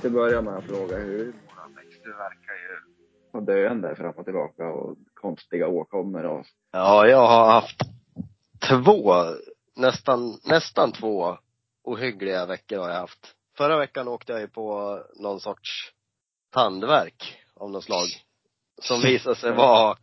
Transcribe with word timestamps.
inte 0.00 0.10
börja 0.10 0.42
med 0.42 0.56
att 0.56 0.64
fråga 0.64 0.98
hur 0.98 1.24
mår 1.24 1.62
Alex? 1.62 1.96
Du 2.04 2.12
verkar 2.12 2.52
ju 2.52 2.80
vara 3.30 3.44
döende 3.44 3.96
fram 3.96 4.14
och 4.16 4.24
tillbaka 4.24 4.68
och 4.68 4.96
konstiga 5.14 5.68
åkommor 5.68 6.24
och 6.24 6.46
Ja, 6.72 7.06
jag 7.06 7.26
har 7.26 7.52
haft 7.52 7.80
två, 8.68 9.14
nästan, 9.76 10.38
nästan 10.44 10.92
två 10.92 11.38
ohyggliga 11.84 12.46
veckor 12.46 12.78
har 12.78 12.88
jag 12.88 13.00
haft. 13.00 13.34
Förra 13.56 13.78
veckan 13.78 14.08
åkte 14.08 14.32
jag 14.32 14.40
ju 14.40 14.48
på 14.48 14.98
någon 15.16 15.40
sorts 15.40 15.92
tandvärk 16.50 17.38
av 17.54 17.70
något 17.70 17.84
slag. 17.84 18.06
Som 18.82 19.00
visade 19.00 19.36
sig 19.36 19.52
vara 19.52 19.96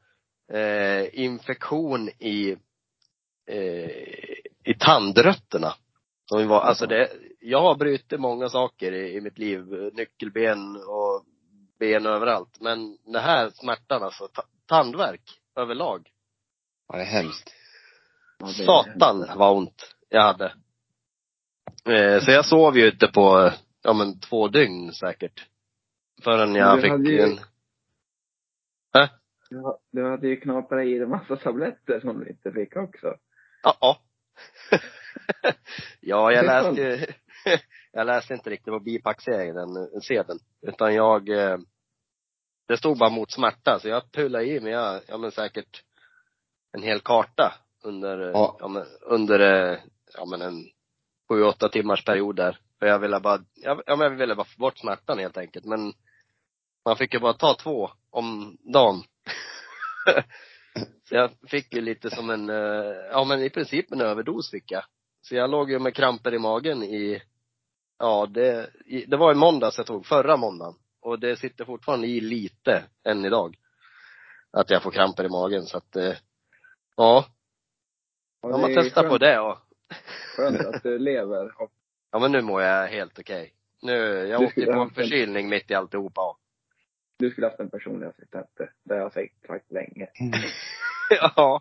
eh, 0.51 1.19
infektion 1.19 2.09
i, 2.09 2.57
eh, 3.47 3.89
i 4.63 4.73
tandrötterna. 4.79 5.73
Som 6.29 6.47
var, 6.47 6.61
alltså 6.61 6.85
det, 6.85 7.09
jag 7.49 7.61
har 7.61 7.75
brutit 7.75 8.19
många 8.19 8.49
saker 8.49 8.91
i, 8.91 9.15
i 9.17 9.21
mitt 9.21 9.37
liv. 9.37 9.65
Nyckelben 9.93 10.75
och 10.75 11.25
ben 11.79 12.05
överallt. 12.05 12.57
Men 12.61 12.97
det 13.05 13.19
här 13.19 13.49
smärtan 13.49 14.03
alltså, 14.03 14.27
ta, 14.27 14.43
tandvärk 14.65 15.39
överlag. 15.55 16.09
Ja, 16.87 16.95
det 16.95 17.01
är 17.01 17.05
hemskt. 17.05 17.53
Satan 18.65 19.25
vad 19.35 19.57
ont 19.57 19.95
jag 20.09 20.21
hade. 20.21 20.45
Eh, 21.85 22.21
så 22.23 22.31
jag 22.31 22.45
sov 22.45 22.77
ju 22.77 22.85
ute 22.85 23.07
på, 23.07 23.51
ja 23.83 23.93
men 23.93 24.19
två 24.19 24.47
dygn 24.47 24.93
säkert. 24.93 25.45
Förrän 26.23 26.55
jag 26.55 26.77
Du 26.77 26.81
fick 26.81 27.11
ju- 27.11 27.21
en, 27.21 27.39
Ja, 29.49 29.79
du 29.91 30.09
hade 30.09 30.27
ju 30.27 30.35
knaprat 30.39 30.81
i 30.81 30.83
dig 30.83 30.99
en 31.01 31.09
massa 31.09 31.35
tabletter 31.35 31.99
som 31.99 32.19
du 32.19 32.29
inte 32.29 32.51
fick 32.51 32.75
också. 32.75 33.15
ja. 33.63 33.77
ja. 33.81 33.97
ja, 36.01 36.31
jag 36.31 36.45
läste 36.45 36.81
ju, 36.81 37.05
jag 37.91 38.07
läste 38.07 38.33
inte 38.33 38.49
riktigt 38.49 38.73
på 38.73 38.79
bipacksedeln, 38.79 40.01
sedeln. 40.01 40.39
Utan 40.61 40.95
jag, 40.95 41.29
eh, 41.29 41.57
det 42.67 42.77
stod 42.77 42.97
bara 42.97 43.09
mot 43.09 43.31
smärta. 43.31 43.79
Så 43.79 43.87
jag 43.87 44.11
pullade 44.11 44.45
i 44.45 44.59
mig, 44.59 44.71
ja, 44.71 45.01
ja 45.07 45.17
men 45.17 45.31
säkert 45.31 45.83
en 46.71 46.83
hel 46.83 46.99
karta 46.99 47.53
under, 47.83 48.21
eh, 48.21 48.31
Ja. 48.31 48.57
ja 48.59 48.67
men, 48.67 48.85
under, 49.01 49.39
eh, 49.39 49.79
ja 50.13 50.25
men 50.25 50.41
en 50.41 50.65
sju, 51.29 51.43
åtta 51.43 51.69
timmars 51.69 52.05
period 52.05 52.35
där. 52.35 52.59
För 52.79 52.85
jag 52.85 52.99
ville 52.99 53.19
bara, 53.19 53.39
ja 53.55 53.75
men 53.87 53.99
jag 53.99 54.09
ville 54.09 54.35
bara 54.35 54.45
få 54.45 54.59
bort 54.59 54.77
smärtan 54.77 55.19
helt 55.19 55.37
enkelt. 55.37 55.65
Men 55.65 55.93
man 56.85 56.97
fick 56.97 57.13
ju 57.13 57.19
bara 57.19 57.33
ta 57.33 57.53
två 57.53 57.89
om 58.09 58.57
dagen. 58.73 59.03
så 61.09 61.15
jag 61.15 61.31
fick 61.47 61.73
ju 61.73 61.81
lite 61.81 62.09
som 62.09 62.29
en, 62.29 62.49
eh, 62.49 62.95
ja 63.11 63.23
men 63.23 63.43
i 63.43 63.49
princip 63.49 63.91
en 63.91 64.01
överdos 64.01 64.51
fick 64.51 64.71
jag. 64.71 64.83
Så 65.29 65.35
jag 65.35 65.49
låg 65.49 65.71
ju 65.71 65.79
med 65.79 65.95
kramper 65.95 66.33
i 66.33 66.39
magen 66.39 66.83
i, 66.83 67.21
ja 67.99 68.25
det, 68.29 68.69
i, 68.85 69.05
det 69.05 69.17
var 69.17 69.31
i 69.31 69.35
måndags 69.35 69.77
jag 69.77 69.87
tog, 69.87 70.05
förra 70.05 70.37
måndagen. 70.37 70.75
Och 71.01 71.19
det 71.19 71.35
sitter 71.35 71.65
fortfarande 71.65 72.07
i 72.07 72.19
lite 72.21 72.83
än 73.03 73.25
idag. 73.25 73.57
Att 74.51 74.69
jag 74.69 74.83
får 74.83 74.91
kramper 74.91 75.23
i 75.23 75.29
magen 75.29 75.65
så 75.65 75.77
att, 75.77 75.95
eh, 75.95 76.13
ja. 76.95 77.25
Ja, 78.41 78.57
man 78.57 78.71
testar 78.75 79.01
skönt, 79.01 79.09
på 79.11 79.17
det 79.17 79.39
och, 79.39 79.57
Skönt 80.35 80.59
att 80.65 80.83
du 80.83 80.99
lever. 80.99 81.51
Ja 82.11 82.19
men 82.19 82.31
nu 82.31 82.41
mår 82.41 82.61
jag 82.61 82.87
helt 82.87 83.19
okej. 83.19 83.53
Nu, 83.81 83.93
jag 84.27 84.41
åkte 84.41 84.65
på 84.65 84.71
en 84.71 84.77
haft 84.77 84.97
en- 84.97 85.03
förkylning 85.03 85.49
mitt 85.49 85.71
i 85.71 85.73
alltihopa. 85.73 86.21
och- 86.29 86.39
du 87.19 87.29
skulle 87.31 87.47
haft 87.47 87.59
en 87.59 87.69
personlig 87.69 88.07
assistent. 88.07 88.49
Det 88.83 88.93
har 88.93 89.01
jag 89.01 89.13
sagt, 89.13 89.47
sagt 89.47 89.71
länge. 89.71 90.07
ja. 91.09 91.59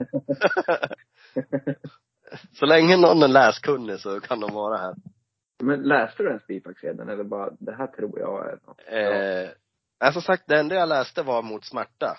Så 2.53 2.67
länge 2.67 2.97
någon 2.97 3.23
är 3.23 3.29
läskunnig 3.29 4.01
så 4.01 4.21
kan 4.21 4.41
de 4.41 4.55
vara 4.55 4.77
här. 4.77 4.95
Men 5.63 5.83
läste 5.83 6.23
du 6.23 6.29
ens 6.29 6.47
bipacksedeln 6.47 7.09
eller 7.09 7.25
bara, 7.25 7.51
det 7.59 7.75
här 7.75 7.87
tror 7.87 8.19
jag 8.19 8.47
är 8.47 8.59
något? 8.67 8.81
Eh, 8.87 9.51
alltså 9.99 10.21
sagt, 10.21 10.43
det 10.47 10.59
enda 10.59 10.75
jag 10.75 10.89
läste 10.89 11.23
var 11.23 11.43
mot 11.43 11.65
smärta. 11.65 12.19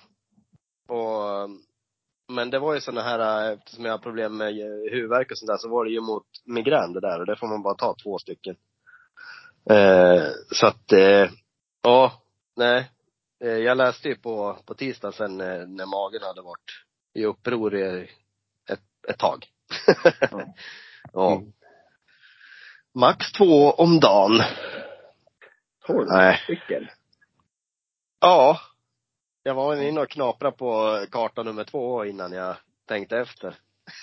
Och, 0.88 1.50
men 2.34 2.50
det 2.50 2.60
var 2.60 2.74
ju 2.74 2.82
såna 2.82 3.02
här, 3.02 3.50
eh, 3.50 3.54
eftersom 3.54 3.86
jag 3.86 3.94
har 3.94 3.98
problem 3.98 4.38
med 4.38 4.54
huvudvärk 4.92 5.32
och 5.32 5.38
sånt 5.38 5.48
där, 5.48 5.58
så 5.58 5.70
var 5.70 5.86
det 5.86 5.92
ju 5.92 6.02
mot 6.02 6.26
migrän 6.46 6.94
det 6.94 7.00
där 7.00 7.20
och 7.20 7.26
det 7.26 7.36
får 7.36 7.48
man 7.48 7.62
bara 7.62 7.76
ta 7.76 7.96
två 8.04 8.18
stycken. 8.18 8.56
Eh, 9.70 10.24
så 10.52 10.68
att, 10.68 10.92
eh, 10.92 11.30
ja, 11.84 12.22
nej. 12.56 12.92
Eh, 13.44 13.58
jag 13.58 13.78
läste 13.78 14.10
ju 14.10 14.16
på, 14.16 14.58
på 14.66 14.74
tisdag 14.74 15.12
sen 15.12 15.42
eh, 15.42 15.68
när 15.68 15.86
magen 15.86 16.22
hade 16.22 16.42
varit 16.42 16.72
i 17.14 17.26
uppror 17.26 17.76
i 17.76 18.10
ett, 18.70 18.80
ett 19.08 19.20
tag. 19.20 19.48
Ja. 21.14 21.36
Mm. 21.36 21.52
Max 22.96 23.32
två 23.32 23.72
om 23.72 24.00
dagen. 24.00 24.42
Tolv 25.86 26.08
Nej. 26.08 26.40
stycken? 26.44 26.88
Ja. 28.22 28.60
Jag 29.44 29.56
var 29.56 29.76
inne 29.76 30.02
och 30.02 30.10
knaprade 30.10 30.58
på 30.58 31.00
karta 31.12 31.44
nummer 31.44 31.64
två 31.64 32.06
innan 32.06 32.32
jag 32.32 32.56
tänkte 32.88 33.18
efter. 33.18 33.56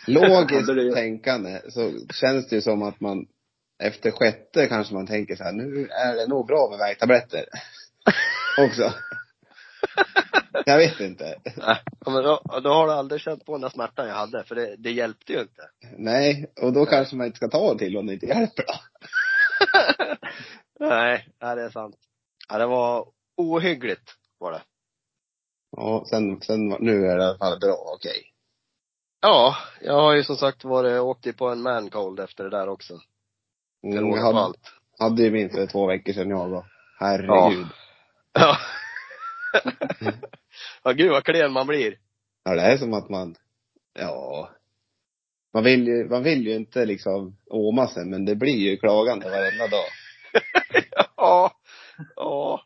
Logiskt 0.06 0.94
tänkande 0.94 1.60
så 1.68 1.92
känns 2.14 2.48
det 2.48 2.56
ju 2.56 2.62
som 2.62 2.82
att 2.82 3.00
man 3.00 3.26
efter 3.82 4.10
sjätte 4.10 4.66
kanske 4.66 4.94
man 4.94 5.06
tänker 5.06 5.36
så 5.36 5.44
här, 5.44 5.52
nu 5.52 5.88
är 5.88 6.14
det 6.14 6.26
nog 6.26 6.46
bra 6.46 6.68
med 6.70 6.78
värktabletter. 6.78 7.44
Också. 8.66 8.92
Jag 10.66 10.78
vet 10.78 11.00
inte. 11.00 11.34
Nej, 11.56 11.78
men 12.06 12.22
då, 12.22 12.60
då 12.62 12.70
har 12.70 12.86
du 12.86 12.92
aldrig 12.92 13.20
känt 13.20 13.44
på 13.44 13.52
den 13.52 13.60
där 13.60 13.68
smärtan 13.68 14.08
jag 14.08 14.14
hade, 14.14 14.44
för 14.44 14.54
det, 14.54 14.76
det 14.78 14.90
hjälpte 14.92 15.32
ju 15.32 15.40
inte. 15.40 15.62
Nej, 15.96 16.52
och 16.62 16.72
då 16.72 16.86
kanske 16.86 17.16
man 17.16 17.26
inte 17.26 17.36
ska 17.36 17.48
ta 17.48 17.70
en 17.70 17.78
till 17.78 17.96
om 17.96 18.06
det 18.06 18.12
inte 18.14 18.26
hjälper 18.26 18.64
då. 18.66 18.74
Nej, 20.86 21.28
nej, 21.40 21.56
det 21.56 21.62
är 21.62 21.70
sant. 21.70 21.96
Ja, 22.48 22.58
det 22.58 22.66
var 22.66 23.08
ohyggligt 23.36 24.10
var 24.38 24.52
det. 24.52 24.62
Ja, 25.76 26.04
sen, 26.10 26.40
sen, 26.40 26.68
nu 26.68 27.06
är 27.06 27.16
det 27.16 27.22
i 27.22 27.26
alla 27.26 27.38
fall 27.38 27.60
bra, 27.60 27.92
okej. 27.94 28.34
Ja, 29.20 29.56
jag 29.80 29.94
har 29.94 30.14
ju 30.14 30.24
som 30.24 30.36
sagt 30.36 30.64
varit, 30.64 31.00
åkt 31.00 31.36
på 31.36 31.48
en 31.48 31.62
mancold 31.62 32.20
efter 32.20 32.44
det 32.44 32.50
där 32.50 32.68
också. 32.68 32.94
Mm, 33.84 34.10
jag 34.10 34.22
hade, 34.22 34.38
allt. 34.38 34.72
hade 34.98 35.22
ju 35.22 35.30
min 35.30 35.50
för 35.50 35.66
två 35.66 35.86
veckor 35.86 36.12
sedan 36.12 36.30
jag 36.30 36.50
då. 36.50 36.66
Herregud. 36.98 37.66
Ja. 38.32 38.40
ja, 38.40 38.56
gud 40.96 41.10
vad 41.10 41.24
klen 41.24 41.52
man 41.52 41.66
blir. 41.66 41.98
Ja, 42.44 42.54
det 42.54 42.62
är 42.62 42.76
som 42.76 42.92
att 42.92 43.08
man, 43.08 43.34
ja. 43.92 44.50
Man 45.54 45.64
vill 45.64 45.86
ju, 45.86 46.08
man 46.08 46.22
vill 46.22 46.46
ju 46.46 46.54
inte 46.54 46.84
liksom 46.84 47.36
åma 47.46 47.88
sig, 47.88 48.04
men 48.04 48.24
det 48.24 48.34
blir 48.34 48.56
ju 48.56 48.76
klagande 48.76 49.30
varenda 49.30 49.66
dag. 49.66 49.86
ja. 51.16 51.52
Ja. 52.16 52.64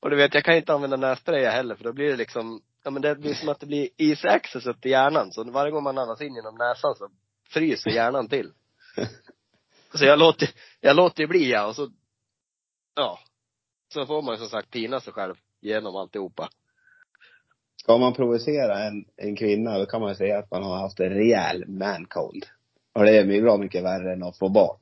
Och 0.00 0.10
du 0.10 0.16
vet, 0.16 0.34
jag 0.34 0.44
kan 0.44 0.56
inte 0.56 0.74
använda 0.74 0.96
nässpray 0.96 1.44
heller 1.44 1.74
för 1.74 1.84
då 1.84 1.92
blir 1.92 2.10
det 2.10 2.16
liksom, 2.16 2.62
ja 2.84 2.90
men 2.90 3.02
det 3.02 3.14
blir 3.14 3.34
som 3.34 3.48
att 3.48 3.60
det 3.60 3.66
blir 3.66 3.88
easy 3.96 4.28
access 4.28 4.66
upp 4.66 4.80
till 4.80 4.90
hjärnan. 4.90 5.32
Så 5.32 5.44
varje 5.44 5.70
gång 5.70 5.82
man 5.82 5.98
andas 5.98 6.20
in 6.20 6.34
genom 6.34 6.54
näsan 6.54 6.94
så 6.94 7.08
fryser 7.48 7.90
hjärnan 7.90 8.28
till. 8.28 8.52
Så 9.94 10.04
jag 10.04 10.18
låter, 10.18 10.50
jag 10.80 10.96
låter 10.96 11.20
ju 11.20 11.26
bli 11.26 11.50
ja, 11.50 11.66
och 11.66 11.76
så, 11.76 11.90
ja. 12.94 13.18
Så 13.92 14.06
får 14.06 14.22
man 14.22 14.34
ju 14.34 14.38
som 14.38 14.48
sagt 14.48 14.70
pina 14.70 15.00
sig 15.00 15.12
själv 15.12 15.34
genom 15.64 15.96
alltihopa. 15.96 16.48
Ska 17.76 17.98
man 17.98 18.14
provocera 18.14 18.78
en, 18.78 19.04
en 19.16 19.36
kvinna, 19.36 19.78
då 19.78 19.86
kan 19.86 20.00
man 20.00 20.16
säga 20.16 20.38
att 20.38 20.50
man 20.50 20.62
har 20.62 20.76
haft 20.76 21.00
en 21.00 21.10
rejäl 21.10 21.68
mancold. 21.68 22.46
Och 22.92 23.04
det 23.04 23.18
är 23.18 23.42
bra 23.42 23.56
mycket 23.56 23.84
värre 23.84 24.12
än 24.12 24.22
att 24.22 24.38
få 24.38 24.48
barn. 24.48 24.78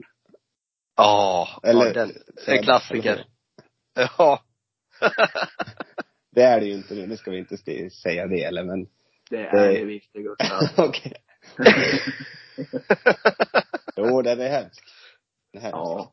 Ja, 0.97 1.49
Eller- 1.63 1.87
ja 1.87 1.93
den, 1.93 2.13
en 2.47 2.63
klassiker. 2.63 3.25
Ja. 4.19 4.43
Det 6.35 6.43
är 6.43 6.61
det 6.61 6.67
ju 6.67 6.73
inte 6.73 6.95
nu, 6.95 7.07
nu 7.07 7.17
ska 7.17 7.31
vi 7.31 7.39
inte 7.39 7.57
säga 7.91 8.27
det 8.27 8.43
eller 8.45 8.65
men, 8.65 8.87
Det 9.31 9.37
är 9.47 9.85
det 9.85 10.01
det 10.13 10.23
Gustav. 10.23 10.69
okej. 10.89 11.13
Jo, 13.97 14.23
den 14.23 14.41
är 14.41 14.49
hemsk. 14.49 14.85
Den 15.53 15.63
är 15.63 15.65
hemsk. 15.65 15.77
Ja. 15.77 16.13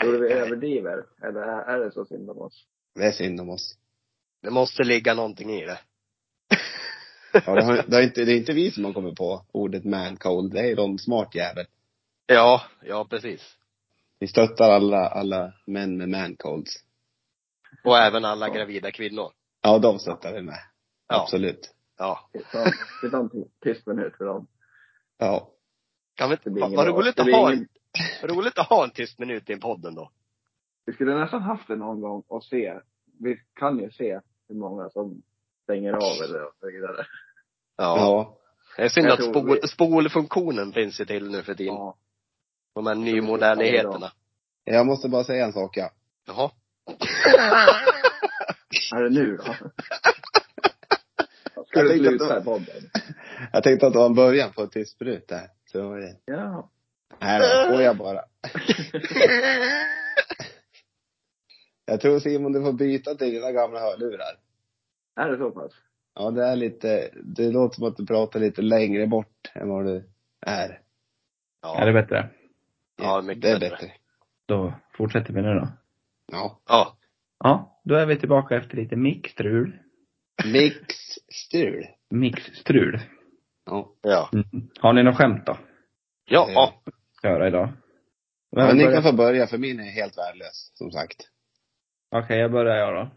Tror 0.00 0.12
du 0.12 0.18
vi 0.18 0.32
överdriver? 0.32 1.04
Eller 1.22 1.40
är 1.40 1.74
är 1.74 1.84
det 1.84 1.92
så 1.92 2.04
synd 2.04 2.30
om 2.30 2.38
oss? 2.38 2.66
Det 2.94 3.06
är 3.06 3.12
synd 3.12 3.40
om 3.40 3.50
oss. 3.50 3.78
Det 4.42 4.50
måste 4.50 4.84
ligga 4.84 5.14
någonting 5.14 5.50
i 5.50 5.66
det. 5.66 5.78
Ja, 7.46 7.54
det, 7.54 7.64
har, 7.64 7.84
det, 7.86 7.96
har 7.96 8.02
inte, 8.02 8.24
det 8.24 8.32
är 8.32 8.36
inte 8.36 8.52
vi 8.52 8.70
som 8.70 8.84
har 8.84 8.92
kommit 8.92 9.16
på 9.16 9.46
ordet 9.52 9.84
mancold, 9.84 10.52
det 10.52 10.70
är 10.70 10.76
de 10.76 10.98
smart 10.98 11.34
jävel. 11.34 11.66
Ja, 12.26 12.62
ja 12.82 13.06
precis. 13.10 13.56
Vi 14.18 14.26
stöttar 14.26 14.70
alla, 14.70 15.08
alla 15.08 15.52
män 15.66 15.96
med 15.96 16.08
mancolds. 16.08 16.84
Och 17.84 17.98
även 17.98 18.24
alla 18.24 18.48
gravida 18.48 18.90
kvinnor. 18.90 19.32
Ja, 19.62 19.78
de 19.78 19.98
stöttar 19.98 20.32
vi 20.32 20.42
med. 20.42 20.58
Ja. 21.08 21.22
Absolut. 21.22 21.74
Ja. 21.98 22.30
Det 23.02 23.10
tar 23.10 23.20
en 23.20 23.30
tyst 23.62 23.86
minut 23.86 24.16
för 24.16 24.24
dem. 24.24 24.46
Ja. 25.18 25.50
Kan 26.14 26.30
vi 26.30 26.36
vad 26.44 26.86
roligt 26.86 27.20
att 27.20 27.32
ha 27.32 27.52
en, 27.52 27.68
roligt 28.22 28.58
att 28.58 28.68
ha 28.68 28.84
en 28.84 28.90
tyst 28.90 29.18
minut 29.18 29.50
i 29.50 29.52
en 29.52 29.60
podden 29.60 29.94
då. 29.94 30.10
Vi 30.86 30.92
skulle 30.92 31.14
nästan 31.14 31.42
haft 31.42 31.68
det 31.68 31.76
någon 31.76 32.00
gång 32.00 32.22
och 32.28 32.44
se. 32.44 32.74
Vi 33.20 33.36
kan 33.54 33.78
ju 33.78 33.90
se 33.90 34.20
hur 34.48 34.54
många 34.56 34.90
som 34.90 35.22
stänger 35.62 35.92
av 35.92 36.02
eller 36.24 36.46
så 36.60 36.66
vidare. 36.66 37.06
Ja. 37.76 37.96
Ja. 37.96 38.38
Det 38.76 38.82
är 38.82 38.88
synd 38.88 39.06
Jag 39.06 39.12
att 39.12 39.24
spol, 39.24 39.58
vi- 39.62 39.68
spolfunktionen 39.68 40.72
finns 40.72 41.00
ju 41.00 41.04
till 41.04 41.30
nu 41.30 41.42
för 41.42 41.54
tiden. 41.54 41.74
Ja. 41.74 41.96
De 42.74 42.86
här 42.86 42.94
nymodernigheterna. 42.94 44.12
Jag 44.64 44.86
måste 44.86 45.08
bara 45.08 45.24
säga 45.24 45.44
en 45.44 45.52
sak 45.52 45.76
ja. 45.76 45.90
Jaha. 46.26 46.50
Är 48.94 49.02
det 49.02 49.10
nu 49.10 49.36
då? 49.36 49.42
Ska 49.42 49.54
Jag 51.80 51.84
du 51.84 51.88
tänkte 51.88 52.08
att 52.08 52.18
sluta 52.18 52.34
det- 52.38 52.44
podden? 52.44 52.90
Jag 53.52 53.62
tänkte 53.62 53.86
att 53.86 53.92
det 53.92 53.98
var 53.98 54.06
en 54.06 54.14
början 54.14 54.52
på 54.52 54.62
ett 54.62 54.72
tyst 54.72 54.92
sprut 54.92 55.28
där. 55.28 55.48
Så 55.72 55.88
var 55.88 55.98
det. 55.98 56.16
Ja. 56.24 56.70
Nej 57.20 57.40
då, 57.40 57.72
får 57.72 57.82
jag 57.82 57.96
bara. 57.96 58.20
Jag 61.84 62.00
tror 62.00 62.18
Simon 62.18 62.52
du 62.52 62.62
får 62.62 62.72
byta 62.72 63.14
till 63.14 63.30
dina 63.32 63.52
gamla 63.52 63.80
hörlurar. 63.80 64.36
Är 65.16 65.30
det 65.30 65.38
så 65.38 65.50
pass? 65.50 65.72
Ja, 66.14 66.30
det 66.30 66.44
är 66.46 66.56
lite, 66.56 67.10
det 67.22 67.50
låter 67.50 67.74
som 67.74 67.84
att 67.88 67.96
du 67.96 68.06
pratar 68.06 68.40
lite 68.40 68.62
längre 68.62 69.06
bort 69.06 69.50
än 69.54 69.68
vad 69.68 69.84
du 69.86 69.96
är. 70.46 70.64
Är 70.68 70.68
det 70.68 70.78
Ja, 71.62 71.92
bättre? 71.92 72.30
ja 72.96 73.22
mycket 73.22 73.42
det 73.42 73.50
är 73.50 73.60
bättre. 73.60 73.76
bättre. 73.76 73.92
Då 74.46 74.74
fortsätter 74.96 75.32
vi 75.32 75.42
nu 75.42 75.48
då. 75.54 75.68
Ja. 76.32 76.60
Ja. 76.68 76.96
Ja, 77.38 77.80
då 77.84 77.94
är 77.94 78.06
vi 78.06 78.18
tillbaka 78.18 78.56
efter 78.56 78.76
lite 78.76 78.96
mixstrul. 78.96 79.78
Mixstrul. 80.52 81.86
Mixstrul. 82.10 83.00
Ja. 83.66 83.92
Ja. 84.02 84.30
Mm. 84.32 84.68
Har 84.80 84.92
ni 84.92 85.02
något 85.02 85.16
skämt 85.16 85.46
då? 85.46 85.58
Ja. 86.24 86.46
ja. 86.54 86.72
Att 87.22 87.30
göra 87.30 87.48
idag? 87.48 87.68
Men 88.52 88.66
Vem 88.66 88.76
ni 88.76 88.84
kan 88.84 89.02
få 89.02 89.12
börja 89.12 89.46
för 89.46 89.58
min 89.58 89.80
är 89.80 89.84
helt 89.90 90.18
värdelös, 90.18 90.70
som 90.74 90.90
sagt. 90.90 91.28
Okej, 92.14 92.38
jag 92.38 92.52
börjar 92.52 92.76
jag 92.76 92.94
då. 92.94 93.10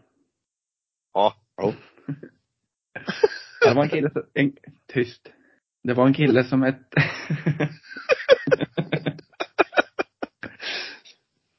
Ja. 1.14 1.34
Det 3.60 3.74
var 3.74 3.82
en 3.82 3.88
kille 3.88 4.10
som, 4.10 4.22
en, 4.34 4.52
tyst. 4.92 5.32
Det 5.82 5.94
var 5.94 6.06
en 6.06 6.14
kille 6.14 6.44
som 6.44 6.62
hette 6.62 7.02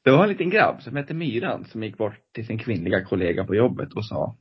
Det 0.04 0.10
var 0.10 0.22
en 0.22 0.28
liten 0.28 0.50
grabb 0.50 0.82
som 0.82 0.96
hette 0.96 1.14
Myran 1.14 1.64
som 1.64 1.82
gick 1.82 1.98
bort 1.98 2.32
till 2.32 2.46
sin 2.46 2.58
kvinnliga 2.58 3.04
kollega 3.04 3.44
på 3.44 3.54
jobbet 3.54 3.92
och 3.92 4.06
sa 4.06 4.36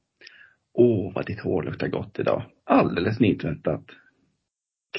Åh, 0.74 1.14
vad 1.16 1.26
ditt 1.26 1.40
hår 1.40 1.64
luktar 1.64 1.88
gott 1.88 2.20
idag. 2.20 2.44
Alldeles 2.64 3.20
nytvättat. 3.20 3.86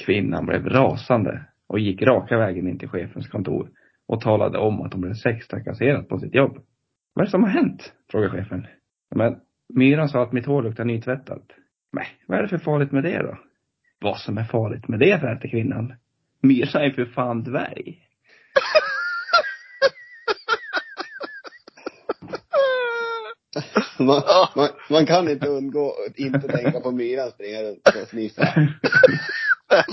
Kvinnan 0.05 0.45
blev 0.45 0.65
rasande 0.65 1.45
och 1.67 1.79
gick 1.79 2.01
raka 2.01 2.37
vägen 2.37 2.67
in 2.67 2.79
till 2.79 2.89
chefens 2.89 3.27
kontor 3.27 3.71
och 4.07 4.21
talade 4.21 4.57
om 4.57 4.81
att 4.81 4.93
hon 4.93 5.01
blev 5.01 5.13
sextrakasserad 5.13 6.09
på 6.09 6.19
sitt 6.19 6.35
jobb. 6.35 6.65
Vad 7.13 7.23
är 7.23 7.25
det 7.25 7.31
som 7.31 7.43
har 7.43 7.49
hänt? 7.49 7.93
frågade 8.11 8.31
chefen. 8.31 8.67
Men 9.15 9.39
Myran 9.73 10.09
sa 10.09 10.23
att 10.23 10.31
mitt 10.31 10.45
hår 10.45 10.63
luktar 10.63 10.85
nytvättat. 10.85 11.43
Nej, 11.91 12.07
vad 12.27 12.37
är 12.37 12.41
det 12.41 12.49
för 12.49 12.57
farligt 12.57 12.91
med 12.91 13.03
det 13.03 13.17
då? 13.17 13.37
Vad 13.99 14.17
som 14.17 14.37
är 14.37 14.43
farligt 14.43 14.87
med 14.87 14.99
det, 14.99 15.21
värde 15.21 15.49
kvinnan. 15.49 15.93
Myra 16.41 16.85
är 16.85 16.91
för 16.91 17.05
fan 17.05 17.43
dvärg. 17.43 18.05
Man, 23.99 24.21
man, 24.55 24.69
man 24.89 25.05
kan 25.05 25.29
inte 25.29 25.47
undgå 25.47 25.93
att 26.07 26.17
inte 26.17 26.47
tänka 26.47 26.79
på 26.79 26.91
myran 26.91 27.31
springa 27.31 27.61
runt 27.61 27.87
och 27.87 28.07
sniffa. 28.07 28.43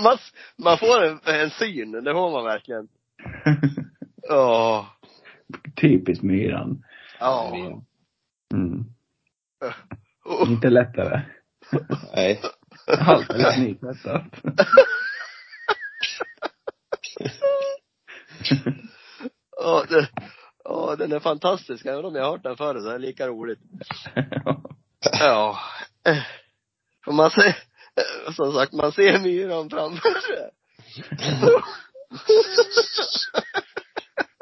Man, 0.02 0.18
man 0.56 0.78
får 0.78 1.04
en, 1.04 1.18
en 1.24 1.50
syn, 1.50 1.92
det 1.92 2.12
får 2.12 2.30
man 2.30 2.44
verkligen. 2.44 2.88
Ja. 4.28 4.86
Typiskt 5.80 6.24
myran. 6.24 6.84
Ja. 7.18 7.56
Mm. 8.54 8.84
Oh. 10.24 10.50
Inte 10.50 10.70
lättare. 10.70 11.22
Nej. 12.14 12.40
Alldeles 12.86 13.58
nytvättat. 13.58 14.22
Ja, 19.56 19.84
det, 19.88 20.08
ja, 20.64 20.96
den 20.98 21.12
är 21.12 21.20
fantastisk. 21.20 21.86
Även 21.86 22.04
om 22.04 22.14
jag 22.14 22.24
har 22.24 22.30
hört 22.30 22.42
den 22.42 22.56
förr 22.56 22.80
så 22.80 22.88
är 22.88 22.92
det 22.92 22.98
lika 22.98 23.28
roligt. 23.28 23.58
Ja. 25.20 25.58
För 27.04 27.12
man 27.12 27.30
ser, 27.30 27.56
som 28.32 28.52
sagt, 28.52 28.72
man 28.72 28.92
ser 28.92 29.18
myran 29.18 29.70
framför 29.70 30.20
sig. 30.20 30.50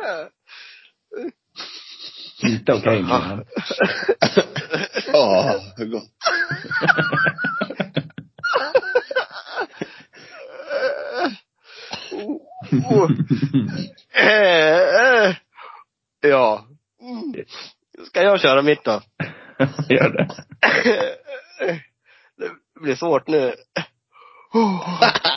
Inte 2.44 2.72
okej 2.72 3.02
myran. 3.02 3.44
Ja, 5.12 5.60
hur 5.76 5.86
gott. 5.86 6.10
Oh. 12.90 13.10
Eh, 14.14 15.26
eh. 15.26 15.34
Ja. 16.20 16.66
Mm. 17.00 17.44
Ska 18.06 18.22
jag 18.22 18.40
köra 18.40 18.62
mitt 18.62 18.84
då? 18.84 19.02
Gör 19.88 20.10
det. 20.10 20.28
Det 22.36 22.50
blir 22.80 22.94
svårt 22.94 23.28
nu. 23.28 23.54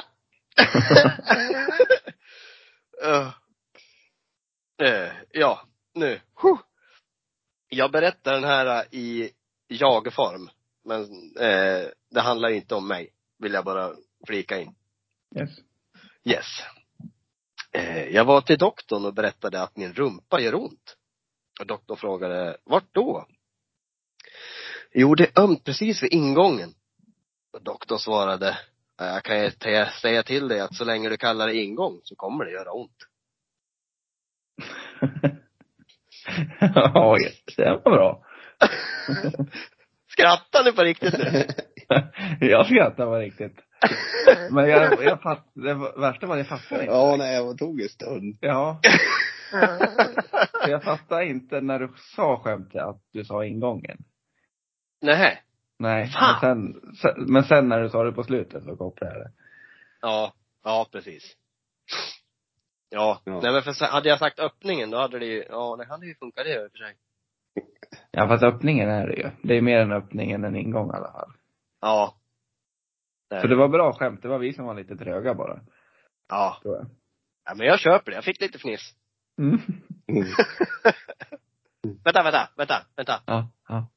Ja, 5.40 5.62
nu. 5.96 6.20
Jag 7.70 7.92
berättar 7.92 8.34
den 8.34 8.44
här 8.44 8.96
i 8.96 9.32
jag-form. 9.68 10.50
Men 10.84 11.02
eh, 11.40 11.88
det 12.10 12.22
handlar 12.22 12.50
inte 12.50 12.76
om 12.76 12.88
mig. 12.88 13.10
Vill 13.40 13.54
jag 13.54 13.66
bara 13.66 13.94
flika 14.28 14.60
in. 14.60 14.76
Yes. 15.36 15.50
Yes. 16.24 16.46
Eh, 17.72 18.04
jag 18.06 18.26
var 18.26 18.42
till 18.42 18.58
doktorn 18.58 19.06
och 19.06 19.14
berättade 19.14 19.62
att 19.62 19.78
min 19.78 19.94
rumpa 19.94 20.42
gör 20.42 20.56
ont. 20.56 20.96
Och 21.60 21.68
doktorn 21.68 21.98
frågade, 21.98 22.58
vart 22.64 22.94
då? 22.94 23.28
Jo, 24.94 25.16
det 25.16 25.24
är 25.38 25.44
ömt 25.44 25.64
precis 25.64 26.04
vid 26.04 26.14
ingången. 26.14 26.74
Och 27.54 27.64
doktorn 27.64 28.00
svarade, 28.00 28.50
"Eh, 29.02 29.08
jag 29.08 29.24
kan 29.24 29.52
säga 30.02 30.24
till 30.24 30.48
dig 30.48 30.60
att 30.60 30.76
så 30.76 30.86
länge 30.86 31.10
du 31.10 31.18
kallar 31.18 31.48
det 31.48 31.56
ingång 31.56 32.02
så 32.04 32.16
kommer 32.16 32.46
det 32.46 32.52
göra 32.52 32.72
ont. 32.72 32.98
Ja, 36.60 37.18
det 37.58 37.82
var 37.86 37.92
bra. 37.92 38.24
Skrattar 40.08 40.64
ni 40.66 40.72
på 40.72 40.82
riktigt 40.82 41.18
nu? 41.18 41.44
Jag 42.48 42.66
skrattar 42.66 43.06
var 43.06 43.20
riktigt. 43.20 43.60
Men 44.52 44.70
jag, 44.70 45.04
jag 45.04 45.22
fatt, 45.22 45.52
det 45.54 45.74
värsta 45.74 46.28
var 46.28 46.38
att 46.38 46.50
jag 46.50 46.60
fattade 46.60 46.82
inte. 46.82 46.94
Ja, 46.94 47.16
nej, 47.18 47.36
jag 47.36 47.58
tog 47.58 47.82
en 47.82 47.90
stund. 47.90 48.38
Ja. 48.42 48.80
Jag 50.68 50.84
fattade 50.84 51.26
inte 51.26 51.62
när 51.62 51.80
du 51.80 51.94
sa 52.16 52.42
skämtet 52.44 52.82
att 52.82 53.02
du 53.14 53.26
sa 53.26 53.46
ingången. 53.46 53.98
Nej. 55.02 55.42
Nej. 55.80 56.12
Men 56.20 56.40
sen, 56.40 56.82
sen, 57.02 57.26
men 57.34 57.44
sen 57.44 57.70
när 57.70 57.82
du 57.82 57.90
sa 57.90 58.04
det 58.04 58.12
på 58.12 58.24
slutet 58.24 58.64
så 58.64 58.76
kopplade 58.76 59.14
jag 59.14 59.24
det. 59.24 59.32
Ja, 60.02 60.34
ja 60.64 60.88
precis. 60.92 61.36
Ja, 62.90 63.22
Ja. 63.24 63.40
nej 63.44 63.52
men 63.52 63.62
för 63.64 63.86
hade 63.86 64.10
jag 64.10 64.20
sagt 64.20 64.40
öppningen 64.40 64.90
då 64.90 64.98
hade 64.98 65.20
det 65.20 65.26
ju, 65.26 65.44
ja 65.50 65.76
det 65.76 65.86
hade 65.86 66.06
ju 66.06 66.16
funkat 66.16 66.46
det 66.46 66.64
i 66.64 66.68
och 66.68 66.72
för 66.72 66.78
sig. 66.78 66.96
Ja 68.12 68.28
fast 68.28 68.44
öppningen 68.44 68.90
är 68.90 69.08
det 69.08 69.14
ju. 69.16 69.30
Det 69.44 69.58
är 69.58 69.62
mer 69.62 69.80
en 69.80 69.92
öppning 69.92 70.32
än 70.32 70.44
en 70.44 70.56
ingång 70.56 70.88
i 70.90 70.94
alla 70.98 71.12
fall. 71.12 71.32
Ja. 71.82 72.14
Nej. 73.32 73.42
Så 73.42 73.48
det 73.48 73.56
var 73.56 73.68
bra 73.68 73.94
skämt. 73.94 74.22
Det 74.22 74.28
var 74.28 74.40
vi 74.40 74.54
som 74.54 74.66
var 74.66 74.74
lite 74.76 74.98
tröga 74.98 75.34
bara. 75.34 75.60
Ja. 76.30 76.60
Tror 76.62 76.76
jag. 76.76 76.86
ja. 77.46 77.56
men 77.56 77.68
jag 77.68 77.80
köper 77.80 78.12
det. 78.12 78.16
Jag 78.16 78.24
fick 78.24 78.42
lite 78.42 78.60
fniss. 78.60 78.94
Mm. 79.38 79.60
Mm. 80.08 80.24
Vänta, 82.04 82.24
vänta, 82.24 82.50
vänta, 82.58 82.86
vänta. 82.96 83.22
Ja, 83.26 83.50
ja. 83.68 83.88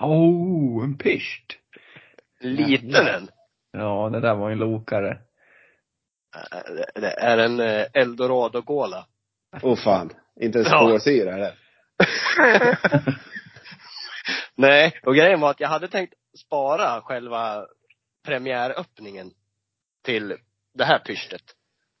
Oh, 0.00 0.84
en 0.84 0.98
pyscht. 0.98 1.58
Liten 2.40 3.06
en. 3.06 3.28
Ja, 3.70 4.10
det 4.12 4.20
där 4.20 4.34
var 4.34 4.50
en 4.50 4.58
lokare. 4.58 5.18
Det- 6.66 7.00
Det 7.00 7.10
är 7.10 7.38
en 7.38 7.60
eh, 7.60 7.86
eldorado 7.94 8.62
cola. 8.62 9.06
Åh 9.62 9.76
fan. 9.76 10.10
Inte 10.40 10.58
ens 10.58 10.70
Ja. 10.72 10.78
spårsyra 10.88 11.34
eller? 11.34 11.54
Nej, 14.54 15.00
och 15.02 15.14
grejen 15.14 15.40
var 15.40 15.50
att 15.50 15.60
jag 15.60 15.68
hade 15.68 15.88
tänkt 15.88 16.14
spara 16.46 17.00
själva 17.00 17.66
premiäröppningen 18.26 19.30
till 20.04 20.36
det 20.74 20.84
här 20.84 20.98
pyschet. 20.98 21.42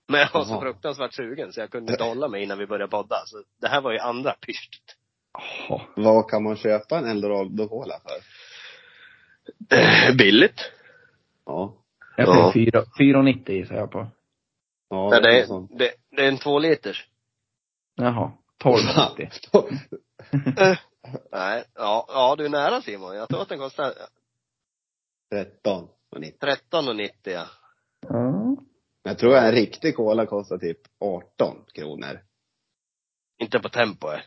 Men 0.08 0.20
jag 0.20 0.32
var 0.32 0.44
så 0.44 0.60
fruktansvärt 0.60 1.14
sugen 1.14 1.52
så 1.52 1.60
jag 1.60 1.70
kunde 1.70 1.92
inte 1.92 2.04
hålla 2.04 2.28
mig 2.28 2.42
innan 2.42 2.58
vi 2.58 2.66
började 2.66 2.90
podda. 2.90 3.16
Så 3.26 3.36
det 3.60 3.68
här 3.68 3.80
var 3.80 3.92
ju 3.92 3.98
andra 3.98 4.32
pyschet. 4.32 4.96
Jaha. 5.68 5.80
Vad 5.96 6.30
kan 6.30 6.42
man 6.42 6.56
köpa 6.56 6.98
en 6.98 7.06
eldorado 7.06 7.68
cola 7.68 7.94
för? 8.02 8.16
Eh, 9.76 10.16
billigt. 10.16 10.72
Ja. 11.46 11.74
Jag 12.16 12.28
Ja. 12.28 12.52
säger 12.52 12.70
fyra- 12.70 12.84
4,90 13.22 13.50
gissar 13.52 13.74
jag 13.74 13.90
på. 13.90 14.06
Ja, 14.90 15.20
det, 15.20 15.28
är 15.38 15.42
är, 15.42 15.78
det, 15.78 15.94
det 16.10 16.24
är 16.24 16.28
en 16.28 16.38
två 16.38 16.58
liters. 16.58 17.08
Jaha. 17.94 18.32
12,90. 18.64 19.78
Nej, 21.32 21.64
ja, 21.74 22.04
ja 22.08 22.34
du 22.38 22.44
är 22.44 22.48
nära 22.48 22.82
Simon. 22.82 23.16
Jag 23.16 23.28
tror 23.28 23.42
att 23.42 23.48
den 23.48 23.58
kostar 23.58 23.92
13 25.30 25.88
och 26.10 26.20
90. 26.20 26.46
13,90 26.46 27.10
ja. 27.24 27.46
Ja. 28.08 28.56
Jag 29.02 29.18
tror 29.18 29.36
en 29.36 29.52
riktig 29.52 29.96
cola 29.96 30.26
kostar 30.26 30.58
typ 30.58 30.78
18 31.00 31.64
kronor. 31.74 32.20
Inte 33.38 33.60
på 33.60 33.68
Tempo. 33.68 34.12
eh. 34.12 34.20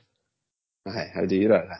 Nej, 0.85 1.11
är 1.15 1.21
det 1.21 1.27
dyrare? 1.27 1.77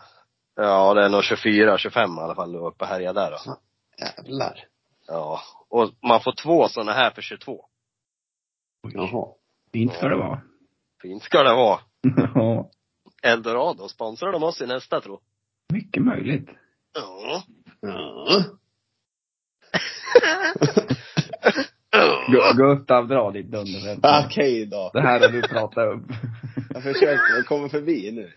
Ja, 0.56 0.94
det 0.94 1.06
är 1.06 1.10
nog 1.10 1.24
24, 1.24 1.78
25 1.78 2.18
i 2.18 2.22
alla 2.22 2.36
fall 2.36 2.52
du 2.52 2.60
var 2.60 2.68
uppe 2.68 2.84
och 2.84 2.90
härjade 2.90 3.20
där 3.20 3.32
då. 3.32 3.58
Jävlar. 3.98 4.68
Ja. 5.08 5.40
Och 5.70 5.92
man 6.02 6.22
får 6.22 6.32
två 6.44 6.68
sådana 6.68 6.92
här 6.92 7.12
för 7.12 7.22
22. 7.22 7.66
Jaha. 8.94 9.28
Fint 9.74 9.94
ska 9.94 10.08
det 10.08 10.16
vara. 10.18 10.42
Fint 11.02 11.24
ska 11.24 11.44
det 11.44 11.54
vara. 11.56 11.80
Ja, 12.36 12.70
Eldorado, 13.24 13.88
sponsrar 13.88 14.32
de 14.32 14.44
oss 14.44 14.62
i 14.62 14.68
nästa 14.68 15.02
tro? 15.02 15.20
mycket 15.74 16.04
möjligt. 16.04 16.50
Ja. 16.94 17.44
Ja. 17.80 18.44
Gu- 22.28 22.54
Gustav, 22.58 23.08
dra 23.08 23.32
ditt 23.32 23.52
dunderskämt. 23.52 24.06
Okej 24.25 24.66
då. 24.66 24.92
Det 24.94 25.02
här 25.02 25.20
har 25.20 25.28
du 25.30 25.42
pratat 25.42 25.96
upp. 25.96 26.04
Jag 26.74 26.84
försöker, 26.84 27.36
jag 27.36 27.46
kommer 27.46 27.70
förbi 27.70 28.12
nu. 28.12 28.32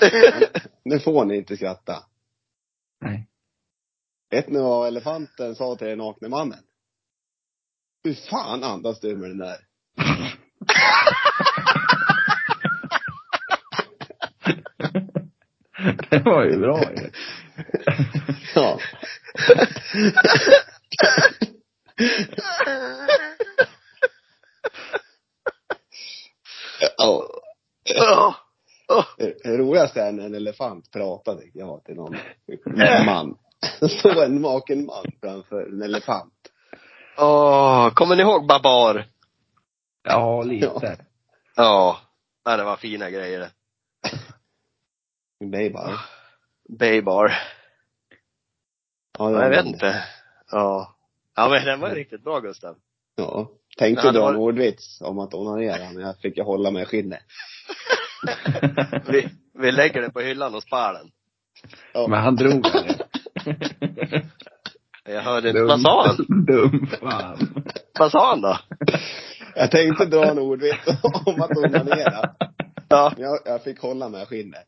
Nu 0.84 0.98
får 1.00 1.24
ni 1.24 1.36
inte 1.36 1.56
skratta. 1.56 2.04
Nej. 3.00 3.28
Vet 4.30 4.48
ni 4.48 4.58
vad 4.58 4.88
elefanten 4.88 5.54
sa 5.54 5.76
till 5.76 5.86
den 5.86 5.98
nakne 5.98 6.28
mannen? 6.28 6.58
Hur 8.04 8.14
fan 8.14 8.64
andas 8.64 9.00
du 9.00 9.16
med 9.16 9.30
den 9.30 9.38
där? 9.38 9.56
Det 16.10 16.18
var 16.24 16.44
ju 16.44 16.58
bra 16.58 16.80
ju. 16.82 17.10
Ja. 18.54 18.78
Ja. 26.98 27.26
Ja. 27.84 28.34
Det 29.18 29.58
roligaste 29.58 30.02
är 30.02 30.12
när 30.12 30.24
en 30.24 30.34
elefant 30.34 30.90
pratar, 30.92 31.36
tycker 31.36 31.58
jag, 31.58 31.84
till 31.84 31.94
någon 31.94 32.16
man. 33.06 33.36
Så 34.02 34.22
en 34.22 34.34
naken 34.34 34.86
man 34.86 35.04
framför 35.20 35.66
en 35.72 35.82
elefant. 35.82 36.32
Åh, 37.18 37.90
kommer 37.90 38.16
ni 38.16 38.22
ihåg 38.22 38.46
Babar? 38.46 39.04
Ja, 40.02 40.42
lite. 40.42 40.96
Ja. 41.56 42.00
ja. 42.44 42.56
Det 42.56 42.64
var 42.64 42.76
fina 42.76 43.10
grejer 43.10 43.40
det. 43.40 43.50
Bara, 45.72 45.98
Baybar. 46.78 47.32
ja, 49.18 49.30
Ja, 49.30 49.42
jag 49.42 49.50
vet 49.50 49.66
inte. 49.66 50.04
Ja. 50.50 50.96
Ja 51.36 51.48
men 51.48 51.64
den 51.64 51.80
var 51.80 51.90
riktigt 51.90 52.24
bra 52.24 52.40
Gustav. 52.40 52.76
Ja. 53.16 53.50
Tänkte 53.78 54.10
dra 54.10 54.28
en 54.28 54.36
ordvits 54.36 55.00
om 55.00 55.18
att 55.18 55.34
onanera, 55.34 55.92
men 55.92 56.02
jag 56.02 56.18
fick 56.18 56.36
ju 56.36 56.42
hålla 56.42 56.70
mig 56.70 56.82
i 56.82 56.86
skinnet. 56.86 57.22
Vi, 59.06 59.28
vi 59.54 59.72
lägger 59.72 60.02
det 60.02 60.10
på 60.10 60.20
hyllan 60.20 60.54
hos 60.54 60.64
Pärlen. 60.64 61.10
Ja. 61.92 62.06
Men 62.08 62.20
han 62.22 62.36
drog 62.36 62.62
det. 62.62 62.96
Jag 65.04 65.22
hörde 65.22 65.48
inte. 65.48 65.62
Vad 65.62 65.80
sa 65.80 66.06
han? 66.06 66.44
Dum 66.44 66.86
fan. 67.00 67.64
Vad 67.98 68.10
sa 68.10 68.30
han 68.30 68.40
då? 68.40 68.58
Jag 69.60 69.70
tänkte 69.70 70.04
dra 70.04 70.24
en 70.24 70.38
ordvits 70.38 70.86
om 71.26 71.42
att 71.42 71.56
onanera. 71.56 72.34
Ja. 72.88 73.12
Men 73.16 73.24
jag, 73.24 73.38
jag 73.44 73.62
fick 73.62 73.80
hålla 73.80 74.08
mig 74.08 74.26
skinnet. 74.26 74.66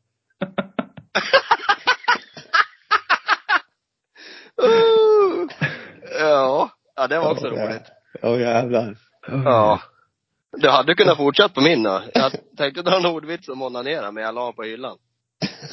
Uh, 4.63 5.49
ja. 6.21 6.71
Ja, 6.97 7.07
det 7.07 7.19
var 7.19 7.31
också 7.31 7.47
roligt. 7.47 7.83
Ja, 8.23 8.39
jävlar. 8.39 8.97
Ja. 9.27 9.81
Du 10.53 10.69
hade 10.69 10.95
kunnat 10.95 11.17
fortsätta 11.17 11.55
på 11.55 11.61
min 11.61 11.83
då. 11.83 12.03
Jag 12.15 12.33
tänkte 12.57 12.83
dra 12.83 12.97
en 12.97 13.07
ordvits 13.07 13.49
om 13.49 13.63
onanera, 13.63 14.11
men 14.11 14.25
jag 14.25 14.35
la 14.35 14.53
på 14.53 14.63
hyllan. 14.63 14.99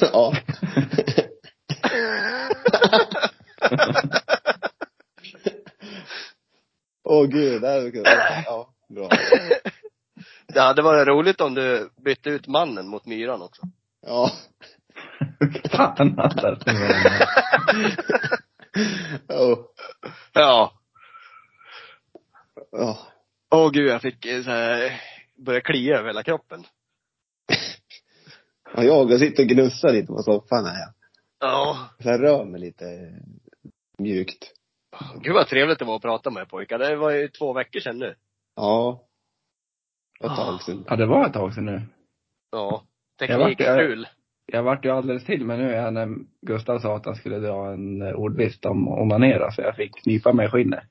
Ja. 0.12 0.32
Åh 7.04 7.26
gud, 7.26 7.62
det 7.62 7.68
är 7.68 7.90
kul. 7.90 8.02
Ja, 8.46 8.68
bra. 8.90 9.08
Det 10.54 10.60
hade 10.60 10.82
varit 10.82 11.08
roligt 11.08 11.40
om 11.40 11.54
du 11.54 11.90
bytte 12.04 12.30
ut 12.30 12.46
mannen 12.46 12.88
mot 12.88 13.06
myran 13.06 13.42
också. 13.42 13.62
Ja. 14.06 14.30
Fan 15.70 16.18
alltså. 16.18 16.56
Oh. 19.28 19.58
Ja. 20.32 20.72
Ja. 22.70 22.98
Åh 23.50 23.70
gud, 23.70 23.88
jag 23.88 24.02
fick 24.02 24.26
eh, 24.26 24.42
så 24.42 24.50
här, 24.50 25.00
börja 25.44 25.60
klia 25.60 25.98
över 25.98 26.08
hela 26.08 26.22
kroppen. 26.22 26.64
Ja, 28.74 28.82
jag 28.82 29.18
sitter 29.18 29.42
och 29.42 29.48
gnussar 29.48 29.92
lite 29.92 30.06
på 30.06 30.22
soffan 30.22 30.66
här. 30.66 30.86
Ja. 31.40 31.88
Så 31.98 32.08
jag 32.08 32.22
rör 32.22 32.44
mig 32.44 32.60
lite 32.60 32.84
mjukt. 33.98 34.52
Gud 35.22 35.34
vad 35.34 35.48
trevligt 35.48 35.78
det 35.78 35.84
var 35.84 35.96
att 35.96 36.02
prata 36.02 36.30
med 36.30 36.40
er 36.40 36.44
pojkar. 36.44 36.78
Det 36.78 36.96
var 36.96 37.10
ju 37.10 37.28
två 37.28 37.52
veckor 37.52 37.80
sedan 37.80 37.98
nu. 37.98 38.14
Ja. 38.56 39.00
Det 40.20 40.26
var 40.28 40.32
ett 40.32 40.36
tag 40.38 40.62
sedan. 40.62 40.84
Ja, 40.88 40.96
det 40.96 41.06
var 41.06 41.26
ett 41.26 41.32
tag 41.32 41.54
sedan 41.54 41.64
nu. 41.64 41.82
Ja. 42.50 42.84
Jag 43.18 43.28
Teknik 43.28 43.60
vart- 43.60 43.66
är 43.68 44.06
jag- 44.46 44.62
vart 44.62 44.84
ju 44.84 44.90
alldeles 44.90 45.24
till 45.24 45.44
men 45.44 45.58
nu 45.58 45.74
är 45.74 45.90
när 45.90 46.08
Gustav 46.46 46.78
sa 46.78 46.96
att 46.96 47.06
han 47.06 47.14
skulle 47.14 47.38
dra 47.38 47.72
en 47.72 48.02
eh, 48.02 48.12
ordvits 48.14 48.58
om 48.64 48.88
onanera 48.88 49.50
så 49.50 49.62
jag 49.62 49.76
fick 49.76 50.02
knipa 50.02 50.32
mig 50.32 50.46
i 50.46 50.50
skinnet. 50.50 50.84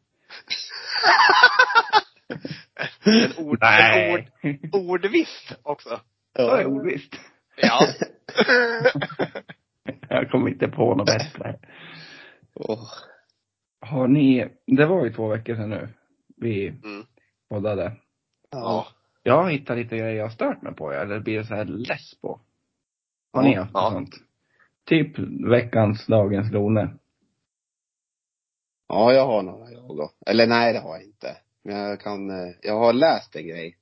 En 3.05 3.31
ord, 3.37 3.37
en 3.37 3.45
ord, 3.45 3.59
Nej. 3.61 4.59
ordvist 4.71 5.55
också. 5.63 5.99
Ja, 6.33 6.65
ordvits. 6.65 7.09
Ja. 7.61 7.79
Jag 10.09 10.31
kom 10.31 10.47
inte 10.47 10.67
på 10.67 10.95
något 10.95 11.05
bättre. 11.05 11.59
Åh. 12.55 12.89
Har 13.81 14.07
ni, 14.07 14.47
det 14.67 14.85
var 14.85 15.05
ju 15.05 15.13
två 15.13 15.27
veckor 15.27 15.55
sedan 15.55 15.69
nu 15.69 15.89
vi 16.37 16.67
Mm. 16.67 17.05
Poddade. 17.49 17.95
Ja. 18.51 18.87
Jag 19.23 19.43
har 19.43 19.49
hittat 19.49 19.77
lite 19.77 19.97
grejer 19.97 20.15
jag 20.15 20.25
har 20.25 20.29
stört 20.29 20.61
mig 20.61 20.75
på, 20.75 20.91
eller 20.91 21.19
blir 21.19 21.43
så 21.43 21.55
här 21.55 21.65
less 21.65 22.15
på. 22.21 22.41
Har 23.33 23.43
ni 23.43 23.55
haft 23.55 23.71
Ja. 23.73 23.91
sånt? 23.91 24.15
Typ 24.85 25.19
veckans, 25.51 26.05
dagens 26.05 26.51
Lone. 26.51 26.93
Ja, 28.87 29.13
jag 29.13 29.25
har 29.25 29.43
några 29.43 29.71
jag 29.71 29.97
då. 29.97 30.11
Eller 30.25 30.47
nej, 30.47 30.73
det 30.73 30.79
har 30.79 30.95
jag 30.95 31.03
inte. 31.03 31.37
Men 31.63 31.77
jag 31.77 31.99
kan, 31.99 32.29
eh, 32.29 32.55
jag 32.61 32.79
har 32.79 32.93
läst 32.93 33.35
en 33.35 33.47
grej. 33.47 33.77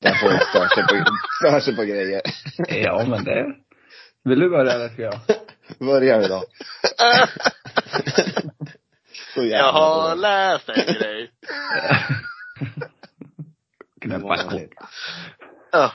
Där 0.00 0.14
folk 0.14 0.42
stör 0.48 0.68
sig 0.68 0.82
på, 0.82 1.04
stör 1.40 1.60
sig 1.60 1.76
på 1.76 1.82
grejer. 1.82 2.20
Ja, 2.68 3.06
men 3.08 3.24
det. 3.24 3.54
Vill 4.24 4.40
du 4.40 4.50
börja 4.50 4.72
eller 4.72 4.88
ska 4.88 5.02
jag? 5.02 5.20
Börjar 5.78 6.20
vi 6.20 6.28
då. 6.28 6.42
Så 9.34 9.42
jävla 9.42 9.56
Jag 9.58 9.72
har 9.72 10.16
läst 10.16 10.68
en 10.68 10.94
grej. 10.94 11.30
Knäppa 14.00 14.26
Vanligt. 14.26 14.72
Ja. 15.72 15.92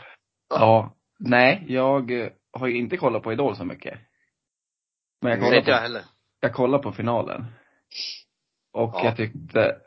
Ja. 0.49 0.93
Nej, 1.19 1.63
jag 1.67 2.11
eh, 2.11 2.29
har 2.53 2.67
ju 2.67 2.77
inte 2.77 2.97
kollat 2.97 3.23
på 3.23 3.31
Idol 3.33 3.55
så 3.55 3.65
mycket. 3.65 3.99
Men 5.21 5.31
jag 5.31 5.39
kollade 5.39 5.57
inte 5.57 5.71
jag 5.71 5.79
på, 5.79 5.83
heller. 5.83 6.01
jag 6.39 6.53
kollade 6.53 6.83
på 6.83 6.91
finalen. 6.91 7.45
Och 8.73 8.91
Ja. 8.95 9.05
jag 9.05 9.17
tyckte 9.17 9.77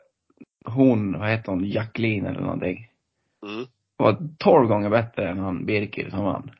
hon, 0.65 1.19
vad 1.19 1.29
heter 1.29 1.51
hon, 1.51 1.65
Jacqueline 1.65 2.25
eller 2.25 2.41
någonting. 2.41 2.87
Mm. 3.47 3.65
Var 3.97 4.17
tolv 4.39 4.67
gånger 4.67 4.89
bättre 4.89 5.29
än 5.29 5.39
han 5.39 5.65
Birkir 5.65 6.09
som 6.09 6.23
vann. 6.23 6.51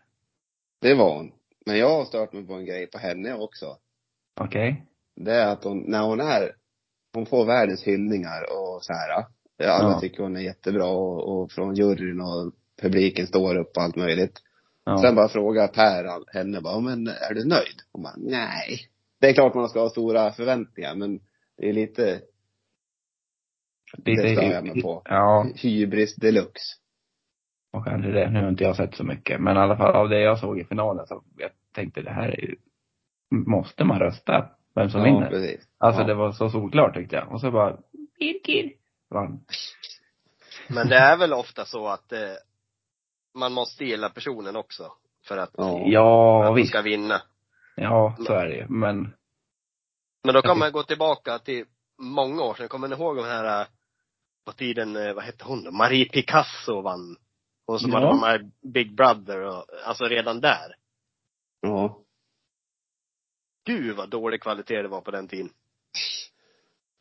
Det 0.81 0.93
var 0.95 1.15
hon. 1.17 1.31
Men 1.65 1.77
jag 1.77 1.89
har 1.89 2.05
stört 2.05 2.33
mig 2.33 2.47
på 2.47 2.53
en 2.53 2.65
grej 2.65 2.87
på 2.87 2.97
henne 2.97 3.33
också. 3.33 3.77
Okej? 4.39 4.85
Det 5.15 5.31
är 5.35 5.47
att 5.51 5.63
hon, 5.63 5.83
när 5.87 6.01
hon 6.03 6.19
är, 6.19 6.51
hon 7.13 7.25
får 7.25 7.45
världens 7.45 7.83
hyllningar 7.83 8.41
och 8.41 8.79
så 8.83 8.93
här. 8.93 9.09
Ja, 9.57 9.71
Alla 9.71 9.89
Ja. 9.91 9.99
tycker 9.99 10.23
hon 10.23 10.35
är 10.35 10.41
jättebra 10.41 10.85
och, 10.85 11.41
och 11.41 11.51
från 11.51 11.75
juryn 11.75 12.21
och 12.21 12.53
publiken 12.81 13.27
står 13.27 13.55
upp 13.57 13.77
och 13.77 13.83
allt 13.83 13.95
möjligt. 13.95 14.39
Ja. 14.85 14.97
Sen 14.97 15.15
bara 15.15 15.29
frågar 15.29 15.67
Per 15.67 16.33
henne 16.37 16.61
bara, 16.61 16.79
men 16.79 17.07
är 17.07 17.33
du 17.33 17.45
nöjd? 17.47 17.75
Hon 17.91 18.03
bara, 18.03 18.13
nej. 18.17 18.79
Det 19.19 19.29
är 19.29 19.33
klart 19.33 19.53
man 19.55 19.69
ska 19.69 19.79
ha 19.81 19.89
stora 19.89 20.31
förväntningar, 20.31 20.95
men 20.95 21.19
det 21.57 21.69
är 21.69 21.73
lite 21.73 22.21
det 23.97 24.17
stör 24.17 24.43
jag 24.51 24.65
mig 24.67 24.81
på. 24.81 25.01
Ja, 25.05 25.47
hybris 25.55 26.15
deluxe. 26.15 26.63
och 27.73 27.85
kanske 27.85 28.11
det. 28.11 28.29
Nu 28.29 28.41
har 28.41 28.49
inte 28.49 28.63
jag 28.63 28.75
sett 28.75 28.95
så 28.95 29.03
mycket. 29.03 29.41
Men 29.41 29.55
i 29.57 29.59
alla 29.59 29.77
fall 29.77 29.95
av 29.95 30.09
det 30.09 30.19
jag 30.21 30.39
såg 30.39 30.59
i 30.59 30.63
finalen 30.65 31.07
så 31.07 31.23
jag 31.37 31.51
tänkte 31.75 32.01
det 32.01 32.11
här 32.11 32.29
är 32.29 32.41
ju, 32.41 32.55
måste 33.47 33.83
man 33.83 33.99
rösta 33.99 34.49
vem 34.75 34.89
som 34.89 34.99
ja, 34.99 35.05
vinner? 35.05 35.29
precis. 35.29 35.67
Alltså 35.77 36.01
ja. 36.01 36.07
det 36.07 36.13
var 36.13 36.31
så 36.31 36.49
solklart 36.49 36.93
tyckte 36.93 37.15
jag. 37.15 37.31
Och 37.31 37.41
så 37.41 37.51
bara, 37.51 37.77
Birkir 38.19 38.73
vann. 39.09 39.45
Men 40.69 40.87
det 40.87 40.95
är 40.97 41.17
väl 41.17 41.33
ofta 41.33 41.65
så 41.65 41.87
att 41.87 42.11
eh, 42.11 42.19
man 43.35 43.53
måste 43.53 43.85
gilla 43.85 44.09
personen 44.09 44.55
också. 44.55 44.91
För 45.27 45.37
att, 45.37 45.51
Ja. 45.57 45.63
för 45.79 45.91
Ja, 45.91 46.41
att 46.43 46.47
de 46.47 46.55
visst. 46.55 46.69
ska 46.69 46.81
vinna. 46.81 47.21
Ja, 47.75 48.15
så 48.25 48.33
är 48.33 48.45
det 48.45 48.55
ju. 48.55 48.65
Men, 48.69 49.13
Men 50.23 50.33
då 50.33 50.41
kan 50.41 50.59
man 50.59 50.71
gå 50.71 50.83
tillbaka 50.83 51.39
till 51.39 51.65
många 52.01 52.43
år 52.43 52.53
sedan. 52.53 52.67
Kommer 52.67 52.87
ni 52.87 52.95
ihåg 52.95 53.15
den 53.15 53.25
här, 53.25 53.61
eh, 53.61 53.67
på 54.45 54.51
tiden, 54.51 54.95
eh, 54.95 55.13
vad 55.13 55.23
hette 55.23 55.45
hon 55.45 55.63
då? 55.63 55.71
Marie 55.71 56.05
Picasso 56.09 56.81
vann. 56.81 57.15
Hon 57.67 57.79
som 57.79 57.91
Ja. 57.91 57.99
hade 57.99 58.19
med 58.21 58.51
Big 58.73 58.95
Brother 58.95 59.41
och, 59.41 59.65
alltså 59.85 60.03
redan 60.05 60.41
där. 60.41 60.75
Ja. 61.61 61.99
Gud 63.71 63.95
vad 63.95 64.09
dålig 64.09 64.41
kvalitet 64.41 64.81
det 64.81 64.87
var 64.87 65.01
på 65.01 65.11
den 65.11 65.27
tiden. 65.27 65.49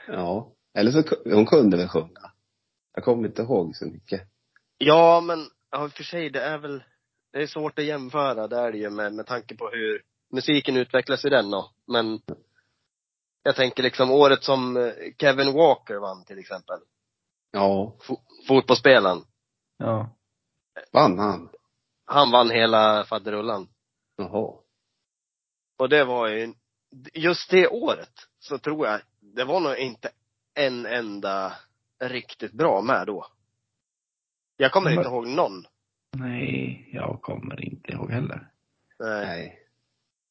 Ja. 0.06 0.52
Eller 0.74 0.90
så, 0.90 1.02
hon 1.24 1.46
kunde 1.46 1.76
väl 1.76 1.88
sjunga. 1.88 2.32
Jag 2.94 3.04
kommer 3.04 3.28
inte 3.28 3.42
ihåg 3.42 3.76
så 3.76 3.86
mycket. 3.86 4.20
Ja, 4.78 5.20
men 5.20 5.50
ja, 5.70 5.84
i 5.84 5.88
och 5.88 5.92
för 5.92 6.02
sig, 6.02 6.30
det 6.30 6.42
är 6.42 6.58
väl, 6.58 6.82
det 7.32 7.42
är 7.42 7.46
svårt 7.46 7.78
att 7.78 7.84
jämföra, 7.84 8.48
det 8.48 8.56
är 8.56 8.72
det 8.72 8.78
ju 8.78 8.90
med, 8.90 9.14
med 9.14 9.26
tanke 9.26 9.56
på 9.56 9.68
hur 9.68 10.02
musiken 10.32 10.76
utvecklas 10.76 11.24
i 11.24 11.28
den 11.28 11.50
då. 11.50 11.70
Men 11.86 12.20
jag 13.42 13.56
tänker 13.56 13.82
liksom 13.82 14.10
året 14.10 14.44
som 14.44 14.76
eh, 14.76 14.92
Kevin 15.18 15.52
Walker 15.52 15.96
vann 15.96 16.24
till 16.24 16.38
exempel. 16.38 16.78
Ja. 17.50 17.96
Fo- 18.00 18.46
fotbollsspelaren. 18.48 19.24
Ja. 19.76 20.16
Vann 20.92 21.18
han? 21.18 21.48
Han 22.04 22.30
vann 22.30 22.50
hela 22.50 23.04
faderullan. 23.04 23.68
Jaha. 24.16 24.54
Och 25.78 25.88
det 25.88 26.04
var 26.04 26.28
ju, 26.28 26.54
just 27.14 27.50
det 27.50 27.68
året 27.68 28.12
så 28.38 28.58
tror 28.58 28.86
jag, 28.86 29.00
det 29.20 29.44
var 29.44 29.60
nog 29.60 29.76
inte 29.76 30.10
en 30.54 30.86
enda 30.86 31.52
riktigt 32.00 32.52
bra 32.52 32.82
med 32.82 33.06
då. 33.06 33.26
Jag 34.56 34.72
kommer 34.72 34.90
Men- 34.90 34.98
inte 34.98 35.08
ihåg 35.10 35.26
någon. 35.26 35.66
Nej, 36.16 36.88
jag 36.92 37.22
kommer 37.22 37.64
inte 37.64 37.92
ihåg 37.92 38.10
heller. 38.10 38.50
Nej. 38.98 39.26
Nej. 39.26 39.56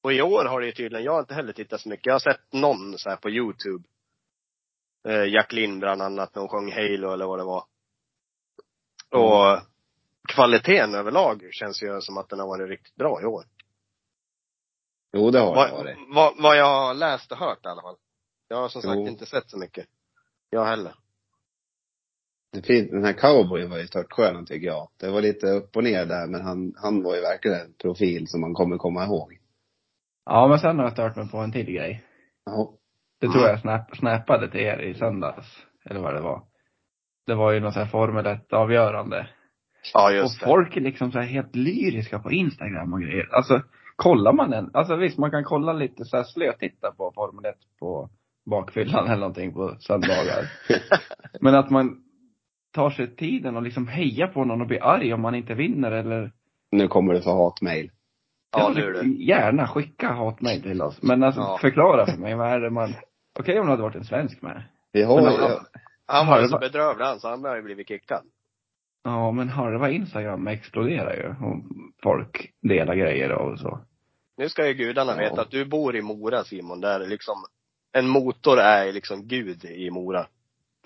Och 0.03 0.13
i 0.13 0.21
år 0.21 0.45
har 0.45 0.59
det 0.59 0.65
ju 0.65 0.71
tydligen, 0.71 1.05
jag 1.05 1.11
har 1.11 1.19
inte 1.19 1.33
heller 1.33 1.53
tittat 1.53 1.81
så 1.81 1.89
mycket. 1.89 2.05
Jag 2.05 2.13
har 2.13 2.19
sett 2.19 2.53
någon 2.53 2.97
så 2.97 3.09
här 3.09 3.17
på 3.17 3.29
Youtube. 3.29 3.83
Eh, 5.07 5.25
Jacqueline 5.33 5.79
bland 5.79 6.01
annat, 6.01 6.35
när 6.35 6.41
hon 6.41 6.49
sjöng 6.49 6.71
Halo 6.71 7.13
eller 7.13 7.25
vad 7.25 7.39
det 7.39 7.45
var. 7.45 7.63
Och 9.11 9.61
kvaliteten 10.27 10.95
överlag 10.95 11.47
känns 11.51 11.83
ju 11.83 12.01
som 12.01 12.17
att 12.17 12.29
den 12.29 12.39
har 12.39 12.47
varit 12.47 12.69
riktigt 12.69 12.95
bra 12.95 13.21
i 13.21 13.25
år. 13.25 13.43
Jo, 15.13 15.31
det 15.31 15.39
har 15.39 15.49
det 15.49 15.55
Vad, 15.55 15.71
varit. 15.71 15.97
vad, 16.15 16.33
vad 16.43 16.57
jag 16.57 16.65
har 16.87 16.93
läst 16.93 17.31
och 17.31 17.37
hört 17.37 17.65
i 17.65 17.67
alla 17.67 17.81
fall. 17.81 17.95
Jag 18.47 18.57
har 18.57 18.69
som 18.69 18.81
sagt 18.81 18.95
Jo. 18.95 19.07
inte 19.07 19.25
sett 19.25 19.49
så 19.49 19.57
mycket. 19.57 19.85
Jag 20.49 20.65
heller. 20.65 20.93
Det 22.53 22.61
fin- 22.61 22.87
Den 22.91 23.03
här 23.03 23.13
cowboyen 23.13 23.69
var 23.69 23.77
ju 23.77 23.87
stört 23.87 24.11
skön 24.13 24.45
tycker 24.45 24.67
jag. 24.67 24.89
Det 24.99 25.11
var 25.11 25.21
lite 25.21 25.47
upp 25.47 25.75
och 25.75 25.83
ner 25.83 26.05
där, 26.05 26.27
men 26.27 26.41
han, 26.41 26.73
han 26.77 27.03
var 27.03 27.15
ju 27.15 27.21
verkligen 27.21 27.59
en 27.59 27.73
profil 27.73 28.27
som 28.27 28.41
man 28.41 28.53
kommer 28.53 28.77
komma 28.77 29.05
ihåg. 29.05 29.37
Ja, 30.25 30.47
men 30.47 30.59
sen 30.59 30.77
har 30.77 30.83
jag 30.85 30.93
stört 30.93 31.15
mig 31.15 31.29
på 31.31 31.37
en 31.37 31.51
till 31.51 31.65
grej. 31.71 32.03
Ja. 32.45 32.73
Det 33.19 33.27
tror 33.27 33.43
jag 33.47 33.59
snap, 33.61 33.95
snappade 33.97 34.51
till 34.51 34.59
er 34.59 34.79
i 34.81 34.93
söndags. 34.93 35.47
Eller 35.85 35.99
vad 35.99 36.13
det 36.15 36.21
var. 36.21 36.43
Det 37.25 37.35
var 37.35 37.51
ju 37.51 37.59
något 37.59 37.73
så 37.73 37.79
här 37.79 37.87
Formel 37.87 38.25
1-avgörande. 38.25 39.27
Ja, 39.93 40.09
Och 40.09 40.15
just 40.15 40.39
det. 40.39 40.45
folk 40.45 40.77
är 40.77 40.81
liksom 40.81 41.11
så 41.11 41.19
här 41.19 41.25
helt 41.27 41.55
lyriska 41.55 42.19
på 42.19 42.31
Instagram 42.31 42.93
och 42.93 43.01
grejer. 43.01 43.29
Alltså, 43.35 43.61
kollar 43.99 44.33
man 44.33 44.53
en, 44.53 44.69
alltså 44.73 44.95
visst 44.95 45.17
man 45.17 45.31
kan 45.31 45.43
kolla 45.43 45.73
lite 45.73 46.05
så 46.05 46.17
här 46.17 46.23
slötitta 46.23 46.91
på 46.91 47.11
Formel 47.15 47.45
1 47.45 47.55
på 47.79 48.09
bakfyllan 48.45 49.05
eller 49.05 49.19
någonting 49.19 49.53
på 49.53 49.75
söndagar. 49.79 50.51
Men 51.41 51.55
att 51.55 51.69
man 51.69 52.03
tar 52.73 52.89
sig 52.89 53.15
tiden 53.15 53.55
och 53.55 53.61
liksom 53.61 53.87
hejar 53.87 54.27
på 54.27 54.45
någon 54.45 54.61
och 54.61 54.67
blir 54.67 54.83
arg 54.83 55.13
om 55.13 55.21
man 55.21 55.35
inte 55.35 55.53
vinner 55.53 55.91
eller 55.91 56.31
Nu 56.71 56.87
kommer 56.87 57.13
det 57.13 57.21
för 57.21 57.31
hatmejl. 57.31 57.91
Ja, 58.51 58.71
nu 58.75 58.81
är 58.81 58.91
det. 58.93 59.09
Gärna 59.09 59.67
skicka 59.67 60.07
hatmejl 60.07 60.61
till 60.61 60.81
oss. 60.81 61.01
Men 61.01 61.23
alltså 61.23 61.41
Ja. 61.41 61.57
förklara 61.61 62.05
för 62.05 62.17
mig, 62.17 62.35
vad 62.35 62.47
är 62.47 62.59
det 62.59 62.69
man, 62.69 62.93
okej 63.39 63.59
om 63.59 63.65
det 63.65 63.71
hade 63.71 63.83
varit 63.83 63.95
en 63.95 64.03
svensk 64.03 64.41
med. 64.41 64.63
Vi 64.91 65.03
har 65.03 65.21
Men 65.21 65.33
ja. 65.33 65.59
Han 66.05 66.27
var 66.27 66.41
ju 66.41 66.47
så 66.47 66.59
bedrövlig 66.59 67.05
han, 67.05 67.19
så 67.19 67.29
han 67.29 67.43
har 67.43 67.55
ju 67.55 67.61
blivit 67.61 67.87
kickad. 67.87 68.21
Ja, 69.03 69.31
men 69.31 69.49
halva 69.49 69.89
Instagram 69.89 70.47
exploderar 70.47 71.15
ju. 71.15 71.47
Och 71.47 71.63
folk 72.03 72.51
delar 72.61 72.95
grejer 72.95 73.31
och 73.31 73.59
så. 73.59 73.79
Nu 74.39 74.49
ska 74.49 74.67
ju 74.67 74.73
gudarna 74.73 75.11
Ja. 75.11 75.17
veta 75.29 75.41
att 75.41 75.51
du 75.51 75.65
bor 75.65 75.95
i 75.95 76.01
Mora 76.01 76.43
Simon, 76.43 76.81
där 76.81 76.99
liksom 77.07 77.35
en 77.93 78.07
motor 78.07 78.59
är 78.59 78.93
liksom 78.93 79.27
gud 79.27 79.65
i 79.65 79.89
Mora. 79.91 80.27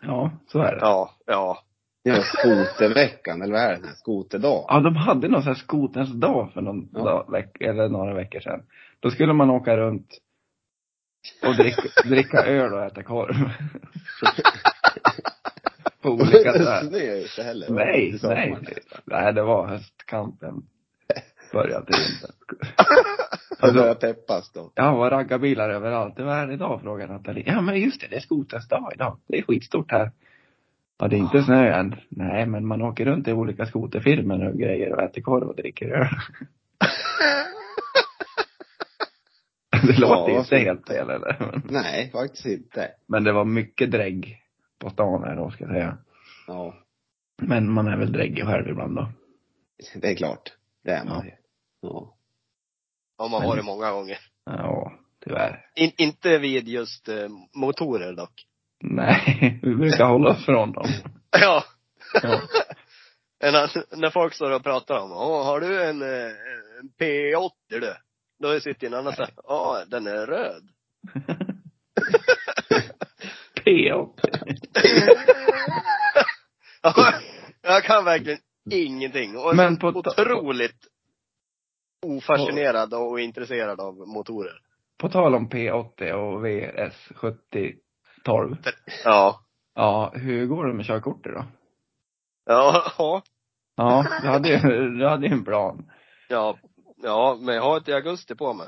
Ja, 0.02 0.32
så 0.48 0.60
är 0.60 0.72
det. 0.72 0.80
Ja, 0.82 1.12
ja. 1.26 1.58
ja, 2.04 2.16
skoterveckan, 2.24 3.42
eller 3.42 3.54
vad 3.54 3.62
är 3.62 3.78
det? 3.82 3.88
Skoterdagen? 3.96 4.66
Ja, 4.68 4.80
de 4.80 4.96
hade 4.96 5.28
någon 5.28 5.42
sån 5.44 5.48
här 5.54 5.60
skoterns 5.60 6.12
dag 6.14 6.52
för 6.54 6.62
någon 6.62 6.90
Ja. 6.94 7.00
dag, 7.04 7.32
veck, 7.32 7.62
eller 7.62 7.90
några 7.90 8.14
veckor 8.14 8.40
sedan. 8.40 8.64
Då 9.00 9.10
skulle 9.12 9.34
man 9.34 9.50
åka 9.50 9.78
runt 9.78 10.08
och 11.48 11.56
dricka, 11.56 11.82
dricka 12.06 12.38
öl 12.46 12.74
och 12.74 12.84
äta 12.84 13.04
korv. 13.04 13.36
På 16.02 16.10
olika 16.10 16.52
det 16.52 16.64
sätt. 16.66 16.88
snö 16.88 17.18
inte 17.22 17.44
heller. 17.44 17.70
Nej, 17.70 18.20
nej. 18.24 18.58
Nej, 19.06 19.34
det 19.34 19.44
var 19.44 19.68
höstkampen. 19.68 20.54
Började 21.52 21.86
inte. 21.88 22.34
Alltså, 23.68 23.96
peppas 24.08 24.52
då. 24.52 24.72
ja, 24.76 24.96
var 24.96 25.10
raggarbilar 25.12 25.70
överallt. 25.70 26.16
Det 26.16 26.24
var 26.24 26.34
här 26.34 26.52
idag, 26.52 26.82
frågade 26.82 27.14
Nathalie. 27.14 27.44
Ja, 27.48 27.62
men 27.62 27.82
just 27.82 28.02
det, 28.02 28.08
det 28.08 28.16
är 28.16 28.20
skoterns 28.20 28.68
dag 28.68 28.92
idag. 28.96 29.18
Det 29.28 29.38
är 29.38 29.42
skitstort 29.42 29.92
här. 29.92 30.12
Ja, 31.00 31.08
det 31.08 31.16
är 31.16 31.20
inte 31.20 31.44
snö 31.44 31.74
än. 31.74 31.96
Nej, 32.10 32.46
men 32.46 32.68
man 32.68 32.82
åker 32.82 33.06
runt 33.06 33.28
i 33.28 33.34
olika 33.34 33.66
skoterfirmor 33.66 34.48
och 34.48 34.58
grejer 34.58 34.94
och 34.94 35.02
äter 35.02 35.22
korv 35.22 35.48
och 35.48 35.56
dricker 35.56 35.90
öl. 35.90 36.08
Det 39.88 40.00
låter 40.00 40.34
Ja, 40.34 40.40
inte 40.40 40.58
helt 40.58 40.88
fel 40.88 41.10
eller? 41.10 41.38
Men- 41.40 41.62
Nej, 41.70 42.12
faktiskt 42.12 42.46
inte. 42.46 42.92
Men 43.08 43.24
det 43.24 43.32
var 43.34 43.46
mycket 43.46 43.92
drägg 43.92 44.40
på 44.80 44.90
stan 44.90 45.24
här 45.24 45.36
då, 45.36 45.52
ska 45.52 45.64
jag 45.64 45.74
säga. 45.74 45.98
Ja, 46.48 46.76
Men 47.42 47.72
man 47.72 47.88
är 47.88 47.98
väl 47.98 48.12
dräggig 48.12 48.46
själv 48.46 48.68
ibland 48.70 48.96
då. 48.96 49.10
det 50.02 50.12
är 50.12 50.16
klart. 50.16 50.54
Det 50.84 50.92
är 50.92 51.06
man 51.06 51.14
Ja. 51.18 51.26
ju. 51.26 51.32
Ja. 51.82 52.16
Har 53.18 53.30
man 53.30 53.40
Men- 53.42 53.50
varit 53.50 53.66
många 53.66 53.92
gånger. 53.92 54.18
Ja, 54.46 54.92
tyvärr. 55.26 55.66
In, 55.76 55.92
inte 55.98 56.38
vid 56.38 56.68
just 56.68 57.10
eh, 57.10 57.28
motorer 57.56 58.14
dock. 58.14 58.34
Nej, 58.84 59.60
vi 59.64 59.76
brukar 59.76 60.06
hålla 60.06 60.30
oss 60.30 60.46
från 60.46 60.72
dem. 60.72 60.86
Ja. 61.32 61.64
Ja. 62.24 62.42
när, 63.52 63.96
när 63.98 64.10
folk 64.10 64.34
står 64.34 64.52
och 64.52 64.64
pratar 64.64 65.00
om, 65.00 65.12
Åh, 65.12 65.46
har 65.46 65.60
du 65.60 65.84
en, 65.84 66.02
eh, 66.02 66.32
en 66.80 66.90
P80 67.00 67.50
du? 67.70 67.94
Då 68.40 68.60
sitter 68.60 68.88
en 68.88 68.94
annan 68.94 69.14
så 69.16 69.24
här, 69.24 69.32
ja 69.44 69.84
den 69.88 70.08
är 70.08 70.26
röd. 70.28 70.70
P80. 73.66 74.10
Ja, 76.82 77.14
jag 77.62 77.84
kan 77.84 78.06
verkligen 78.06 78.40
ingenting. 78.72 79.38
Och 79.38 79.56
Men 79.56 79.78
på 79.78 79.88
otroligt 79.88 80.88
ofascinerad 82.04 82.94
och 82.94 83.20
intresserad 83.20 83.80
av 83.80 83.96
motorer. 83.96 84.60
På 84.98 85.10
tal 85.10 85.36
om 85.36 85.50
P80 85.50 86.12
och 86.12 86.46
VS 86.46 87.12
7012. 87.16 88.56
Ja. 89.04 89.40
Ja, 89.76 90.12
hur 90.16 90.46
går 90.46 90.68
det 90.68 90.74
med 90.74 90.86
körkortet 90.86 91.34
då? 91.34 91.46
Ja, 92.46 92.84
ja. 92.98 93.22
Ja, 93.76 94.06
du 94.22 94.28
hade 94.28 94.50
ju, 94.50 94.90
du 94.90 95.08
hade 95.08 95.28
ju 95.28 95.34
en 95.34 95.44
plan. 95.44 95.92
Ja, 96.30 96.58
ja, 97.04 97.38
men 97.42 97.56
jag 97.56 97.62
har 97.62 97.78
ett 97.78 97.88
i 97.88 97.94
augusti 97.94 98.36
på 98.36 98.54
mig. 98.54 98.68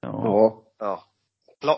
Ja. 0.00 0.62
Ja. 0.78 1.02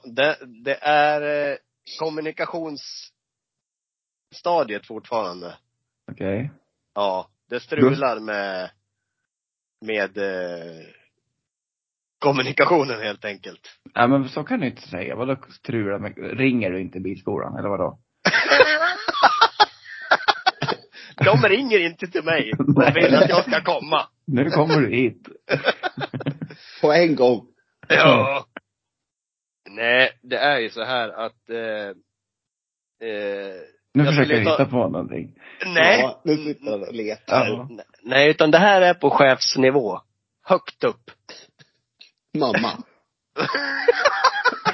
Det, 0.05 0.37
det 0.65 0.79
är 0.83 1.51
eh, 1.51 1.57
kommunikationsstadiet 2.01 4.87
fortfarande. 4.87 5.57
Okej. 6.13 6.51
Ja, 6.95 7.29
det 7.49 7.61
strular 7.61 8.21
med, 8.21 8.71
med 9.81 10.19
eh, 10.19 10.85
kommunikationen 12.19 13.01
helt 13.03 13.25
enkelt. 13.25 13.61
Ja, 13.95 14.07
men 14.07 14.29
så 14.29 14.45
kan 14.45 14.61
du 14.61 14.67
inte 14.67 14.83
säga. 14.89 15.17
Vadå 15.17 15.37
strula 15.51 15.99
med, 15.99 16.39
ringer 16.39 16.71
du 16.71 16.81
inte 16.81 17.01
bilskolan 17.01 17.59
eller 17.59 17.69
vadå? 17.69 17.99
De 21.25 21.49
ringer 21.49 21.79
inte 21.79 22.07
till 22.07 22.25
mig 22.25 22.53
och 22.59 22.69
vill 22.97 23.15
att 23.15 23.29
jag 23.29 23.43
ska 23.45 23.63
komma. 23.63 24.09
Nu 24.27 24.51
kommer 24.51 24.81
du 24.81 24.97
hit. 24.97 25.29
På 26.81 26.93
en 26.93 27.15
gång. 27.17 27.47
Ja. 27.89 28.47
Nej, 29.71 30.11
det 30.23 30.37
är 30.37 30.59
ju 30.59 30.71
så 30.71 30.85
här 30.85 31.09
att 31.09 31.51
eh, 31.51 31.89
eh, 33.09 33.55
Nu 33.95 34.05
Jag 34.05 34.07
försöker 34.07 34.35
jag 34.35 34.45
ta- 34.45 34.51
hitta 34.51 34.65
på 34.67 34.77
någonting. 34.89 35.38
Nej. 35.67 36.01
Ja, 36.01 36.21
nu 36.25 36.37
sitter 36.37 36.71
han 36.71 36.83
och 36.83 36.95
letar. 36.95 37.47
Ja. 37.49 37.69
Nej, 38.03 38.31
utan 38.31 38.51
det 38.51 38.59
här 38.59 38.83
är 38.83 38.95
på 38.95 39.11
chefsnivå. 39.11 40.01
Högt 40.43 40.85
upp. 40.85 41.11
Mamma. 42.39 42.83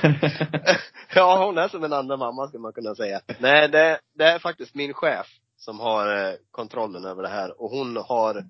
ja, 1.15 1.45
hon 1.47 1.59
är 1.59 1.69
som 1.69 1.85
en 1.85 1.93
andra 1.93 2.17
mamma 2.17 2.49
skulle 2.49 2.61
man 2.61 2.73
kunna 2.73 2.95
säga. 2.95 3.21
Nej, 3.39 3.69
det, 3.69 4.01
det 4.15 4.25
är 4.25 4.39
faktiskt 4.39 4.75
min 4.75 4.95
chef 4.95 5.27
som 5.57 5.81
har 5.81 6.17
eh, 6.17 6.35
kontrollen 6.51 7.05
över 7.05 7.23
det 7.23 7.29
här 7.29 7.63
och 7.63 7.71
hon 7.71 7.97
har, 7.97 8.45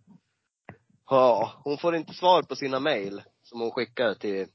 ja, 1.11 1.53
hon 1.65 1.79
får 1.79 1.97
inte 1.97 2.15
svar 2.15 2.43
på 2.43 2.57
sina 2.57 2.81
mejl 2.81 3.23
som 3.43 3.61
hon 3.61 3.71
skickar 3.71 4.15
till, 4.15 4.47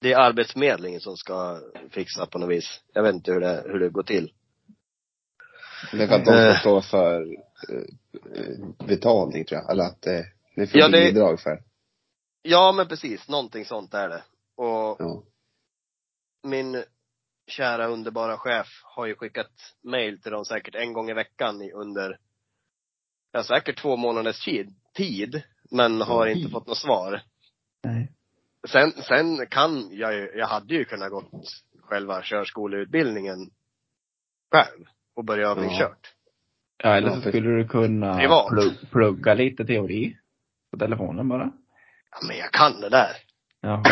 det 0.00 0.12
är 0.12 0.18
arbetsförmedlingen 0.18 1.00
som 1.00 1.16
ska 1.16 1.60
fixa 1.90 2.26
på 2.26 2.38
något 2.38 2.50
vis. 2.50 2.80
Jag 2.92 3.02
vet 3.02 3.14
inte 3.14 3.32
hur 3.32 3.40
det, 3.40 3.62
hur 3.66 3.78
det 3.78 3.88
går 3.88 4.02
till. 4.02 4.32
Det 5.92 6.02
är 6.02 6.06
för 6.08 6.14
att 6.14 6.24
de 6.24 6.32
ska 6.32 6.48
Eh. 6.50 6.60
stå 6.60 6.82
för 6.82 7.20
eh, 7.68 8.86
betalning 8.86 9.44
tror 9.44 9.60
jag. 9.60 9.70
Eller 9.70 9.84
att 9.84 10.06
eh, 10.06 10.20
ni 10.56 10.66
får 10.66 10.80
Ja, 10.80 10.88
det- 10.88 11.12
bidrag 11.12 11.40
för. 11.40 11.62
Ja 12.42 12.72
men 12.72 12.88
precis, 12.88 13.28
någonting 13.28 13.64
sånt 13.64 13.94
är 13.94 14.08
det. 14.08 14.22
Och 14.56 14.96
Ja. 14.98 15.22
min 16.42 16.84
kära 17.46 17.86
underbara 17.86 18.36
chef 18.38 18.66
har 18.84 19.06
ju 19.06 19.14
skickat 19.14 19.50
mail 19.82 20.20
till 20.22 20.32
dem 20.32 20.44
säkert 20.44 20.74
en 20.74 20.92
gång 20.92 21.10
i 21.10 21.14
veckan 21.14 21.70
under, 21.74 22.18
ja 23.32 23.42
säkert 23.44 23.78
två 23.78 23.96
månaders 23.96 24.44
tid, 24.44 24.74
tid 24.94 25.42
men 25.70 26.00
har 26.00 26.26
Mm. 26.26 26.38
inte 26.38 26.50
fått 26.50 26.66
något 26.66 26.78
svar. 26.78 27.22
Nej. 27.84 28.12
Sen, 28.68 28.92
sen 29.02 29.46
kan 29.46 29.88
jag 29.92 30.14
ju, 30.14 30.32
jag 30.34 30.46
hade 30.46 30.74
ju 30.74 30.84
kunnat 30.84 31.10
gått 31.10 31.30
själva 31.82 32.22
körskoleutbildningen 32.22 33.50
själv 34.52 34.84
och 35.18 35.24
börja 35.24 35.48
övningskört. 35.48 36.14
Ja, 36.82 36.96
eller 36.96 37.08
Ja, 37.08 37.14
så 37.14 37.20
skulle 37.20 37.50
du 37.50 37.68
kunna 37.68 38.18
Privat. 38.18 38.48
plugg, 38.48 38.90
plugga 38.90 39.34
lite 39.34 39.64
teori 39.64 40.16
på 40.70 40.78
telefonen 40.78 41.28
bara. 41.28 41.50
Ja, 42.10 42.18
men 42.28 42.36
jag 42.36 42.52
kan 42.52 42.80
det 42.80 42.88
där. 42.88 43.10
Ja. 43.60 43.82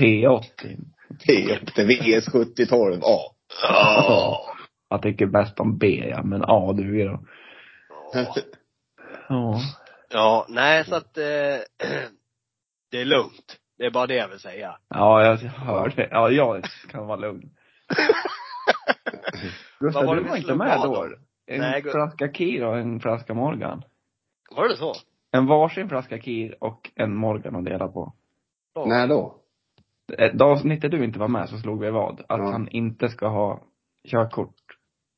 P80. 0.00 0.76
P8 1.28 1.74
VS7012 1.76 3.00
A. 3.02 3.18
Ja. 3.62 4.46
Jag 4.88 5.02
tycker 5.02 5.26
bäst 5.26 5.60
om 5.60 5.78
B 5.78 6.04
ja, 6.10 6.22
men 6.22 6.42
A 6.44 6.72
duger 6.72 7.06
då. 7.06 7.24
Ja. 9.28 9.60
Ja, 10.10 10.46
nej 10.48 10.84
så 10.84 10.94
att 10.94 11.18
eh, 11.18 11.24
det 12.90 13.00
är 13.00 13.04
lugnt. 13.04 13.56
Det 13.78 13.86
är 13.86 13.90
bara 13.90 14.06
det 14.06 14.14
jag 14.14 14.28
vill 14.28 14.40
säga. 14.40 14.76
Ja, 14.88 15.24
jag 15.24 15.36
hörde 15.36 15.94
det. 15.96 16.08
Ja, 16.10 16.30
jag 16.30 16.64
kan 16.90 17.06
vara 17.06 17.16
lugn. 17.16 17.50
Vad 19.80 19.86
Gustav, 19.88 20.06
var 20.06 20.16
du 20.16 20.22
var 20.22 20.36
inte 20.36 20.54
med 20.54 20.80
då? 20.82 21.08
En 21.46 21.60
Nej, 21.60 21.82
flaska 21.82 22.32
Kir 22.32 22.64
och 22.64 22.78
en 22.78 23.00
flaska 23.00 23.34
Morgan. 23.34 23.82
Var 24.56 24.68
det 24.68 24.76
så? 24.76 24.92
En 25.32 25.46
varsin 25.46 25.88
flaska 25.88 26.18
Kir 26.18 26.64
och 26.64 26.90
en 26.94 27.16
Morgan 27.16 27.56
att 27.56 27.64
dela 27.64 27.88
på. 27.88 28.14
När 28.86 29.08
då? 29.08 29.36
Det 30.06 30.42
avsnittet 30.44 30.90
du 30.90 31.04
inte 31.04 31.18
var 31.18 31.28
med 31.28 31.48
så 31.48 31.58
slog 31.58 31.80
vi 31.80 31.90
vad? 31.90 32.20
Att 32.20 32.26
Ja. 32.28 32.50
han 32.52 32.68
inte 32.68 33.08
ska 33.08 33.28
ha 33.28 33.60
körkort 34.08 34.54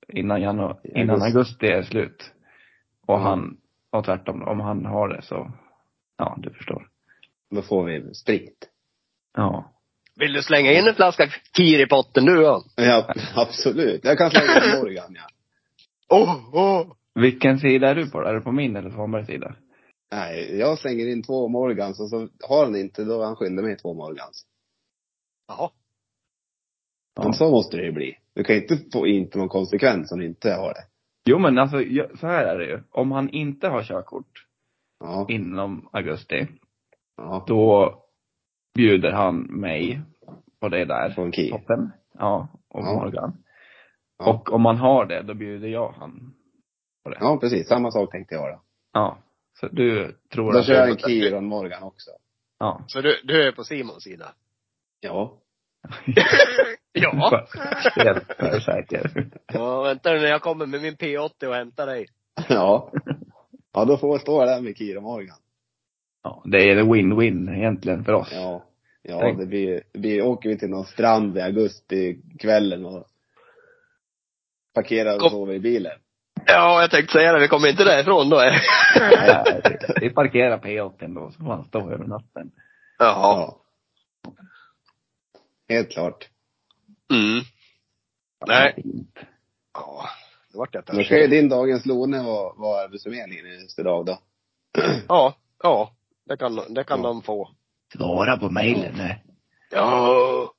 innan 0.08 0.42
januari, 0.42 0.90
innan 0.94 1.10
augusti. 1.22 1.36
augusti 1.38 1.66
är 1.66 1.82
slut. 1.82 2.32
Och 3.06 3.14
Ja. 3.14 3.18
han, 3.18 3.56
och 3.90 4.04
tvärtom, 4.04 4.42
om 4.42 4.60
han 4.60 4.86
har 4.86 5.08
det 5.08 5.22
så, 5.22 5.52
ja 6.18 6.36
du 6.38 6.50
förstår. 6.50 6.88
Då 7.50 7.62
får 7.62 7.84
vi 7.84 8.14
sprit. 8.14 8.68
Ja. 9.36 9.72
Vill 10.16 10.32
du 10.32 10.42
slänga 10.42 10.72
in 10.72 10.88
en 10.88 10.94
flaska 10.94 11.28
Kir 11.56 11.80
i 11.80 11.86
potten 11.86 12.24
du 12.24 12.36
då? 12.36 12.64
Ja, 12.76 13.14
absolut. 13.34 14.04
Jag 14.04 14.18
kan 14.18 14.30
slänga 14.30 14.64
in 14.74 14.80
Morgan, 14.80 15.14
ja. 15.14 15.26
Åh, 16.08 16.48
åh! 16.52 16.86
Vilken 17.14 17.58
sida 17.58 17.88
är 17.88 17.94
du 17.94 18.10
på? 18.10 18.20
Är 18.20 18.34
du 18.34 18.40
på 18.40 18.52
min 18.52 18.76
eller 18.76 18.90
Svanbergs 18.90 19.26
sida? 19.26 19.54
Nej, 20.12 20.58
jag 20.58 20.78
slänger 20.78 21.06
in 21.06 21.22
två 21.22 21.48
Morgans 21.48 22.00
och 22.00 22.08
så 22.08 22.28
har 22.48 22.64
han 22.64 22.76
inte, 22.76 23.04
då 23.04 23.24
han 23.24 23.36
skyldig 23.36 23.64
mig 23.64 23.76
två 23.76 23.94
Morgans. 23.94 24.46
Jaha. 25.48 25.70
Men 27.22 27.32
så 27.32 27.50
måste 27.50 27.76
det 27.76 27.82
ju 27.84 27.92
bli. 27.92 28.16
Du 28.34 28.44
kan 28.44 28.56
inte 28.56 28.78
få 28.92 29.06
inte 29.06 29.38
någon 29.38 29.48
konsekvens 29.48 30.12
om 30.12 30.18
du 30.18 30.26
inte 30.26 30.50
har 30.52 30.74
det. 30.74 30.84
Jo 31.24 31.38
men 31.38 31.58
alltså, 31.58 31.76
så 32.20 32.26
här 32.26 32.44
är 32.46 32.58
det 32.58 32.66
ju. 32.66 32.80
Om 32.90 33.12
han 33.12 33.28
inte 33.30 33.68
har 33.68 33.82
körkort 33.82 34.46
Ja. 35.00 35.26
inom 35.28 35.88
augusti, 35.92 36.46
Ja. 37.16 37.44
då 37.48 37.94
bjuder 38.74 39.12
han 39.12 39.42
mig 39.42 40.00
på 40.60 40.68
det 40.68 40.84
där. 40.84 41.14
På 41.14 41.22
en 41.22 41.32
key. 41.32 41.50
Toppen. 41.50 41.92
Ja, 42.18 42.48
och 42.68 42.80
Ja. 42.80 42.94
Morgan. 42.94 43.36
Ja. 44.18 44.30
Och 44.30 44.52
om 44.52 44.62
man 44.62 44.76
har 44.76 45.06
det, 45.06 45.22
då 45.22 45.34
bjuder 45.34 45.68
jag 45.68 45.92
han 45.92 46.34
på 47.04 47.10
det. 47.10 47.16
Ja, 47.20 47.38
precis. 47.40 47.68
Samma 47.68 47.90
sak 47.90 48.10
tänkte 48.10 48.34
jag 48.34 48.52
då. 48.52 48.62
Ja. 48.92 49.18
Så 49.60 49.68
du 49.68 50.16
tror 50.32 50.52
Då 50.52 50.58
att... 50.58 50.66
kör 50.66 50.74
jag 50.74 50.90
en 50.90 50.98
Key 50.98 51.34
en 51.34 51.44
Morgan 51.44 51.82
också. 51.82 52.10
Ja. 52.58 52.84
Så 52.86 53.00
du, 53.00 53.20
du 53.24 53.48
är 53.48 53.52
på 53.52 53.64
Simons 53.64 54.02
sida? 54.02 54.32
Ja. 55.00 55.38
Ja. 56.94 57.46
Helt 57.96 58.38
tvärsäker. 58.38 59.30
Ja, 59.52 59.82
vänta 59.82 60.12
nu 60.12 60.20
när 60.20 60.28
jag 60.28 60.42
kommer 60.42 60.66
med 60.66 60.82
min 60.82 60.94
P80 60.96 61.46
och 61.46 61.54
hämtar 61.54 61.86
dig. 61.86 62.06
Ja. 62.48 62.92
Ja, 63.72 63.84
då 63.84 63.96
får 63.96 64.10
jag 64.10 64.20
stå 64.20 64.44
där 64.44 64.60
med 64.60 64.96
och 64.96 65.02
Morgan. 65.02 65.36
Ja, 66.22 66.42
det 66.44 66.70
är 66.70 66.76
win-win 66.76 67.56
egentligen 67.56 68.04
för 68.04 68.12
oss. 68.12 68.28
Ja. 68.32 68.64
Ja, 69.02 69.20
Tänk. 69.20 69.38
det 69.38 69.46
blir, 69.46 69.82
det 69.92 69.98
blir, 69.98 70.22
åker 70.22 70.48
vi 70.48 70.58
till 70.58 70.70
någon 70.70 70.84
strand 70.84 71.38
i 71.38 71.40
augusti 71.40 72.22
kvällen 72.38 72.86
och 72.86 73.06
parkerar 74.74 75.14
och 75.14 75.20
Kom. 75.20 75.30
sover 75.30 75.54
i 75.54 75.60
bilen. 75.60 75.92
Ja, 76.46 76.80
jag 76.80 76.90
tänkte 76.90 77.12
säga 77.12 77.32
det. 77.32 77.38
Vi 77.40 77.48
kommer 77.48 77.68
inte 77.68 77.84
därifrån 77.84 78.30
då. 78.30 78.36
Nej, 78.36 78.60
Vi 80.00 80.10
parkerar 80.10 80.58
P80 80.58 81.14
då, 81.14 81.30
så 81.30 81.38
får 81.44 81.50
han 81.52 81.64
stå 81.64 81.90
över 81.90 82.04
natten. 82.04 82.50
Jaha. 82.98 83.36
Ja. 83.36 83.58
Helt 85.68 85.90
klart. 85.90 86.28
Mm. 87.12 87.44
Nej. 88.46 88.84
Ja. 89.74 90.04
Det 90.52 90.58
vart 90.58 90.74
jag 90.74 90.84
Då 90.84 91.02
ska 91.04 91.20
ju 91.20 91.26
din 91.26 91.48
dagens 91.48 91.86
Lone 91.86 92.22
vara, 92.22 92.52
vara 92.56 92.84
arbetsförmedlingen 92.84 93.46
i 93.46 93.62
nästa 93.62 93.82
dag 93.82 94.06
då. 94.06 94.18
Ja. 95.08 95.34
Ja. 95.62 95.92
Det 96.32 96.36
kan, 96.36 96.74
det 96.74 96.84
kan 96.84 96.98
Ja. 97.02 97.06
de 97.08 97.22
få. 97.22 97.48
Svara 97.96 98.36
på 98.36 98.50
mejlen 98.50 98.94
nu. 98.96 99.14
Ja. 99.70 100.54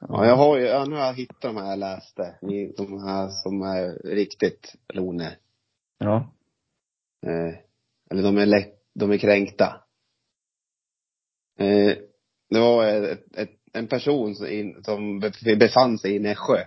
Ja, 0.00 0.26
jag 0.26 0.36
har 0.36 0.56
ju, 0.58 0.64
ja, 0.66 0.84
nu 0.84 0.96
har 0.96 1.06
jag 1.06 1.14
hittat 1.14 1.40
de 1.40 1.56
här 1.56 1.66
jag 1.70 1.78
läste. 1.78 2.38
De 2.76 3.02
här 3.04 3.28
som 3.28 3.62
är 3.62 3.98
riktigt 4.14 4.74
Lone. 4.94 5.36
Ja. 5.98 6.32
Eh, 7.26 7.58
eller 8.10 8.22
de 8.22 8.38
är 8.38 8.46
lätt, 8.46 8.80
de 8.94 9.10
är 9.10 9.18
kränkta. 9.18 9.84
Eh, 11.58 11.96
det 12.50 12.60
var 12.60 12.86
ett, 12.86 13.36
ett, 13.36 13.50
en 13.72 13.86
person 13.86 14.34
som, 14.34 14.46
in, 14.46 14.84
som 14.84 15.20
be- 15.20 15.56
befann 15.56 15.98
sig 15.98 16.14
i 16.16 16.18
Nässjö. 16.18 16.58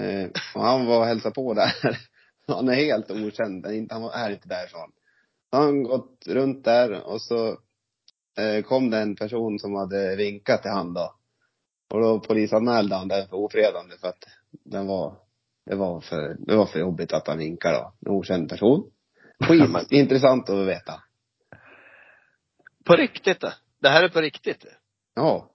Eh, 0.00 0.30
och 0.54 0.62
han 0.62 0.86
var 0.86 0.98
och 1.00 1.06
hälsade 1.06 1.34
på 1.34 1.54
där. 1.54 1.72
Han 2.46 2.68
är 2.68 2.74
helt 2.74 3.10
okänd, 3.10 3.64
han 3.64 3.74
är 3.74 3.78
inte- 3.78 3.94
han 3.94 4.02
därifrån. 5.54 5.76
Han 5.76 5.76
har 5.76 5.98
gått 5.98 6.26
runt 6.26 6.64
där 6.64 7.06
och 7.06 7.22
så 7.22 7.48
eh, 8.38 8.62
kom 8.64 8.90
det 8.90 8.98
en 8.98 9.16
person 9.16 9.58
som 9.58 9.74
hade 9.74 10.16
vinkat 10.16 10.62
till 10.62 10.70
han 10.70 10.94
då. 10.94 11.14
Och 11.94 12.00
då 12.00 12.20
polisanmälde 12.20 12.94
han 12.94 13.08
den 13.08 13.28
för 13.28 13.36
ofredande 13.36 13.96
för 14.00 14.08
att 14.08 14.24
den 14.64 14.86
var, 14.86 15.16
det 15.66 15.76
var 15.76 16.00
för, 16.00 16.36
det 16.38 16.56
var 16.56 16.66
för 16.66 16.78
jobbigt 16.78 17.12
att 17.12 17.28
han 17.28 17.38
vinkade 17.38 17.76
då. 17.76 17.92
En 18.06 18.12
okänd 18.16 18.48
person. 18.48 18.90
Skit, 19.48 19.90
intressant 19.90 20.50
att 20.50 20.66
veta. 20.66 21.02
På 22.84 22.96
riktigt 22.96 23.40
det. 23.40 23.54
Det 23.80 23.88
här 23.88 24.02
är 24.04 24.08
på 24.08 24.20
riktigt. 24.20 24.66
Ja. 25.14 25.50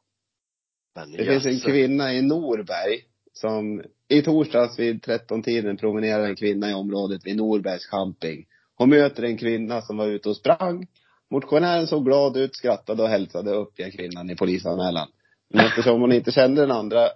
Men 0.95 1.11
Det 1.11 1.25
finns 1.25 1.45
en 1.45 1.51
jösses. 1.51 1.71
kvinna 1.71 2.13
i 2.13 2.21
Norberg 2.21 3.05
som 3.33 3.83
i 4.07 4.21
torsdags 4.21 4.79
vid 4.79 5.03
13-tiden 5.05 5.77
promenerar 5.77 6.23
en 6.23 6.35
kvinna 6.35 6.71
i 6.71 6.73
området 6.73 7.25
vid 7.25 7.37
Norbergs 7.37 7.85
camping. 7.85 8.45
Hon 8.79 8.89
möter 8.89 9.23
en 9.23 9.37
kvinna 9.37 9.81
som 9.81 9.97
var 9.97 10.07
ute 10.07 10.29
och 10.29 10.37
sprang. 10.37 10.87
Motionären 11.29 11.87
såg 11.87 12.05
glad 12.05 12.37
ut, 12.37 12.55
skrattade 12.55 13.03
och 13.03 13.09
hälsade 13.09 13.51
upp 13.51 13.73
jag 13.75 13.93
kvinnan 13.93 14.29
i 14.29 14.35
polisanmälan. 14.35 15.07
Men 15.49 15.65
eftersom 15.65 16.01
hon 16.01 16.11
inte 16.11 16.31
kände 16.31 16.61
den 16.61 16.71
andra 16.71 17.07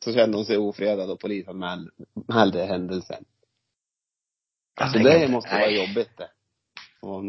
så 0.00 0.12
kände 0.12 0.36
hon 0.36 0.46
sig 0.46 0.56
ofredad 0.56 1.10
och 1.10 1.20
polisanmälde 1.20 2.64
händelsen. 2.68 3.24
Alltså 4.80 4.98
det 4.98 5.30
måste 5.30 5.54
vara 5.54 5.70
jobbigt 5.70 6.16
det. 6.16 6.30
Och 7.00 7.24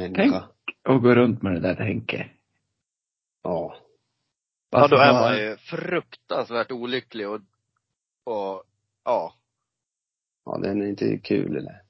en 0.00 0.14
Tänk. 0.14 0.34
Och 0.88 1.02
gå 1.02 1.14
runt 1.14 1.42
med 1.42 1.52
det 1.52 1.60
där 1.60 1.74
tänket. 1.74 2.26
Ja. 3.42 3.76
Ja, 4.70 4.88
då 4.88 4.96
är 4.96 5.12
man 5.12 5.36
ju 5.36 5.56
fruktansvärt 5.56 6.70
olycklig 6.70 7.28
och, 7.28 7.40
och 8.24 8.64
ja. 9.04 9.34
Ja, 10.44 10.58
den 10.58 10.82
är 10.82 10.86
inte 10.86 11.18
kul 11.18 11.56
eller? 11.56 11.83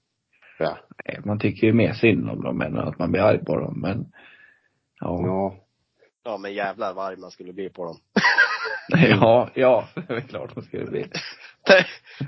Ja. 0.59 0.77
Man 1.25 1.39
tycker 1.39 1.67
ju 1.67 1.73
mer 1.73 1.93
synd 1.93 2.31
om 2.31 2.43
dem 2.43 2.61
än 2.61 2.79
att 2.79 2.99
man 2.99 3.11
blir 3.13 3.23
arg 3.23 3.45
på 3.45 3.57
dem, 3.61 3.81
men 3.81 4.07
ja. 5.01 5.21
Ja. 5.27 5.57
Ja 6.25 6.39
men 6.39 6.55
jävlar 6.55 6.95
vad 6.95 7.07
arg 7.07 7.17
man 7.17 7.31
skulle 7.31 7.53
bli 7.53 7.69
på 7.69 7.85
dem. 7.85 7.97
Ja, 8.89 9.51
ja, 9.55 9.89
det 10.09 10.15
är 10.15 10.21
klart 10.21 10.57
man 10.57 10.65
skulle 10.65 10.85
bli. 10.87 11.07
Tänk, 11.67 11.87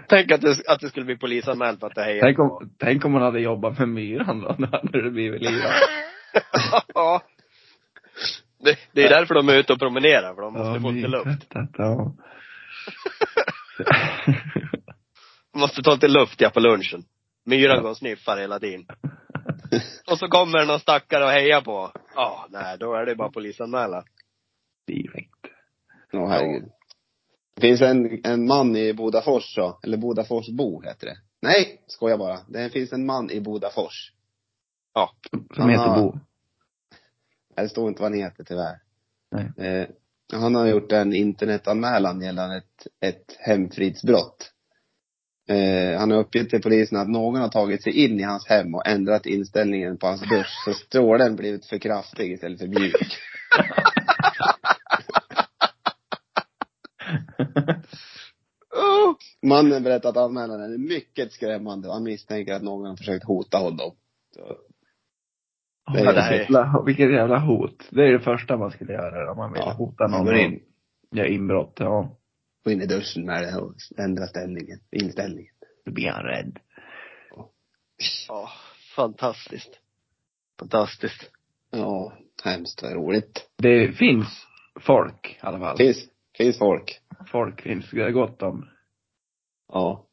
tänk 0.08 0.30
att, 0.32 0.40
det, 0.40 0.56
att 0.68 0.80
det 0.80 0.88
skulle 0.88 1.06
bli 1.06 1.16
polisanmält 1.16 1.80
för 1.80 1.86
att 1.86 1.94
det 1.94 2.02
hejar 2.04 2.20
Tänk 2.22 2.36
på. 2.36 2.42
om, 2.42 2.70
tänk 2.78 3.04
om 3.04 3.12
man 3.12 3.22
hade 3.22 3.40
jobbat 3.40 3.78
med 3.78 3.88
myran 3.88 4.40
då, 4.40 4.52
då 4.58 4.66
hade 4.66 5.02
det 5.02 5.10
blivit 5.10 5.42
livat. 5.42 5.72
ja. 6.94 7.22
Det, 8.64 8.78
det 8.92 9.04
är 9.04 9.08
därför 9.08 9.34
de 9.34 9.48
är 9.48 9.54
ute 9.58 9.72
och 9.72 9.78
promenerar, 9.78 10.34
för 10.34 10.42
de 10.42 10.52
måste 10.52 10.68
Ja, 10.68 10.80
få 10.80 10.90
lite 10.90 11.08
luft. 11.08 11.46
Ja. 11.78 12.14
Måste 15.56 15.82
ta 15.82 15.92
lite 15.94 16.08
luft 16.08 16.40
ja 16.40 16.50
på 16.50 16.60
lunchen. 16.60 17.02
Myran 17.46 17.82
går 17.82 17.90
och 17.90 17.96
sniffar 17.96 18.36
hela 18.36 18.60
tiden. 18.60 18.86
Och 20.10 20.18
så 20.18 20.28
kommer 20.28 20.66
någon 20.66 20.80
stackare 20.80 21.24
och 21.24 21.30
hejar 21.30 21.60
på. 21.60 21.92
Ja, 22.14 22.46
nej, 22.50 22.76
då 22.78 22.94
är 22.94 23.06
det 23.06 23.16
bara 23.16 23.30
polisanmälan. 23.30 24.04
Direkt. 24.86 25.46
Ja, 26.10 26.26
herregud. 26.26 26.70
Det 27.54 27.60
finns 27.60 27.80
en, 27.80 28.20
en 28.24 28.46
man 28.46 28.76
i 28.76 28.92
Bodafors 28.94 29.54
så, 29.54 29.78
eller 29.82 29.96
Bodaforsbo 29.96 30.82
heter 30.82 31.06
det. 31.06 31.16
Nej, 31.42 31.84
skojar 31.86 32.18
bara. 32.18 32.38
Det 32.48 32.70
finns 32.70 32.92
en 32.92 33.06
man 33.06 33.30
i 33.30 33.40
Bodafors. 33.40 34.12
Som 35.56 35.70
heter 35.70 35.84
Aha. 35.84 36.02
Bo. 36.02 36.18
Det 37.56 37.68
står 37.68 37.88
inte 37.88 38.02
vad 38.02 38.12
han 38.12 38.20
heter 38.20 38.44
tyvärr. 38.44 38.78
Nej. 39.30 39.66
Eh, 39.66 39.88
han 40.32 40.54
har 40.54 40.66
gjort 40.66 40.92
en 40.92 41.14
internetanmälan 41.14 42.22
gällande 42.22 42.56
ett, 42.56 42.86
ett 43.00 43.36
hemfridsbrott. 43.38 44.52
Eh, 45.48 45.98
han 45.98 46.10
har 46.10 46.18
uppgett 46.18 46.50
till 46.50 46.62
polisen 46.62 46.98
att 46.98 47.08
någon 47.08 47.40
har 47.40 47.48
tagit 47.48 47.82
sig 47.82 48.04
in 48.04 48.20
i 48.20 48.22
hans 48.22 48.46
hem 48.48 48.74
och 48.74 48.86
ändrat 48.86 49.26
inställningen 49.26 49.96
på 49.98 50.06
hans 50.06 50.20
dusch 50.20 50.62
så 50.64 50.72
strålen 50.74 51.36
blivit 51.36 51.66
för 51.66 51.78
kraftig 51.78 52.32
istället 52.32 52.58
för 52.60 52.66
mjuk. 52.66 53.16
Oh. 58.70 59.14
Mannen 59.48 59.82
berättar 59.82 60.08
att 60.08 60.16
anmälan 60.16 60.60
är 60.60 60.78
mycket 60.78 61.32
skrämmande 61.32 61.88
och 61.88 61.94
han 61.94 62.02
misstänker 62.04 62.54
att 62.54 62.62
någon 62.62 62.86
har 62.86 62.96
försökt 62.96 63.24
hota 63.24 63.58
honom. 63.58 63.90
Så, 64.34 64.40
Det 65.92 66.02
Det 66.04 66.10
är- 66.10 66.32
jävla, 66.40 66.82
vilket 66.86 67.10
jävla 67.12 67.38
hot. 67.38 67.88
Det 67.90 68.02
är 68.08 68.12
det 68.12 68.20
första 68.20 68.56
man 68.56 68.70
skulle 68.70 68.92
göra 68.92 69.30
om 69.30 69.36
man 69.36 69.52
vill 69.52 69.62
Ja, 69.64 69.72
hota 69.72 70.06
någon. 70.06 70.36
in, 70.36 70.60
göra 71.12 71.28
inbrott. 71.28 71.76
Ja. 71.80 72.16
Går 72.66 72.72
in 72.72 72.82
i 72.82 72.86
duschen 72.86 73.26
med 73.26 73.42
det 73.42 73.56
och 73.56 73.74
ändrar 73.98 74.26
ställningen, 74.26 74.80
inställningen. 74.90 75.52
Då 75.84 75.92
blir 75.92 76.08
han 76.08 76.22
rädd. 76.22 76.58
Ja, 78.28 78.50
fantastiskt. 78.96 79.78
Fantastiskt. 80.58 81.30
Ja, 81.70 82.12
hemskt 82.44 82.82
vad 82.82 82.92
roligt. 82.92 83.48
Det 83.58 83.92
finns 83.92 84.46
folk 84.80 85.38
i 85.42 85.46
alla 85.46 85.58
fall. 85.58 85.76
Finns, 85.76 86.08
finns 86.38 86.58
folk. 86.58 87.00
Folk 87.32 87.60
finns 87.60 87.90
det 87.90 88.12
gott 88.12 88.42
om. 88.42 88.68
Ja. 89.72 90.06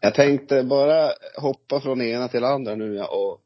Jag 0.00 0.14
tänkte 0.14 0.62
bara 0.62 1.12
hoppa 1.38 1.80
från 1.80 2.02
ena 2.02 2.28
till 2.28 2.44
andra 2.44 2.74
nu 2.74 2.94
ja, 2.94 3.06
och 3.06 3.40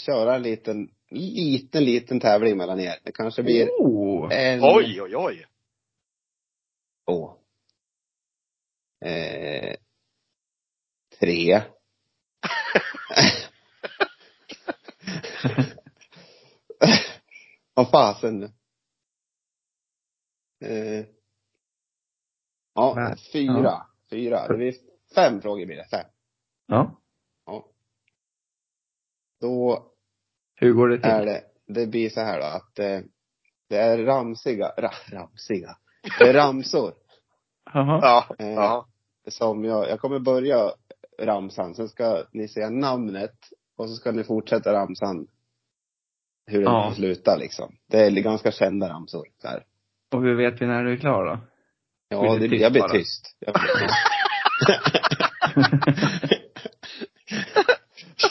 köra 0.00 0.36
en 0.36 0.42
liten, 0.42 0.88
liten, 1.10 1.84
liten 1.84 2.20
tävling 2.20 2.56
mellan 2.56 2.80
er. 2.80 2.94
Det 3.04 3.12
kanske 3.12 3.42
blir 3.42 3.68
Oh! 3.68 4.32
en, 4.32 4.60
Oj, 4.62 5.02
oj, 5.02 5.16
oj. 5.16 5.46
Två, 7.06 7.38
eh, 9.04 9.76
tre. 11.18 11.62
Vad 17.74 17.90
fasen. 17.90 18.42
Eh, 20.60 21.04
ja, 22.74 22.94
Nej. 22.96 23.16
fyra. 23.32 23.62
Ja. 23.62 23.90
Fyra. 24.10 24.48
Det 24.48 24.56
blir 24.56 24.74
fem 25.14 25.40
frågor 25.40 25.66
blir 25.66 25.76
det. 25.76 25.88
Fem. 25.88 26.06
Ja. 26.66 27.00
Ja. 27.46 27.68
Då 29.40 29.86
Hur 30.54 30.72
går 30.72 30.88
det 30.88 30.96
till? 30.96 31.10
är 31.10 31.26
det, 31.26 31.44
det 31.66 31.86
blir 31.86 32.10
så 32.10 32.20
här 32.20 32.40
då 32.40 32.46
att 32.46 32.78
eh, 32.78 33.00
det 33.68 33.76
är 33.76 33.98
ramsiga, 33.98 34.74
ra, 34.76 34.90
ramsiga. 35.08 35.78
Det 36.18 36.28
är 36.28 36.34
ramsor. 36.34 36.92
Ja, 37.74 37.98
Jaha. 38.02 38.24
Eh, 38.38 38.48
ja. 38.54 38.86
som 39.28 39.64
jag, 39.64 39.88
jag 39.90 40.00
kommer 40.00 40.18
börja 40.18 40.70
ramsan, 41.22 41.74
sen 41.74 41.88
ska 41.88 42.22
ni 42.32 42.48
säga 42.48 42.70
namnet 42.70 43.34
och 43.76 43.88
så 43.88 43.94
ska 43.94 44.12
ni 44.12 44.24
fortsätta 44.24 44.72
ramsan 44.72 45.26
hur 46.46 46.62
den 46.64 46.72
Ja. 46.72 46.92
slutar 46.96 47.38
liksom. 47.38 47.76
Det 47.86 48.00
är 48.06 48.10
ganska 48.10 48.52
kända 48.52 48.88
ramsor. 48.88 49.26
Så 49.42 49.48
här. 49.48 49.64
Och 50.14 50.22
hur 50.22 50.34
vet 50.36 50.60
vi 50.62 50.66
när 50.66 50.84
du 50.84 50.92
är 50.92 50.96
klar 50.96 51.24
då? 51.24 51.38
Ja, 52.08 52.20
Blir 52.20 52.30
det 52.30 52.38
det, 52.38 52.48
tyst 52.50 52.62
jag 52.62 52.72
blir 52.72 52.82
bara? 52.82 52.92
tyst. 52.92 53.36
Jag 53.38 53.54
blir, 53.54 53.62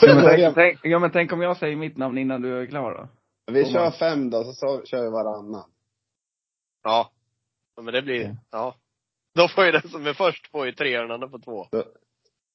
ja, 0.02 0.14
men 0.14 0.24
tänk, 0.24 0.54
tänk, 0.54 0.78
ja 0.82 0.98
men 0.98 1.10
tänk 1.10 1.32
om 1.32 1.42
jag 1.42 1.56
säger 1.56 1.76
mitt 1.76 1.96
namn 1.96 2.18
innan 2.18 2.42
du 2.42 2.62
är 2.62 2.66
klar 2.66 2.94
då? 2.94 3.08
vi 3.52 3.64
kör 3.72 3.80
man- 3.82 3.92
fem 3.92 4.30
då, 4.30 4.44
så, 4.44 4.52
så 4.52 4.82
kör 4.84 5.02
vi 5.02 5.10
varannan. 5.10 5.70
Ja. 6.84 7.10
Ja, 7.76 7.82
Men 7.82 7.94
det 7.94 8.02
blir, 8.02 8.20
Okej. 8.20 8.36
ja. 8.50 8.76
Då 9.34 9.48
får 9.48 9.64
ju 9.64 9.72
den 9.72 9.88
som 9.88 10.06
är 10.06 10.14
först 10.14 10.46
får 10.50 10.66
ju 10.66 10.72
tre 10.72 10.96
och 10.98 11.02
den 11.02 11.10
andra 11.12 11.28
får 11.28 11.38
två. 11.38 11.68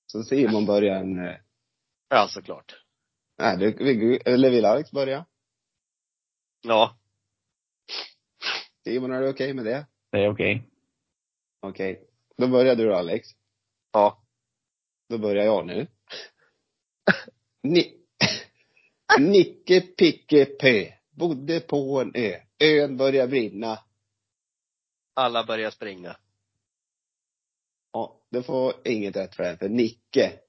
Så 0.06 0.24
Simon 0.24 0.66
börjar 0.66 0.96
en, 0.96 1.26
eh, 1.28 1.36
Ja, 2.10 2.28
såklart. 2.30 2.76
nej, 3.38 3.58
du, 3.58 3.72
vi, 3.72 4.16
eller 4.26 4.52
vill 4.52 4.66
Alex 4.66 4.92
börja? 4.92 5.26
Ja. 6.62 6.98
Simon, 8.84 9.12
är 9.12 9.22
du 9.22 9.30
okej 9.30 9.54
med 9.54 9.66
det? 9.66 9.86
Det 10.12 10.18
är 10.18 10.30
okej. 10.30 10.64
Okej. 11.62 12.08
Då 12.38 12.48
börjar 12.48 12.76
du 12.76 12.86
då, 12.86 12.96
Alex. 12.96 13.28
Ja. 13.92 14.24
Då 15.10 15.18
börjar 15.18 15.46
jag 15.46 15.66
nu. 15.66 15.88
Ni 17.64 17.98
Nicke 19.20 19.82
Picke 19.82 20.46
Pö 20.46 20.92
bodde 21.12 21.60
på 21.60 22.02
en 22.02 22.12
ö. 22.16 22.40
Ön 22.60 22.98
börjar 22.98 23.28
brinna. 23.28 23.80
Alla 25.14 25.44
börjar 25.44 25.72
springa. 25.72 26.18
Ja, 27.94 28.18
du 28.30 28.44
får 28.44 28.74
inget 28.86 29.16
rätt 29.16 29.36
för 29.36 29.44
den, 29.44 29.58
för 29.58 29.70
Nicke 29.70 30.40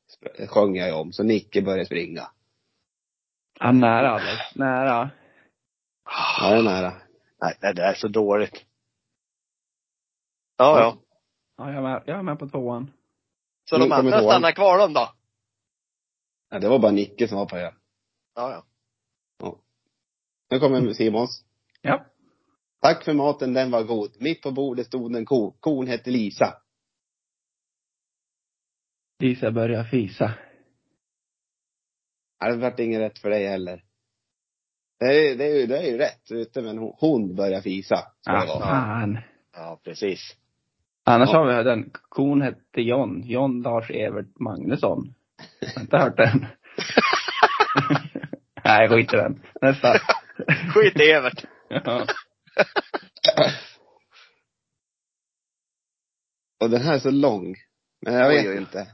sjöng 0.48 0.76
jag 0.76 0.88
ju 0.88 0.94
om, 0.94 1.12
så 1.12 1.22
Nicke 1.22 1.62
börjar 1.62 1.84
springa. 1.84 2.30
Ja, 3.60 3.72
nära 3.72 4.10
Alex. 4.10 4.54
Nära. 4.54 5.10
Ja, 6.40 6.50
det 6.50 6.56
är 6.56 6.62
nära. 6.62 6.92
Nej, 7.40 7.58
nej, 7.62 7.74
det 7.74 7.82
är 7.82 7.94
så 7.94 8.08
dåligt. 8.08 8.64
Ja, 10.56 10.80
ja. 10.80 10.98
Ja, 11.56 11.68
jag 11.68 11.76
är 11.76 11.82
med, 11.82 12.02
jag 12.06 12.18
är 12.18 12.22
med 12.22 12.38
på 12.38 12.48
tvåan. 12.48 12.92
Så 13.70 13.78
de 13.78 13.92
andra 13.92 14.18
tvåan. 14.18 14.30
stannar 14.30 14.52
kvar 14.52 14.78
de 14.78 14.92
då? 14.92 15.12
Ja, 16.50 16.58
det 16.58 16.68
var 16.68 16.78
bara 16.78 16.92
Nicke 16.92 17.28
som 17.28 17.38
var 17.38 17.46
på 17.46 17.56
ön. 17.56 17.74
Ja, 18.34 18.52
ja. 18.52 18.64
Nu 20.50 20.60
kommer 20.60 20.92
Simons. 20.92 21.44
Ja. 21.80 22.04
Tack 22.82 23.04
för 23.04 23.12
maten, 23.12 23.54
den 23.54 23.70
var 23.70 23.82
god. 23.82 24.10
Mitt 24.20 24.42
på 24.42 24.50
bordet 24.50 24.86
stod 24.86 25.16
en 25.16 25.26
ko. 25.26 25.56
Kon 25.60 25.86
hette 25.86 26.10
Lisa. 26.10 26.54
Lisa 29.18 29.50
börjar 29.50 29.84
fisa. 29.84 30.32
Ja, 32.40 32.50
Det 32.50 32.56
vart 32.56 32.78
inget 32.80 33.00
rätt 33.00 33.18
för 33.18 33.30
dig 33.30 33.46
heller. 33.46 33.82
Det 35.00 35.06
är, 35.06 35.36
det 35.36 35.44
är, 35.44 35.60
ju, 35.60 35.66
det 35.66 35.78
är 35.78 35.82
ju 35.92 35.98
rätt 35.98 36.30
ute, 36.30 36.62
men 36.62 36.78
hon, 36.78 36.94
hon 36.98 37.34
börjar 37.34 37.60
fisa. 37.60 37.96
Ah, 38.26 38.46
fan. 38.60 39.18
Ja, 39.52 39.80
precis. 39.84 40.36
Annars 41.04 41.28
Ja. 41.32 41.38
har 41.38 41.46
vi 41.58 41.62
den, 41.64 41.90
kon 42.08 42.42
hette 42.42 42.80
John. 42.80 43.22
John 43.24 43.62
Lars 43.62 43.90
Evert 43.90 44.38
Magnusson. 44.40 45.14
Jag 45.60 45.68
har 45.74 45.80
inte 45.82 45.96
hört 45.98 46.16
den. 46.16 46.46
Nej, 48.64 48.88
skit 48.88 49.12
i 49.12 49.16
den. 49.16 49.42
Nästa. 49.60 49.98
Skit 50.74 51.00
i 51.00 51.10
Evert. 51.10 51.44
Ja. 51.68 52.06
Och 56.62 56.70
den 56.70 56.82
här 56.82 56.94
är 56.94 56.98
så 56.98 57.10
lång. 57.10 57.56
Men 58.00 58.14
jag 58.14 58.28
vet 58.28 58.44
oj, 58.46 58.50
oj. 58.50 58.56
inte. 58.56 58.86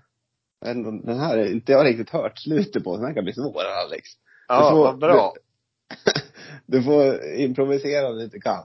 Men 0.60 1.02
Den 1.06 1.20
här 1.20 1.38
är 1.38 1.52
inte 1.52 1.72
jag 1.72 1.86
riktigt 1.86 2.10
hört 2.10 2.38
slutet 2.38 2.84
på. 2.84 2.96
Den 2.96 3.06
här 3.06 3.14
kan 3.14 3.24
bli 3.24 3.32
svårare, 3.32 3.74
Alex. 3.74 4.08
Ja, 4.48 4.64
Du 4.70 4.70
får- 4.76 4.84
vad 4.84 4.98
bra. 4.98 5.34
Du 6.66 6.82
får 6.84 7.24
improvisera 7.34 8.08
om 8.08 8.16
du 8.18 8.24
inte 8.24 8.40
kan. 8.40 8.64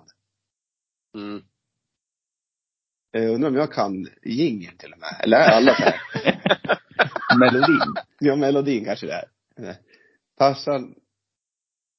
Mm. 1.17 1.43
Jag 3.11 3.29
undrar 3.29 3.49
om 3.49 3.55
jag 3.55 3.71
kan 3.73 4.07
jingeln 4.23 4.77
till 4.77 4.93
och 4.93 4.99
med. 4.99 5.15
Eller 5.23 5.37
är 5.37 5.49
alla 5.51 5.75
så 5.75 5.81
här? 5.83 5.99
Melodin. 7.39 7.93
Ja, 8.19 8.35
melodin 8.35 8.85
kanske 8.85 9.05
det 9.05 9.13
är. 9.13 9.75
Farsan, 10.37 10.95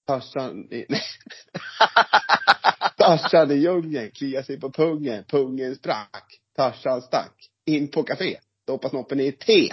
farsan, 0.07 0.73
i- 0.73 0.87
nej. 0.89 1.01
Farsan 3.07 3.51
i 3.51 3.55
djungeln 3.55 4.11
kliar 4.11 4.43
sig 4.43 4.61
på 4.61 4.71
pungen, 4.73 5.25
pungen 5.25 5.77
sprack. 5.77 6.41
Farsan 6.57 7.03
stack. 7.03 7.51
In 7.67 7.91
på 7.91 8.03
café, 8.03 8.37
doppar 8.67 8.89
snoppen 8.89 9.21
i 9.21 9.33
te. 9.33 9.69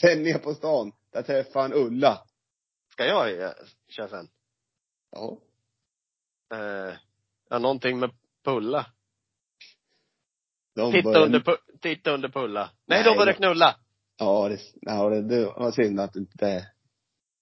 Sen 0.00 0.22
ner 0.22 0.38
på 0.38 0.54
stan, 0.54 0.92
där 1.12 1.22
träffar 1.22 1.60
han 1.62 1.72
Ulla. 1.74 2.22
Ska 2.92 3.06
jag 3.06 3.40
eh, 3.42 3.50
köra 3.88 4.08
sen? 4.08 4.28
Ja. 5.10 5.38
Eh, 6.54 6.94
ja, 7.50 7.58
någonting 7.58 7.98
med 7.98 8.10
Pulla. 8.44 8.86
De 10.74 10.92
Titta 10.92 11.02
börjar- 11.04 11.26
under, 11.26 11.40
pu- 11.40 11.78
titta 11.80 12.10
under 12.10 12.28
Pulla. 12.28 12.70
Nej, 12.86 12.98
Nej, 12.98 13.04
de 13.04 13.10
börjar 13.10 13.26
men- 13.26 13.34
knulla. 13.34 13.76
Ja, 14.18 14.48
det, 14.48 14.58
ja, 14.80 15.08
det, 15.08 15.22
det 15.22 15.44
var 15.44 15.70
synd 15.72 16.00
att 16.00 16.12
du 16.12 16.18
inte 16.20 16.66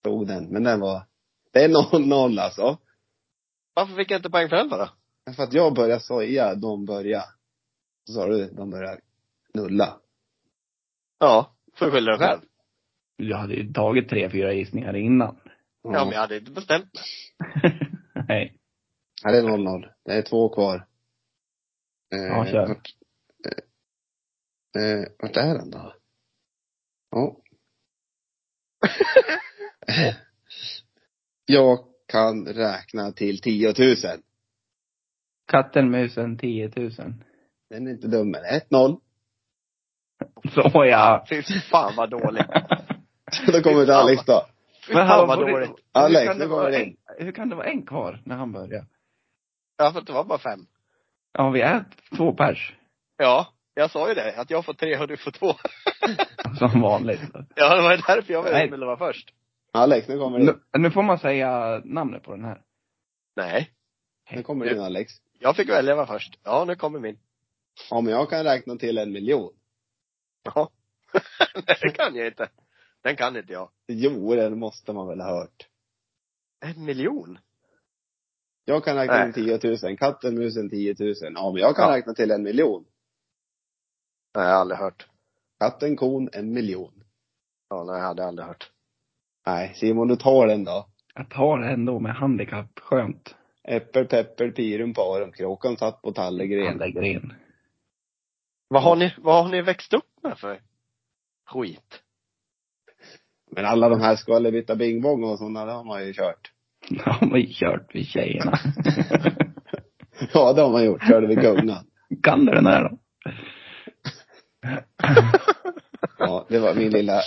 tog 0.05 0.27
den. 0.27 0.45
Men 0.53 0.63
den 0.65 0.81
var, 0.81 1.07
det 1.53 1.65
är 1.65 1.69
0-0 1.69 2.41
alltså. 2.41 2.79
Varför 3.75 3.95
fick 3.95 4.11
jag 4.11 4.19
inte 4.19 4.31
poäng 4.31 4.49
för 4.49 4.57
den 4.57 4.69
då? 4.69 4.89
För 5.37 5.43
att 5.43 5.53
jag 5.53 5.75
började 5.75 6.01
säga, 6.01 6.55
de 6.55 6.85
börjar. 6.85 7.25
Så 8.07 8.13
sa 8.13 8.27
du, 8.27 8.51
de 8.51 8.71
börjar 8.71 9.01
knulla. 9.53 10.01
Ja, 11.19 11.57
får 11.75 11.87
du 11.87 11.93
skylla 11.93 12.11
dig 12.11 12.21
själv. 12.29 12.41
Du 13.19 13.35
hade 13.35 13.55
ju 13.55 13.73
tagit 13.73 14.09
tre, 14.09 14.31
fyra 14.31 14.53
gissningar 14.53 14.97
innan. 14.97 15.37
Ja, 15.83 16.05
men 16.05 16.11
jag 16.11 16.21
hade 16.21 16.39
inte 16.39 16.51
bestämt 16.51 16.95
mig. 16.95 17.05
Nej. 18.29 18.57
Ja, 19.23 19.33
det 19.33 19.39
är 19.39 19.43
0-0. 19.43 19.89
Det 20.05 20.13
är 20.13 20.23
två 20.23 20.49
kvar. 20.49 20.87
Eh, 22.15 22.19
Ja, 22.19 22.47
kör. 22.47 22.67
Vart, 22.69 22.89
eh, 24.77 24.83
eh, 24.83 25.05
vart 25.19 25.37
är 25.37 25.55
den 25.55 25.71
då? 25.71 25.95
Ja. 27.11 27.37
Jag 31.47 31.79
kan 32.07 32.47
räkna 32.47 33.13
till 33.13 33.41
10 33.41 33.75
000. 33.79 33.97
Katten, 35.53 35.91
musen, 35.91 36.39
10 36.39 36.73
000. 36.77 36.91
Den 37.71 37.87
är 37.87 37.91
inte 37.91 38.09
dum. 38.09 38.35
1-0. 38.71 39.01
Så 40.55 40.85
ja. 40.85 41.25
Fy 41.29 41.43
fan 41.43 41.93
vad 41.97 42.11
dåligt. 42.11 42.47
Då 43.47 43.61
kommer 43.61 43.87
det 43.87 43.97
Alex 43.97 44.25
då. 44.25 44.47
Fy 44.87 44.93
fan 44.93 45.29
vad 45.29 45.39
hur- 45.39 45.53
dåligt. 45.53 45.71
Alex, 45.93 46.27
det 46.27 46.35
nu 46.35 46.41
kommer 46.41 46.57
vara 46.57 46.71
det 46.71 46.83
en, 46.85 46.97
hur 47.19 47.33
kan 47.33 47.49
det 47.49 47.57
vara 47.57 47.67
en 47.67 47.87
kvar 47.87 48.21
när 48.25 48.37
han 48.37 48.53
börjar? 48.53 48.87
Ja, 49.79 49.93
för 49.93 49.99
att 50.01 50.07
det 50.07 50.13
var 50.13 50.25
bara 50.25 50.39
fem. 50.39 50.61
Ja, 51.33 51.51
vi 51.51 51.61
är 51.61 51.85
två 52.17 52.33
pers. 52.33 52.75
Ja, 53.17 53.47
jag 53.75 53.91
sa 53.91 54.09
ju 54.09 54.15
det. 54.15 54.35
Att 54.37 54.51
jag 54.51 54.65
får 54.65 54.75
tre 54.75 54.99
och 54.99 55.09
du 55.09 55.17
får 55.17 55.31
två. 55.31 55.53
Som 56.59 56.81
vanligt. 56.81 57.21
Ja, 57.55 57.77
det 57.77 57.83
var 57.83 58.15
därför 58.15 58.33
jag 58.33 58.45
Nej. 58.45 58.71
ville 58.71 58.87
vara 58.87 58.97
först. 58.97 59.35
Alex, 59.73 60.09
nu 60.09 60.19
kommer 60.19 60.39
det. 60.39 60.45
Nu, 60.45 60.79
nu 60.79 60.91
får 60.91 61.03
man 61.03 61.19
säga 61.19 61.81
namnet 61.85 62.23
på 62.23 62.37
den 62.37 62.45
här. 62.45 62.61
Nej. 63.37 63.71
Nu 64.31 64.43
kommer 64.43 64.67
din 64.67 64.81
Alex. 64.81 65.13
Jag 65.43 65.57
fick 65.57 65.69
välja 65.69 65.95
vara 65.95 66.07
först. 66.07 66.39
Ja, 66.43 66.65
nu 66.65 66.75
kommer 66.77 66.99
min. 67.01 67.19
Ja, 67.91 68.01
men 68.01 68.13
jag 68.13 68.31
kan 68.31 68.45
räkna 68.45 68.77
till 68.77 68.99
en 68.99 69.13
miljon. 69.13 69.53
Ja. 70.43 70.71
Nej, 71.55 71.77
det 71.83 71.91
kan 71.91 72.15
jag 72.15 72.27
inte. 72.27 72.49
Den 73.03 73.17
kan 73.17 73.37
inte 73.37 73.53
jag. 73.53 73.71
Jo, 73.89 74.35
den 74.35 74.59
måste 74.59 74.93
man 74.93 75.09
väl 75.09 75.21
ha 75.21 75.31
hört. 75.41 75.69
En 76.61 76.85
miljon? 76.85 77.39
Jag 78.65 78.85
kan 78.85 78.97
räkna 78.97 79.15
Nej. 79.15 79.33
till 79.33 79.59
10 79.61 79.89
000. 79.89 79.99
Katten, 79.99 80.35
musen 80.35 80.71
10 80.71 80.95
000. 80.99 81.15
Ja, 81.21 81.53
men 81.53 81.63
jag 81.63 81.77
kan 81.77 81.91
Ja. 81.91 81.97
räkna 81.97 82.15
till 82.15 82.31
en 82.31 82.43
miljon. 82.43 82.85
Nej, 84.35 84.45
jag 84.45 84.53
har 84.53 84.61
aldrig 84.61 84.79
hört. 84.79 85.09
Katten, 85.61 85.97
kon, 85.97 86.29
en 86.33 86.53
miljon. 86.53 87.05
Ja, 87.69 87.85
nej, 87.85 87.97
jag 87.97 88.05
hade 88.07 88.25
aldrig 88.25 88.47
hört. 88.47 88.71
Nej, 89.47 89.75
Simon, 89.75 90.09
du 90.09 90.17
tar 90.17 90.47
den 90.47 90.65
då. 90.65 90.89
Jag 91.15 91.31
tar 91.31 91.59
det 91.59 91.69
ändå 91.73 92.01
med 92.01 92.15
handikapp. 92.15 92.79
Skönt. 92.79 93.35
Äppel, 93.69 94.05
pepper, 94.07 94.51
pirum, 94.51 94.95
parum. 94.95 95.33
Kråkan 95.33 95.77
satt 95.77 96.03
på 96.03 96.13
tallegren. 96.13 97.05
in. 97.05 97.33
Vad 98.69 98.83
har 98.83 98.97
ni, 98.97 99.15
vad 99.19 99.45
har 99.45 99.51
ni 99.51 99.63
växt 99.63 99.95
upp 99.95 100.23
med 100.23 100.39
för 100.39 100.61
skit? 101.47 102.03
Men 103.51 103.65
alla 103.65 103.89
de 103.89 104.01
här 104.01 104.17
skvallerbytta 104.17 104.77
bingbong 104.77 105.25
och 105.25 105.39
sådana, 105.39 105.65
det 105.65 105.73
har 105.73 105.85
man 105.85 106.07
ju 106.07 106.13
kört. 106.13 106.53
Det 106.89 107.11
har 107.11 107.27
man 107.27 107.41
ju 107.41 107.47
kört 107.51 107.95
vid 107.95 108.07
tjejerna. 108.07 108.59
Ja, 110.35 110.53
det 110.53 110.63
har 110.63 110.71
man 110.71 110.85
gjort. 110.85 111.09
Körde 111.09 111.27
vi 111.27 111.35
gungan. 111.35 111.85
kan 112.23 112.45
du 112.45 112.53
den 112.53 112.67
här 112.67 112.83
då? 112.83 112.99
Ja, 116.19 116.47
det 116.49 116.59
var 116.59 116.75
min 116.75 116.91
lilla, 116.91 117.21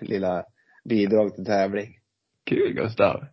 lilla 0.00 0.44
bidrag 0.84 1.34
till 1.34 1.44
tävling. 1.44 1.98
Kul 2.46 2.72
Gustav. 2.72 3.24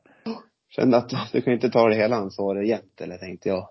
Kände 0.70 0.98
att 0.98 1.10
du 1.32 1.42
kan 1.42 1.54
inte 1.54 1.70
ta 1.70 1.90
det 1.90 1.96
hela 1.96 2.16
ansvaret 2.16 2.68
jämt, 2.68 3.02
eller 3.02 3.18
tänkte 3.18 3.50
jag. 3.50 3.70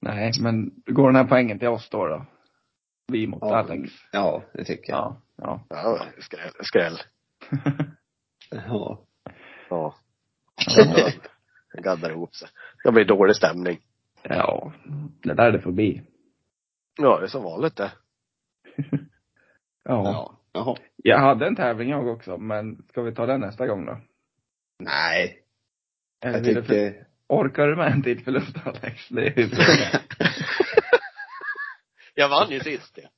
Nej, 0.00 0.32
men 0.40 0.70
går 0.86 1.06
den 1.06 1.16
här 1.16 1.24
poängen 1.24 1.58
till 1.58 1.68
oss 1.68 1.88
då 1.90 2.06
då? 2.06 2.26
Vi 3.12 3.26
mot 3.26 3.38
Ja. 3.42 3.56
Alex. 3.56 3.92
Ja, 4.12 4.42
det 4.54 4.64
tycker 4.64 4.92
jag. 4.92 5.16
Ja. 5.36 5.64
Ja. 5.68 5.68
Ja, 5.68 6.06
skräll. 6.18 6.50
skräll. 6.62 6.98
Ja. 8.50 9.04
Ja. 9.70 9.94
Ja. 10.66 11.10
Det 11.72 11.82
gaddar 11.82 12.10
ihop 12.10 12.34
sig. 12.34 12.48
Det 12.84 12.92
blir 12.92 13.04
dålig 13.04 13.36
stämning. 13.36 13.78
ja. 14.22 14.72
Det 15.22 15.34
där 15.34 15.44
är 15.48 15.52
det 15.52 15.60
förbi. 15.60 16.02
Ja, 17.00 17.18
det 17.18 17.24
är 17.24 17.28
som 17.28 17.42
vanligt 17.42 17.76
det. 17.76 17.92
Ja. 19.84 20.04
Ja. 20.04 20.38
Jaha. 20.52 20.76
Jag 20.96 21.18
hade 21.18 21.46
en 21.46 21.56
tävling 21.56 21.88
jag 21.90 22.08
också, 22.08 22.38
men 22.38 22.82
ska 22.88 23.02
vi 23.02 23.14
ta 23.14 23.26
den 23.26 23.40
nästa 23.40 23.66
gång 23.66 23.86
då? 23.86 23.98
Nej. 24.78 25.43
Jag 26.24 26.34
för... 26.34 26.62
tycker, 26.62 27.06
Orkar 27.28 27.66
du 27.66 27.76
med 27.76 27.92
en 27.92 28.02
till 28.02 28.24
förlust 28.24 28.56
Alex? 28.64 29.08
Det 29.08 29.26
är. 29.26 29.48
Jag 32.14 32.28
vann 32.28 32.50
ju 32.50 32.60
sist 32.60 32.98
ja. 33.02 33.08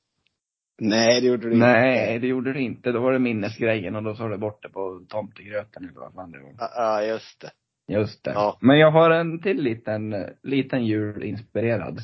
nej 0.79 1.21
det 1.21 1.27
gjorde 1.27 1.47
du 1.49 1.53
inte. 1.53 1.67
Nej, 1.67 2.19
det 2.19 2.27
gjorde 2.27 2.53
du 2.53 2.59
inte. 2.59 2.91
Då 2.91 2.99
var 3.01 3.11
det 3.13 3.19
minnesgrejen 3.19 3.95
och 3.95 4.03
då 4.03 4.15
sa 4.15 4.27
du 4.27 4.37
bort 4.37 4.63
det 4.63 4.69
på 4.69 5.05
tomtegröten 5.09 5.83
eller 5.83 5.99
vad 5.99 6.13
fan 6.13 6.31
det 6.31 6.39
var. 6.39 6.53
Ja, 6.57 6.71
Ja, 6.75 7.03
just 7.03 7.41
det. 7.41 7.51
Just 7.93 8.23
det. 8.23 8.31
Ja. 8.31 8.57
Men 8.61 8.79
jag 8.79 8.91
har 8.91 9.09
en 9.11 9.41
till 9.41 9.61
liten, 9.63 10.15
liten 10.43 10.85
julinspirerad. 10.85 11.99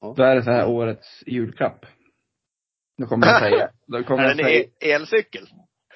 Ja. 0.00 0.14
Då 0.16 0.22
är 0.22 0.34
det 0.34 0.42
så 0.42 0.50
här 0.50 0.68
årets 0.68 1.22
julklapp. 1.26 1.86
Då 2.98 3.06
kommer 3.06 3.26
jag 3.26 3.40
säga, 3.40 3.68
då 3.86 4.02
kommer 4.04 4.24
Är 4.24 4.28
jag 4.28 4.36
det 4.36 4.42
en 4.42 4.48
säga. 4.48 4.64
e- 4.80 4.92
elcykel? 4.92 5.46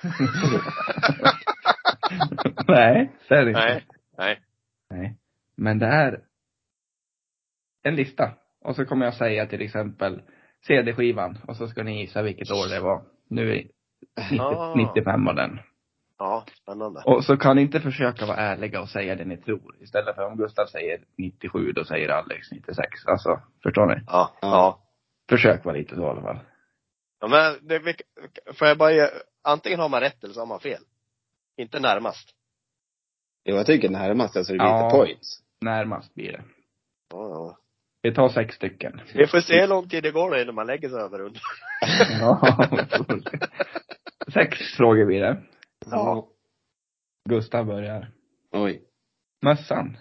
Nej, 2.68 3.12
det 3.28 3.34
är 3.34 3.44
det 3.44 3.50
inte. 3.50 3.60
Nej. 3.60 3.86
Nej. 4.18 4.40
Nej. 4.90 5.16
Men 5.56 5.78
det 5.78 5.86
är 5.86 6.20
en 7.82 7.96
lista. 7.96 8.30
Och 8.60 8.76
så 8.76 8.84
kommer 8.84 9.04
jag 9.04 9.14
säga 9.14 9.46
till 9.46 9.62
exempel 9.62 10.22
CD-skivan 10.66 11.38
och 11.48 11.56
så 11.56 11.68
ska 11.68 11.82
ni 11.82 12.00
gissa 12.00 12.22
vilket 12.22 12.50
år 12.50 12.74
det 12.74 12.80
var. 12.80 13.02
Nu 13.28 13.52
är 13.52 13.62
90, 14.30 14.40
Ah. 14.40 14.74
95 14.76 15.28
av 15.28 15.34
den. 15.34 15.58
Ja, 16.18 16.44
spännande. 16.62 17.02
Och 17.04 17.24
så 17.24 17.36
kan 17.36 17.56
ni 17.56 17.62
inte 17.62 17.80
försöka 17.80 18.26
vara 18.26 18.36
ärliga 18.36 18.80
och 18.80 18.88
säga 18.88 19.14
det 19.14 19.24
ni 19.24 19.36
tror. 19.36 19.76
Istället 19.80 20.14
för 20.14 20.26
om 20.26 20.36
Gustav 20.36 20.66
säger 20.66 21.00
97, 21.18 21.72
då 21.72 21.84
säger 21.84 22.08
Alex 22.08 22.50
96. 22.52 23.06
Alltså, 23.06 23.40
förstår 23.62 23.86
ni? 23.86 24.02
Ja. 24.06 24.30
Ja. 24.40 24.82
Försök 25.28 25.64
vara 25.64 25.76
lite 25.76 25.94
så 25.94 26.02
i 26.02 26.04
alla 26.04 26.22
fall. 26.22 26.38
ja 27.20 27.28
men 27.28 27.68
det, 27.68 27.94
får 28.58 28.68
jag 28.68 28.78
bara 28.78 28.92
ge, 28.92 29.08
antingen 29.44 29.80
har 29.80 29.88
man 29.88 30.00
rätt 30.00 30.24
eller 30.24 30.34
så 30.34 30.40
har 30.40 30.46
man 30.46 30.60
fel. 30.60 30.82
Inte 31.56 31.80
närmast. 31.80 32.30
Jo, 33.44 33.56
jag 33.56 33.66
tycker 33.66 33.88
närmast 33.88 34.36
alltså 34.36 34.52
det 34.52 34.56
blir 34.58 34.66
Ja. 34.66 34.84
lite 34.86 34.96
points. 34.96 35.38
Närmast 35.60 36.14
blir 36.14 36.32
det. 36.32 36.44
Ja, 37.10 37.28
ja. 37.28 37.58
Vi 38.02 38.14
tar 38.14 38.28
sex 38.28 38.54
stycken. 38.54 39.00
Vi 39.14 39.26
får 39.26 39.40
se 39.40 39.60
hur 39.60 39.68
lång 39.68 39.88
tid 39.88 40.02
det 40.02 40.10
går 40.10 40.30
då 40.30 40.38
innan 40.40 40.54
man 40.54 40.66
lägger 40.66 40.88
sig 40.88 40.98
över 40.98 41.20
under. 41.20 41.40
Ja. 42.20 42.40
Sex 44.34 44.58
frågor 44.76 45.06
blir 45.06 45.20
det. 45.20 45.42
Ja. 45.90 46.28
Gustav 47.28 47.66
börjar. 47.66 48.12
Oj. 48.50 48.82
Mössan. 49.44 49.96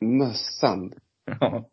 Mössan. 0.00 0.92
Ja. 1.40 1.68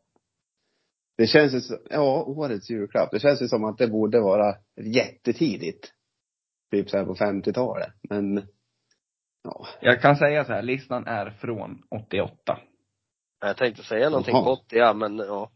Det 1.17 1.27
känns 1.27 1.53
ju 1.53 1.61
så, 1.61 1.77
ja, 1.89 2.23
årets 2.23 2.69
julklapp. 2.69 3.11
Det 3.11 3.19
känns 3.19 3.41
ju 3.41 3.47
som 3.47 3.63
att 3.63 3.77
det 3.77 3.87
borde 3.87 4.19
vara 4.19 4.55
jättetidigt. 4.81 5.93
Typ 6.73 6.89
så 6.89 6.97
här 6.97 7.05
på 7.05 7.15
50-talet. 7.15 7.93
Men, 8.09 8.47
ja. 9.43 9.67
Jag 9.81 10.01
kan 10.01 10.15
säga 10.15 10.45
så 10.45 10.53
här, 10.53 10.61
listan 10.61 11.07
är 11.07 11.29
från 11.29 11.83
88. 11.89 12.59
Jag 13.41 13.57
tänkte 13.57 13.83
säga 13.83 14.09
någonting 14.09 14.35
Jaha. 14.35 14.43
på 14.43 14.51
80, 14.51 14.75
ja 14.75 14.93
men 14.93 15.17
ja. 15.17 15.51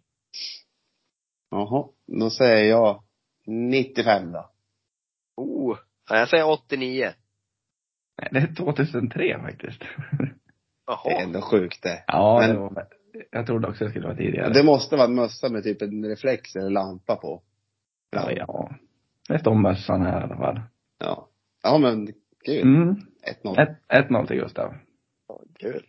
Jaha. 1.52 1.88
Då 2.08 2.30
säger 2.30 2.70
jag 2.70 3.04
95 3.46 4.32
då. 4.32 4.50
Oh. 5.38 5.78
Ja, 6.10 6.18
jag 6.18 6.30
säger 6.30 6.50
89. 6.50 7.12
Nej, 8.22 8.30
det 8.32 8.40
är 8.40 8.56
2003 8.56 9.40
faktiskt. 9.42 9.84
Jaha. 10.88 11.02
Det 11.04 11.12
är 11.12 11.24
ändå 11.24 11.42
sjukt 11.42 11.84
det. 11.84 12.04
Ja, 12.08 12.40
Men- 12.40 12.50
det 12.56 12.60
var, 12.60 12.88
jag 13.32 13.46
trodde 13.46 13.68
också 13.68 13.84
det 13.84 13.90
skulle 13.90 14.08
vara 14.08 14.18
tidigare. 14.18 14.54
Det 14.54 14.64
måste 14.64 14.96
vara 14.96 15.08
en 15.08 15.16
mössa 15.16 15.50
med 15.50 15.64
typ 15.64 15.82
en 15.82 16.06
reflex 16.06 16.56
eller 16.56 16.70
lampa 16.70 17.16
på. 17.16 17.42
Ja, 18.10 18.32
ja. 18.32 18.70
Det 19.30 19.40
står 19.40 19.56
mössan 19.56 20.02
här 20.02 20.22
i 20.22 20.24
alla 20.24 20.38
fall. 20.38 20.62
Ja. 20.98 21.30
Ja 21.64 21.78
men, 21.78 22.06
gud. 22.46 22.64
Mm. 22.66 22.96
1-0. 23.44 23.60
Ett- 23.60 23.88
1-0 24.10 24.28
till 24.28 24.38
Gustav. 24.38 24.74
Ja, 25.28 25.42
kul. 25.60 25.86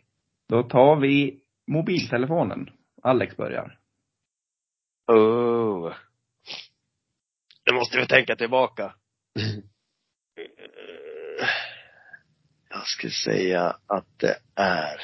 Då 0.48 0.62
tar 0.62 0.96
vi 0.96 1.40
mobiltelefonen. 1.66 2.70
Alex 3.02 3.36
börjar. 3.36 3.78
Oh. 5.06 5.94
Nu 7.70 7.74
måste 7.74 7.98
vi 7.98 8.06
tänka 8.06 8.36
tillbaka. 8.36 8.94
Eh, 10.36 11.48
Jag 12.70 12.86
skulle 12.86 13.12
säga 13.12 13.76
att 13.86 14.18
det 14.18 14.36
är, 14.54 15.00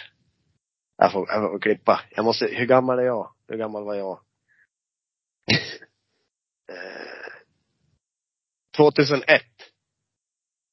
jag 0.96 1.12
får, 1.12 1.28
jag 1.28 1.50
får 1.50 1.58
klippa. 1.58 2.00
Jag 2.10 2.24
måste, 2.24 2.46
hur 2.46 2.66
gammal 2.66 2.98
är 2.98 3.02
jag? 3.02 3.32
Hur 3.48 3.56
gammal 3.58 3.84
var 3.84 3.94
jag? 3.94 4.20
Eh, 6.68 7.32
2001. 8.76 9.42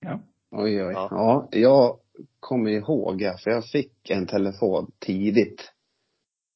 Ja. 0.02 0.20
Oj, 0.52 0.84
oj. 0.84 0.94
Ja. 0.94 1.08
Ja. 1.12 1.50
jag 1.52 2.00
kommer 2.40 2.72
ihåg, 2.72 3.20
för 3.44 3.52
jag 3.52 3.66
fick 3.66 4.10
en 4.10 4.28
telefon 4.28 4.92
tidigt. 5.00 5.74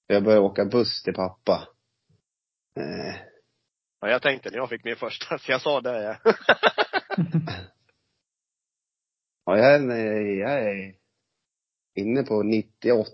Jag 0.08 0.24
började 0.24 0.46
åka 0.46 0.66
buss 0.66 1.04
till 1.04 1.14
pappa. 1.14 1.68
Eh, 2.80 3.16
Ja, 4.06 4.12
jag 4.12 4.22
tänkte 4.22 4.50
när 4.50 4.58
jag 4.58 4.70
fick 4.70 4.84
min 4.84 4.96
första, 4.96 5.38
så 5.38 5.52
jag 5.52 5.62
sa 5.62 5.82
det. 5.82 6.04
Ja. 6.04 6.18
ja, 9.46 9.58
jag 9.58 9.76
är, 9.76 10.36
jag 10.40 10.52
är 10.52 10.96
inne 11.96 12.24
på 12.24 12.44
98 12.44 13.10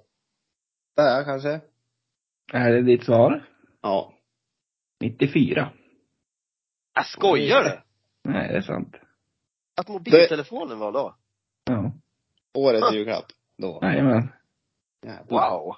ja, 0.96 1.24
kanske. 1.26 1.62
Är 2.54 2.72
det 2.72 2.82
ditt 2.82 3.06
svar? 3.06 3.48
Ja. 3.82 4.14
94. 5.00 5.74
Jag 6.94 7.06
skojar 7.06 7.64
du? 7.64 7.82
Nej, 8.32 8.48
det 8.48 8.58
är 8.58 8.62
sant. 8.62 8.96
Att 9.82 9.88
mobiltelefonen 9.90 10.80
var 10.80 10.92
då? 10.92 11.16
Ja. 11.66 11.92
Årets 12.54 12.94
julklapp. 12.94 13.26
Då. 13.58 13.80
Jajamän. 13.82 14.28
Wow. 15.30 15.76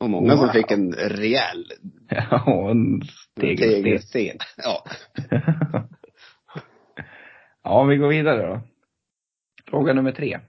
Och 0.00 0.10
många 0.10 0.30
som 0.36 0.46
Wow. 0.46 0.52
fick 0.52 0.70
en 0.70 0.92
rejäl 0.92 1.72
Ja, 2.08 2.70
en 2.70 3.00
tegelsten. 3.40 4.38
Ja. 4.56 4.84
ja, 7.62 7.84
vi 7.84 7.96
går 7.96 8.08
vidare 8.08 8.46
då. 8.46 8.60
Fråga 9.70 9.92
nummer 9.92 10.12
tre. 10.12 10.40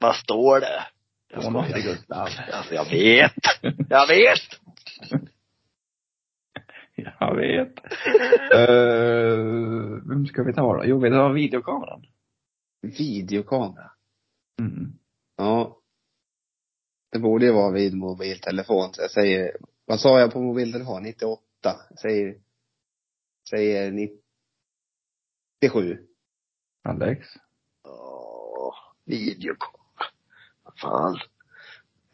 Vad 0.00 0.16
står 0.16 0.60
det? 0.60 0.82
Jag 1.32 1.42
skojar. 1.42 1.82
Gustav. 1.82 2.28
Alltså 2.52 2.74
jag 2.74 2.84
vet. 2.90 3.32
Jag 3.90 4.06
vet! 4.08 4.60
Jag 7.18 7.36
vet. 7.36 7.78
uh, 8.54 10.08
vem 10.08 10.26
ska 10.26 10.42
vi 10.42 10.52
ta 10.52 10.76
då? 10.76 10.82
Jo, 10.84 10.98
vi 11.00 11.10
tar 11.10 11.32
videokameran. 11.32 12.06
Videokamera. 12.86 13.90
Mm. 14.60 14.98
Ja. 15.36 15.80
Det 17.12 17.18
borde 17.18 17.46
ju 17.46 17.52
vara 17.52 17.72
vid 17.72 17.94
mobiltelefon. 17.96 18.94
Så 18.94 19.02
jag 19.02 19.10
säger, 19.10 19.56
vad 19.84 20.00
sa 20.00 20.20
jag 20.20 20.32
på 20.32 20.40
mobiltelefon? 20.40 21.02
98. 21.02 21.42
Jag 21.62 21.98
säger, 21.98 22.40
säger 23.50 23.90
97. 23.90 26.06
Alex. 26.82 27.26
Åh, 27.84 28.74
videokamera. 29.04 30.06
Vad 30.62 30.78
fan. 30.78 31.18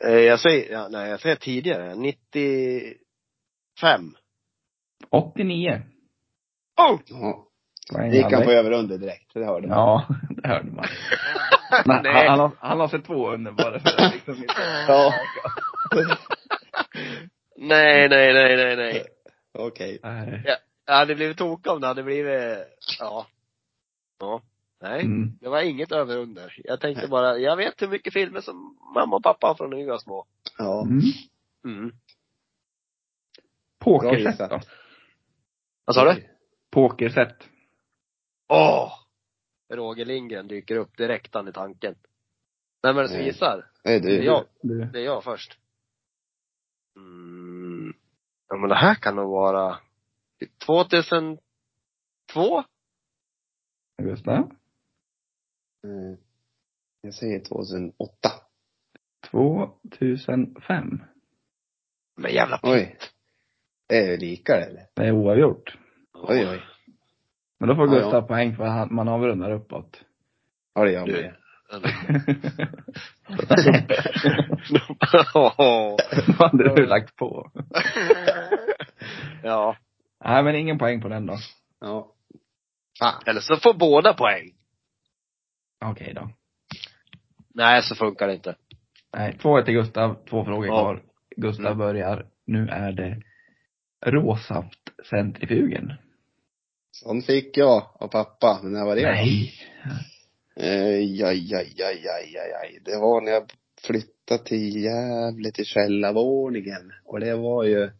Eh, 0.04 0.18
Jag 0.20 0.40
säger, 0.40 0.72
ja, 0.72 0.88
nej 0.88 1.10
jag 1.10 1.20
säger 1.20 1.36
tidigare. 1.36 1.94
95. 1.94 4.16
89. 5.10 5.82
Oh! 6.76 7.00
Ja. 7.06 7.48
Gick 8.12 8.32
han 8.32 8.42
på 8.42 8.50
över 8.50 8.72
under 8.72 8.98
direkt. 8.98 9.34
Det 9.34 9.44
hörde 9.44 9.68
man. 9.68 9.78
Ja, 9.78 10.06
det 10.30 10.48
hörde 10.48 10.70
man. 10.70 10.84
Men 11.86 12.02
Nej. 12.02 12.12
han, 12.14 12.26
han, 12.26 12.38
har, 12.40 12.50
han 12.58 12.80
har 12.80 12.88
sett 12.88 13.04
två 13.04 13.30
under 13.30 13.52
bara 13.52 13.80
för 13.80 14.02
att 14.02 14.12
liksom 14.14 14.34
inte... 14.34 14.54
Ja. 14.88 15.14
Nej, 17.56 18.08
nej, 18.08 18.32
nej, 18.32 18.56
nej, 18.56 18.76
nej. 18.76 19.04
Okej. 19.58 19.98
Nej. 20.02 20.42
Jag 20.86 20.94
hade 20.94 21.14
blivit 21.14 21.38
tokig 21.38 21.72
om 21.72 21.80
det 21.80 21.86
hade 21.86 22.02
blivit, 22.02 22.58
ja. 23.00 23.26
Ja. 24.20 24.42
Nej. 24.82 25.00
Mm. 25.00 25.32
Det 25.40 25.48
var 25.48 25.60
inget 25.60 25.92
över 25.92 26.16
under. 26.16 26.54
Jag 26.64 26.80
tänkte 26.80 27.08
bara, 27.08 27.38
jag 27.38 27.56
vet 27.56 27.82
hur 27.82 27.88
mycket 27.88 28.12
filmer 28.12 28.40
som 28.40 28.76
mamma 28.94 29.16
och 29.16 29.22
pappa 29.22 29.46
har 29.46 29.54
från 29.54 29.70
när 29.70 29.76
vi 29.76 29.84
var 29.84 29.98
små. 29.98 30.26
Ja. 30.58 30.82
Mm. 30.82 31.00
Mm. 31.64 31.92
Pokerset 33.78 34.18
gissat. 34.20 34.50
då? 34.50 34.60
Vad 35.84 35.94
sa 35.94 36.12
du? 36.12 36.24
Pokerset. 36.70 37.48
Åh! 38.48 38.92
Roger 39.72 40.04
Lindgren 40.04 40.48
dyker 40.48 40.76
upp 40.76 40.96
direkt 40.96 41.34
han 41.34 41.48
i 41.48 41.52
tanken. 41.52 41.94
Vem 42.82 42.98
är 42.98 43.02
det 43.02 43.08
som 43.08 43.16
Nej. 43.16 43.26
gissar? 43.26 43.70
Det 43.82 43.94
är 43.94 44.00
Det 44.00 44.18
är 44.18 44.22
jag. 44.22 44.44
Du. 44.60 44.84
Det 44.84 44.98
är 45.00 45.04
jag 45.04 45.24
först. 45.24 45.58
Mm. 46.96 47.94
Ja 48.48 48.56
men 48.56 48.68
det 48.68 48.74
här 48.76 48.94
kan 48.94 49.16
nog 49.16 49.30
vara 49.30 49.78
2002? 50.66 51.38
Gustav. 54.02 54.52
Eh, 55.86 56.18
Jag 57.00 57.14
säger 57.14 57.40
2008. 57.44 58.28
2005. 59.30 61.02
Men 62.16 62.32
jävla 62.34 62.60
Oj. 62.62 62.98
Det 63.88 64.12
är 64.12 64.18
lika 64.18 64.56
eller? 64.56 64.86
Det 64.94 65.02
är 65.06 65.12
oavgjort. 65.12 65.78
Oj, 66.14 66.48
oj. 66.48 66.62
Men 67.62 67.68
då 67.68 67.74
får 67.76 67.88
Ja, 67.88 67.94
Gustav 67.94 68.22
poäng 68.22 68.56
för 68.56 68.64
att 68.64 68.90
man 68.90 69.08
avrundar 69.08 69.50
uppåt. 69.50 70.00
Ja, 70.74 70.84
det 70.84 70.92
gör 70.92 71.06
Du. 71.06 71.12
med. 71.12 71.34
Vad 76.38 76.50
hade 76.50 76.74
du 76.76 76.86
lagt 76.86 77.16
på? 77.16 77.50
ja. 79.42 79.76
Nej, 80.24 80.42
men 80.42 80.56
ingen 80.56 80.78
poäng 80.78 81.00
på 81.02 81.08
den 81.08 81.26
då. 81.26 81.36
Ja. 81.80 82.12
Fan. 82.98 83.22
Eller 83.26 83.40
så 83.40 83.56
får 83.56 83.74
båda 83.74 84.14
poäng. 84.14 84.50
Okej 85.84 86.12
då. 86.14 86.30
Nej, 87.54 87.82
så 87.82 87.94
funkar 87.94 88.26
det 88.26 88.34
inte. 88.34 88.54
Nej, 89.16 89.38
två 89.38 89.62
till 89.62 89.74
Gustav, 89.74 90.24
två 90.30 90.44
frågor 90.44 90.66
Ja. 90.66 90.72
kvar. 90.80 91.02
Gustav 91.36 91.66
Mm. 91.66 91.78
börjar. 91.78 92.26
Nu 92.46 92.68
är 92.68 92.92
det 92.92 93.22
råsaftcentrifugen. 94.06 95.92
Sån 96.92 97.22
fick 97.22 97.56
jag 97.56 97.90
av 97.94 98.08
pappa. 98.08 98.60
När 98.62 98.84
var 98.84 98.96
det? 98.96 99.02
Nej. 99.02 99.52
Eh, 100.56 101.26
aj, 101.26 101.54
aj, 101.54 101.82
aj, 101.82 102.08
aj, 102.08 102.36
aj, 102.38 102.52
aj. 102.62 102.80
Det 102.84 102.96
var 102.96 103.20
när 103.20 103.32
jag 103.32 103.52
flyttade 103.82 104.44
till 104.44 104.84
Gävle 104.84 105.50
till 105.52 105.64
källarvåningen. 105.64 106.92
Och 107.04 107.20
det 107.20 107.36
var 107.36 107.64
ju 107.64 107.90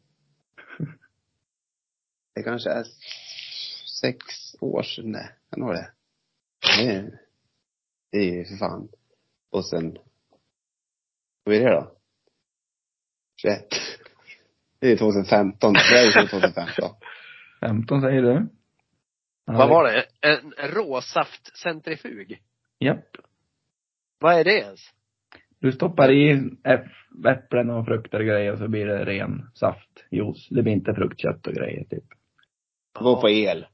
Det 2.34 2.42
kanske 2.42 2.70
är 2.70 2.86
sex 4.00 4.24
år 4.60 4.82
sedan 4.82 5.12
det. 5.12 5.30
Kan 5.50 5.60
det 5.60 5.66
vara 5.66 5.76
det? 5.76 5.90
Det 8.10 8.18
är, 8.18 8.22
ju 8.22 8.44
för 8.44 8.56
fan. 8.56 8.88
Och 9.50 9.66
sen 9.66 9.98
Vad 11.44 11.54
är 11.54 11.60
det 11.60 11.70
då? 11.70 11.92
21. 13.36 13.66
Det 14.78 14.92
är 14.92 14.96
2015. 14.96 15.72
Det 15.72 15.98
är 15.98 16.06
ju 16.06 16.28
2015. 16.28 16.90
15 17.60 18.00
säger 18.00 18.22
du. 18.22 18.48
Vad 19.44 19.68
var 19.68 19.84
det? 19.84 20.04
En 20.20 20.52
råsaftcentrifug? 20.58 22.40
Japp. 22.78 23.04
Vad 24.20 24.34
är 24.34 24.44
det 24.44 24.58
ens? 24.58 24.80
Du 25.58 25.72
stoppar 25.72 26.10
i 26.10 26.34
äpp- 26.64 27.26
äpplen 27.28 27.70
och 27.70 27.84
frukter 27.86 28.18
och 28.20 28.26
grejer 28.26 28.52
och 28.52 28.58
så 28.58 28.68
blir 28.68 28.86
det 28.86 29.04
ren 29.04 29.50
saft, 29.54 30.04
juice. 30.10 30.48
Det 30.50 30.62
blir 30.62 30.72
inte 30.72 30.94
fruktkött 30.94 31.46
och 31.46 31.52
grejer 31.54 31.84
typ. 31.84 32.04
Gå 33.00 33.20
på 33.20 33.30
el. 33.30 33.66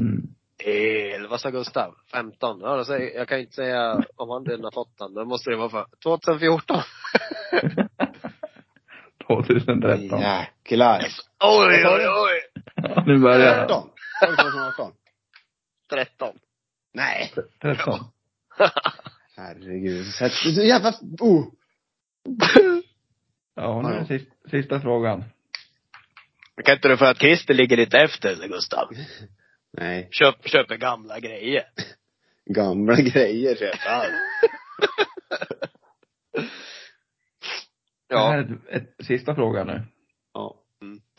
Mm. 0.00 0.22
El, 0.64 1.26
vad 1.28 1.40
sa 1.40 1.50
Gustav? 1.50 1.94
15? 2.12 2.60
Ja, 2.60 2.84
säger, 2.84 3.18
jag 3.18 3.28
kan 3.28 3.38
inte 3.40 3.52
säga 3.52 4.04
om 4.16 4.30
han 4.30 4.44
redan 4.44 4.64
har 4.64 4.70
fått 4.72 4.98
den. 4.98 5.14
Då 5.14 5.24
måste 5.24 5.50
det 5.50 5.56
vara 5.56 5.68
för 5.68 5.84
2014. 6.02 6.76
2013. 9.26 10.20
Jäklar. 10.20 11.00
Oj, 11.44 11.84
oj, 11.86 12.06
oj! 12.08 12.62
Ja, 12.74 13.04
nu 13.06 13.18
börjar 13.18 13.38
det. 13.38 13.60
13. 13.60 13.82
Sa 14.20 14.26
du 14.30 14.36
2018? 14.36 14.92
13. 15.94 16.38
Nej. 16.94 17.32
13. 17.62 18.00
Herregud. 19.36 20.06
Så 20.06 20.62
jävla, 20.62 20.92
oh. 21.20 21.44
Ja, 23.54 23.82
nu 23.82 23.94
är 23.94 24.00
det 24.00 24.06
sista, 24.06 24.48
sista 24.50 24.80
frågan. 24.80 25.24
Kan 26.64 26.74
inte 26.74 26.88
du 26.88 26.96
för 26.96 27.06
att 27.06 27.18
Christer 27.18 27.54
ligger 27.54 27.76
lite 27.76 27.98
efter 27.98 28.48
Gustav? 28.48 28.88
Nej. 29.72 30.08
Köp, 30.10 30.48
köper 30.48 30.76
gamla 30.76 31.20
grejer. 31.20 31.62
Gamla 32.46 32.94
grejer 32.94 33.54
köper 33.54 33.90
han. 33.90 34.06
Ja. 38.08 38.30
Det 38.30 38.36
här 38.36 38.38
är 38.38 38.58
ett, 38.70 38.98
ett, 39.00 39.06
sista 39.06 39.34
fråga 39.34 39.64
nu. 39.64 39.82
Ja. 40.32 40.60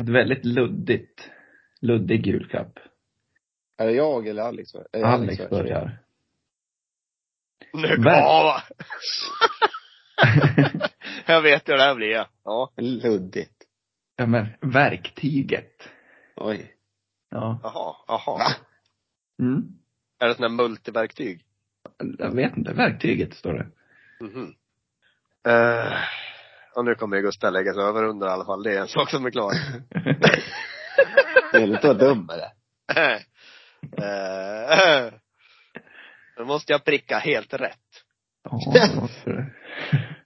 Ett 0.01 0.09
väldigt 0.09 0.45
luddigt, 0.45 1.29
luddig 1.81 2.27
julklapp. 2.27 2.79
Är 3.77 3.85
det 3.87 3.93
jag 3.93 4.27
eller 4.27 4.43
Alex? 4.43 4.75
Är 4.75 4.83
det 4.91 5.05
Alex 5.07 5.37
först? 5.37 5.49
börjar. 5.49 5.97
Nu 7.73 7.87
Ver- 7.87 8.09
ja. 8.11 8.61
Jag 11.25 11.41
vet 11.41 11.69
hur 11.69 11.73
det 11.77 11.83
här 11.83 11.95
blir. 11.95 12.27
Ja. 12.43 12.71
Luddigt. 12.77 13.63
ja 14.15 14.25
men, 14.25 14.47
verktyget. 14.61 15.89
Oj. 16.35 16.75
Ja. 17.29 17.59
Jaha, 17.63 17.95
jaha. 18.07 18.37
Va? 18.37 18.47
Mm. 19.39 19.61
Är 20.19 20.27
det 20.27 20.35
sån 20.35 20.43
här 20.43 20.49
multiverktyg? 20.49 21.41
Jag 22.17 22.35
vet 22.35 22.57
inte, 22.57 22.73
verktyget 22.73 23.33
står 23.33 23.53
det. 23.53 23.67
Mhm. 24.25 24.53
Eh, 25.47 25.93
och 26.75 26.85
nu 26.85 26.95
kommer 26.95 27.19
Gustav 27.21 27.53
lägga 27.53 27.73
sig 27.73 27.83
över 27.83 28.03
under 28.03 28.27
i 28.27 28.29
alla 28.29 28.45
fall. 28.45 28.63
Det 28.63 28.73
är 28.73 28.81
en 28.81 28.87
sak 28.87 29.09
som 29.09 29.25
är 29.25 29.31
klar. 29.31 29.51
Det 31.51 31.61
är 31.61 31.67
lite 31.67 31.91
att 31.91 31.99
dum 31.99 32.29
är 32.29 32.37
det. 32.37 32.51
Eh, 33.97 35.13
Då 36.37 36.45
måste 36.45 36.71
jag 36.73 36.83
pricka 36.83 37.17
helt 37.17 37.53
rätt. 37.53 37.79
Ja, 38.43 38.59
det. 38.73 39.45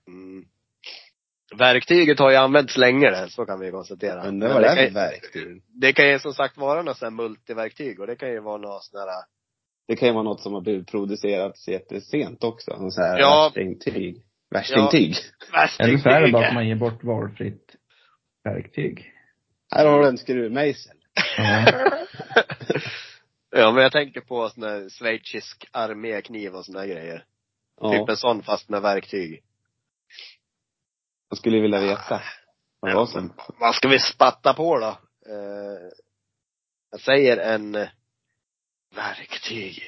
Mm. 0.07 0.45
Verktyget 1.57 2.19
har 2.19 2.31
ju 2.31 2.35
använts 2.37 2.77
länge 2.77 3.09
det, 3.09 3.29
så 3.29 3.45
kan 3.45 3.59
vi 3.59 3.71
konstatera. 3.71 4.23
Men 4.23 4.39
det 4.39 4.45
Men 4.47 4.53
var 4.53 4.61
det 4.61 4.67
kan, 4.67 4.75
för 4.75 4.83
ju- 4.83 4.89
verktyg. 4.89 5.61
det 5.81 5.93
kan 5.93 6.07
ju 6.09 6.19
som 6.19 6.33
sagt 6.33 6.57
vara 6.57 6.81
något 6.81 6.97
sånt 6.97 7.15
multiverktyg 7.15 7.99
och 7.99 8.07
det 8.07 8.15
kan 8.15 8.29
ju 8.29 8.39
vara 8.39 8.57
något 8.57 8.83
sån 8.83 8.99
här 8.99 9.07
Det 9.87 9.95
kan 9.95 10.07
ju 10.07 10.13
vara 10.13 10.23
något 10.23 10.41
som 10.41 10.53
har 10.53 10.61
blivit 10.61 10.87
producerat 10.91 11.67
jättesent 11.67 12.43
också. 12.43 12.71
Någon 12.77 12.91
sån 12.91 13.03
här 13.03 13.19
Ja. 13.19 13.51
värstingtyg. 13.55 14.23
Värstingtyg. 14.51 15.15
Eller 15.79 15.97
så 15.97 16.09
är 16.09 16.21
det 16.21 16.31
bara 16.31 16.47
att 16.47 16.53
värstingtyg. 16.53 16.53
man 16.53 16.67
ger 16.67 16.75
bort 16.75 17.03
valfritt 17.03 17.75
verktyg. 18.43 19.13
Här 19.75 19.85
har 19.87 20.01
du 20.01 20.07
en 20.07 20.17
skruvmejsel. 20.17 20.97
Ja. 21.37 21.65
ja, 23.49 23.71
men 23.71 23.83
jag 23.83 23.91
tänker 23.91 24.21
på 24.21 24.49
sån 24.49 24.63
här 24.63 24.89
schweizisk 24.89 25.69
armékniv 25.71 26.55
och 26.55 26.65
såna 26.65 26.85
grejer. 26.85 27.25
Ja, 27.81 27.91
Typ 27.91 28.09
en 28.09 28.17
sån 28.17 28.43
fast 28.43 28.69
med 28.69 28.81
verktyg. 28.81 29.43
jag 31.29 31.37
skulle 31.37 31.59
vilja 31.59 31.79
veta. 31.79 32.21
Vad 32.79 32.93
var 32.93 33.05
som. 33.05 33.33
Vad 33.59 33.75
ska 33.75 33.87
vi 33.87 33.99
spatta 33.99 34.53
på 34.53 34.79
då? 34.79 34.87
Eh, 35.33 35.91
jag 36.91 37.01
säger 37.01 37.37
en 37.37 37.71
verktyg. 38.95 39.83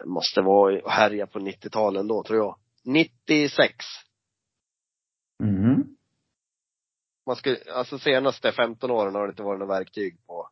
Det 0.00 0.06
måste 0.06 0.40
vara 0.40 0.82
och 0.82 0.90
härja 0.90 1.26
på 1.26 1.38
90-talen 1.38 2.08
då, 2.08 2.22
tror 2.22 2.38
jag. 2.38 2.58
96. 2.84 3.84
Mm. 5.42 5.96
Man 7.26 7.36
skulle, 7.36 7.58
alltså 7.72 7.98
senaste 7.98 8.52
15 8.52 8.90
åren 8.90 9.14
har 9.14 9.26
det 9.26 9.30
inte 9.30 9.42
varit 9.42 9.60
något 9.60 9.68
verktyg 9.68 10.26
på. 10.26 10.50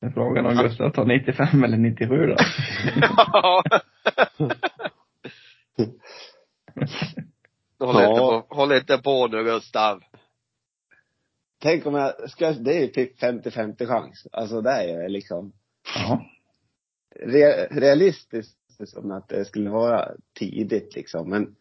Är 0.00 0.10
frågan 0.10 0.46
om 0.46 0.54
Gustav 0.54 0.90
tar 0.90 1.04
95 1.04 1.64
eller 1.64 1.76
97 1.76 2.26
då. 2.26 2.36
håll, 7.86 7.88
Ja. 8.02 8.10
inte 8.10 8.20
på, 8.20 8.46
håll 8.54 8.72
inte 8.72 8.98
på 8.98 9.26
nu 9.26 9.44
Gustav. 9.44 10.02
Tänk 11.62 11.86
om 11.86 11.94
jag 11.94 12.30
ska, 12.30 12.52
det 12.52 12.76
är 12.76 12.80
ju 12.80 12.86
typ 12.86 13.22
50-50 13.22 13.86
chans. 13.86 14.26
Alltså 14.32 14.60
det 14.60 14.70
är 14.70 15.02
ju 15.02 15.08
liksom 15.08 15.52
Ja. 15.94 16.24
re, 17.20 17.66
realistiskt 17.70 18.56
som 18.88 19.10
att 19.10 19.28
det 19.28 19.44
skulle 19.44 19.70
vara 19.70 20.08
tidigt 20.38 20.96
liksom. 20.96 21.30
Men 21.30 21.56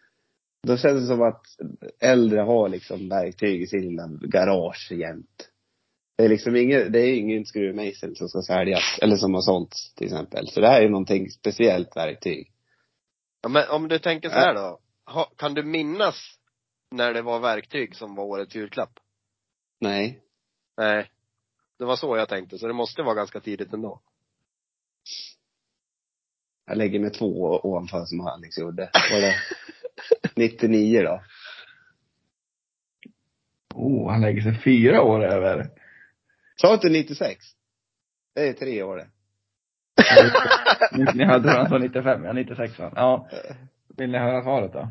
då 0.67 0.77
känns 0.77 1.01
det 1.01 1.07
som 1.07 1.21
att 1.21 1.41
äldre 1.99 2.39
har 2.39 2.69
liksom 2.69 3.09
verktyg 3.09 3.61
i 3.61 3.67
sin 3.67 3.81
lilla 3.81 4.07
garage 4.21 4.91
jämt. 4.91 5.49
Det 6.19 6.25
är 6.25 6.29
liksom 6.29 6.55
ingen, 6.55 6.91
det 6.91 6.99
är 6.99 7.13
ingen 7.13 7.45
skruvmejsel 7.45 8.15
som 8.15 8.29
ska 8.29 8.41
säljas, 8.41 8.99
eller 9.01 9.15
som 9.15 9.33
har 9.33 9.41
sålts 9.41 9.93
till 9.93 10.07
exempel. 10.07 10.47
Så 10.47 10.61
det 10.61 10.67
här 10.67 10.77
är 10.77 10.81
ju 10.81 10.89
någonting 10.89 11.29
speciellt 11.29 11.95
verktyg. 11.95 12.51
Ja, 13.41 13.49
men 13.49 13.69
om 13.69 13.87
du 13.87 13.99
tänker 13.99 14.29
så 14.29 14.35
här 14.35 14.53
då. 14.53 14.79
Ha, 15.05 15.25
kan 15.25 15.53
du 15.53 15.63
minnas 15.63 16.15
när 16.91 17.13
det 17.13 17.21
var 17.21 17.39
verktyg 17.39 17.95
som 17.95 18.15
var 18.15 18.23
årets 18.23 18.55
julklapp? 18.55 18.99
Nej. 19.79 20.19
Nej. 20.77 21.09
Det 21.77 21.85
var 21.85 21.95
så 21.95 22.17
jag 22.17 22.29
tänkte, 22.29 22.57
så 22.57 22.67
det 22.67 22.73
måste 22.73 23.01
vara 23.01 23.15
ganska 23.15 23.39
tidigt 23.39 23.73
ändå. 23.73 24.01
Jag 26.65 26.77
lägger 26.77 26.99
mig 26.99 27.11
två 27.11 27.59
ovanför 27.63 28.05
som 28.05 28.21
Alex 28.21 28.57
gjorde. 28.57 28.89
Var 29.11 29.21
det 29.21 29.35
99 30.35 31.01
då? 31.01 31.21
Oh, 33.75 34.11
han 34.11 34.21
lägger 34.21 34.41
sig 34.41 34.61
fyra 34.63 35.01
år 35.01 35.23
över. 35.23 35.78
Sa 36.61 36.73
inte 36.73 36.89
96? 36.89 37.45
Det 38.35 38.47
är 38.49 38.53
tre 38.53 38.83
år 38.83 38.97
det. 38.97 39.07
Ni, 41.15 41.25
hörde 41.25 41.51
han 41.51 41.69
sa 41.69 41.77
95, 41.77 42.23
ja 42.23 42.33
96 42.33 42.79
va? 42.79 42.91
Ja. 42.95 43.29
Vill 43.97 44.11
ni 44.11 44.17
höra 44.17 44.41
svaret 44.43 44.73
då? 44.73 44.87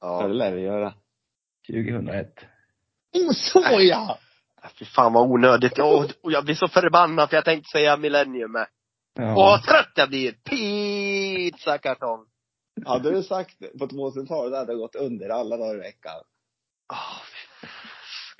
Ja, 0.00 0.26
det 0.28 0.34
lär 0.34 0.52
vi 0.52 0.60
göra. 0.60 0.94
2001. 1.66 2.34
Oh, 3.14 3.32
så 3.32 3.62
ja! 3.80 4.18
Fy 4.78 4.84
fan 4.84 5.12
vad 5.12 5.30
onödigt. 5.30 5.78
Åh, 5.78 6.06
och 6.22 6.32
jag 6.32 6.44
blir 6.44 6.54
så 6.54 6.68
förbannad 6.68 7.28
för 7.30 7.36
jag 7.36 7.44
tänkte 7.44 7.68
säga 7.70 7.96
millennium 7.96 8.52
med. 8.52 8.66
Åh, 9.18 9.24
Ja. 9.24 9.34
vad 9.34 9.62
trött 9.62 9.92
jag 9.94 10.08
blir! 10.08 10.32
Pizzakartong. 10.32 12.26
Hade 12.86 13.10
du 13.10 13.22
sagt 13.22 13.56
det 13.58 13.78
på 13.78 13.86
2000-talet, 13.86 14.52
det 14.52 14.58
hade 14.58 14.74
gått 14.74 14.94
under 14.94 15.28
alla 15.28 15.56
dagar 15.56 15.74
i 15.74 15.78
veckan. 15.78 16.12
Åh, 16.92 17.22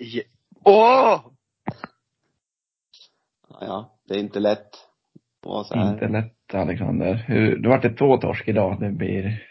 I- 0.07 0.22
Åh! 0.64 1.20
Ja, 3.61 3.99
det 4.09 4.15
är 4.15 4.19
inte 4.19 4.41
lätt 4.41 4.71
så 5.43 5.75
här. 5.75 5.93
Inte 5.93 6.09
lätt 6.09 6.55
Alexander. 6.55 7.15
Hur, 7.15 7.59
det 7.59 7.69
vart 7.69 7.83
det 7.83 7.95
två 7.95 8.17
torsk 8.17 8.49
idag. 8.49 8.81
Det 8.81 8.91
blir, 8.91 9.43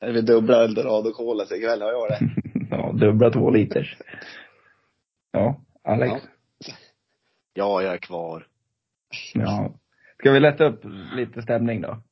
Är 0.00 0.12
vi 0.12 0.20
dubbla 0.20 0.64
eldorado 0.64 1.12
cola 1.12 1.44
ikväll, 1.44 1.82
har 1.82 1.92
jag 1.92 2.08
det. 2.08 2.18
ja, 2.70 2.92
dubbla 2.92 3.30
två 3.30 3.50
liters. 3.50 3.96
Ja, 5.32 5.60
Alex. 5.84 6.12
Ja. 6.12 6.74
Ja, 7.54 7.82
jag 7.82 7.94
är 7.94 7.98
kvar. 7.98 8.46
Ja. 9.34 9.74
Ska 10.18 10.32
vi 10.32 10.40
lätta 10.40 10.64
upp 10.64 10.84
lite 11.16 11.42
stämning 11.42 11.80
då? 11.80 12.02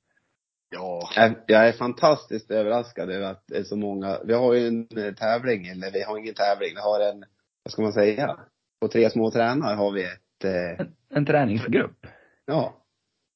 Ja. 0.71 1.11
Jag, 1.16 1.35
jag 1.47 1.69
är 1.69 1.73
fantastiskt 1.73 2.51
överraskad 2.51 3.11
över 3.11 3.31
att 3.31 3.45
det 3.47 3.57
är 3.57 3.64
så 3.64 3.77
många. 3.77 4.19
Vi 4.25 4.35
har 4.35 4.55
ju 4.55 4.69
en 4.69 4.89
eh, 4.97 5.14
tävling, 5.14 5.66
eller 5.66 5.91
vi 5.93 6.03
har 6.03 6.19
ingen 6.19 6.35
tävling, 6.35 6.71
vi 6.75 6.81
har 6.81 7.01
en, 7.01 7.25
vad 7.62 7.73
ska 7.73 7.83
man 7.83 7.93
säga? 7.93 8.39
På 8.81 8.89
tre 8.89 9.11
små 9.11 9.31
tränare 9.31 9.74
har 9.74 9.93
vi 9.93 10.05
ett, 10.05 10.45
eh, 10.45 10.87
En 11.11 11.26
träningsgrupp. 11.26 12.07
ja, 12.47 12.74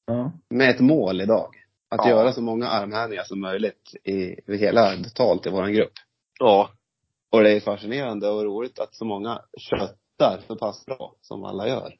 Ja. 0.07 0.31
med 0.49 0.69
ett 0.69 0.79
mål 0.79 1.21
idag. 1.21 1.49
Att 1.89 2.05
Ja. 2.05 2.09
göra 2.09 2.31
så 2.31 2.41
många 2.41 2.67
armhävningar 2.67 3.23
som 3.23 3.41
möjligt 3.41 3.95
i, 4.03 4.13
i 4.53 4.57
hela, 4.57 4.91
totalt 5.03 5.45
i 5.45 5.49
våran 5.49 5.73
grupp. 5.73 5.91
Ja. 6.39 6.69
Och 7.31 7.43
det 7.43 7.51
är 7.51 7.59
fascinerande 7.59 8.29
och 8.29 8.43
roligt 8.43 8.79
att 8.79 8.95
så 8.95 9.05
många 9.05 9.41
köttar 9.57 10.39
så 10.47 10.55
pass 10.55 10.85
bra 10.85 11.13
som 11.21 11.43
alla 11.43 11.67
gör. 11.67 11.93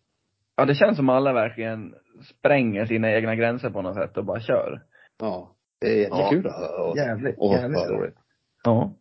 Ja, 0.55 0.65
det 0.65 0.75
känns 0.75 0.97
som 0.97 1.09
alla 1.09 1.33
verkligen 1.33 1.95
spränger 2.39 2.85
sina 2.85 3.11
egna 3.11 3.35
gränser 3.35 3.69
på 3.69 3.81
något 3.81 3.95
sätt 3.95 4.17
och 4.17 4.25
bara 4.25 4.39
kör. 4.39 4.83
Ja. 5.19 5.55
Det 5.81 5.87
är 5.87 5.97
jättekul 5.99 6.47
att 6.47 6.53
höra. 6.55 6.95
Jävligt, 6.95 7.35
och 7.37 7.53
jävligt 7.53 7.89
roligt. 7.89 8.15
Ja. 8.63 8.93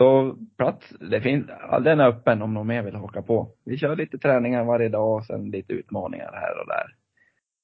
Så 0.00 0.36
plats, 0.56 0.88
det 1.10 1.20
finns, 1.20 1.46
all 1.68 1.84
den 1.84 2.00
är 2.00 2.08
öppen 2.08 2.42
om 2.42 2.54
någon 2.54 2.66
mer 2.66 2.82
vill 2.82 2.94
haka 2.94 3.22
på. 3.22 3.48
Vi 3.64 3.76
kör 3.76 3.96
lite 3.96 4.18
träningar 4.18 4.64
varje 4.64 4.88
dag 4.88 5.16
och 5.16 5.24
sen 5.24 5.50
lite 5.50 5.72
utmaningar 5.72 6.32
här 6.32 6.60
och 6.60 6.66
där. 6.66 6.94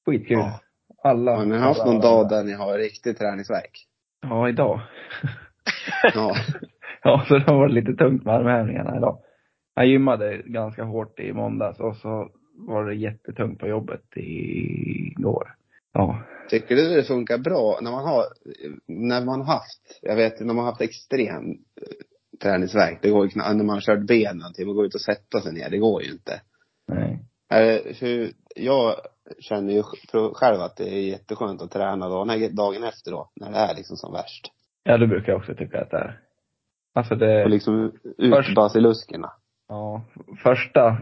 Skitkul. 0.07 0.39
Ja. 0.39 0.61
Alla. 1.03 1.37
Har 1.37 1.45
ni 1.45 1.59
haft 1.59 1.87
någon 1.87 2.01
dag 2.01 2.28
där 2.28 2.45
ni 2.45 2.53
har 2.53 2.78
riktig 2.78 3.18
träningsvärk? 3.18 3.87
Ja, 4.22 4.49
idag. 4.49 4.80
Ja. 6.14 6.34
Ja, 7.03 7.24
så 7.28 7.39
det 7.39 7.45
har 7.51 7.59
varit 7.59 7.74
lite 7.74 7.95
tungt 7.95 8.24
med 8.24 8.34
armhävningarna 8.34 8.97
idag. 8.97 9.18
Jag 9.74 9.87
gymmade 9.87 10.43
ganska 10.45 10.84
hårt 10.84 11.20
i 11.20 11.32
måndags 11.32 11.80
och 11.80 11.97
så 11.97 12.30
var 12.55 12.84
det 12.84 12.95
jättetungt 12.95 13.61
på 13.61 13.68
jobbet 13.68 14.05
igår. 14.16 15.55
Ja. 15.93 16.18
Tycker 16.51 16.76
du 16.76 16.95
det 16.95 17.05
funkar 17.05 17.39
bra 17.39 17.78
när 17.82 17.91
man 17.91 18.05
har, 18.05 18.24
när 18.87 19.24
man 19.24 19.41
har 19.41 19.55
haft, 19.55 19.99
jag 20.03 20.16
vet 20.16 20.41
när 20.41 20.47
man 20.47 20.64
har 20.64 20.72
haft 20.72 20.80
extrem 20.80 21.59
träningsvärk, 22.43 22.99
det 23.03 23.11
går 23.11 23.24
ju 23.24 23.30
knappt, 23.30 23.57
när 23.57 23.64
man 23.64 23.74
har 23.76 23.80
kört 23.80 24.07
benen 24.07 24.53
till, 24.55 24.66
man 24.66 24.74
går 24.76 24.87
ut 24.87 24.95
och 24.95 25.01
sätta 25.01 25.41
sig 25.41 25.53
ner, 25.53 25.70
det 25.70 25.78
går 25.78 26.03
ju 26.03 26.12
inte. 26.12 26.41
Nej. 26.89 27.18
Eh, 27.51 27.95
För 27.95 28.30
jag 28.57 28.95
känner 29.41 29.72
ju 29.74 29.82
själv 30.34 30.61
att 30.61 30.76
det 30.76 30.89
är 30.89 31.01
jätteskönt 31.01 31.62
att 31.62 31.70
träna 31.70 32.09
dagen, 32.09 32.55
dagen 32.57 32.84
efter 32.84 33.11
då, 33.11 33.30
när 33.34 33.51
det 33.53 33.59
är 33.59 33.74
liksom 33.74 33.97
som 33.97 34.12
värst. 34.12 34.53
Ja, 34.82 34.99
det 34.99 35.07
brukar 35.07 35.32
jag 35.32 35.39
också 35.41 35.55
tycka 35.55 35.80
att 35.80 35.91
det 35.91 35.97
är. 35.99 36.20
Alltså 36.95 37.14
det, 37.14 37.45
Och 37.45 37.51
liksom 37.51 37.93
ut 38.18 38.34
Först- 38.34 38.55
basiluskerna. 38.55 39.32
ja, 39.68 40.05
första 40.43 40.99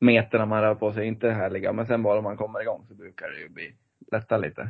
meterna 0.00 0.46
man 0.46 0.62
rör 0.62 0.74
på 0.74 0.92
sig 0.92 1.02
är 1.02 1.06
inte 1.08 1.30
härliga, 1.30 1.72
men 1.72 1.86
sen 1.86 2.02
bara 2.02 2.20
man 2.20 2.36
kommer 2.36 2.62
igång 2.62 2.84
så 2.88 2.94
brukar 2.94 3.30
det 3.30 3.40
ju 3.40 3.48
bli 3.48 3.74
lätta 4.12 4.36
lite. 4.38 4.68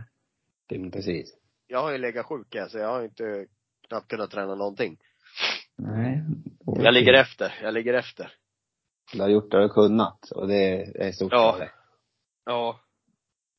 Precis. 0.93 1.35
Jag 1.67 1.83
har 1.83 1.93
ju 1.93 1.99
legat 1.99 2.27
sjuk 2.27 2.55
här, 2.55 2.69
så 2.69 2.79
jag 2.79 2.89
har 2.89 3.03
inte 3.05 3.47
knappt 3.89 4.09
kunnat 4.11 4.31
träna 4.31 4.55
någonting. 4.55 4.97
Nej. 5.79 6.23
Jag 6.67 6.95
ligger 6.95 7.13
efter. 7.15 7.55
Jag 7.63 7.75
ligger 7.75 7.95
efter. 7.95 8.33
Du 9.13 9.21
har 9.23 9.29
gjort 9.29 9.51
det 9.51 9.57
du 9.57 9.63
har 9.63 9.69
kunnat 9.69 10.31
och 10.31 10.49
det 10.49 10.83
är 11.07 11.13
stort 11.13 11.33
Ja. 11.33 11.53
för 11.53 11.59
dig. 11.59 11.71
Ja. 12.45 12.81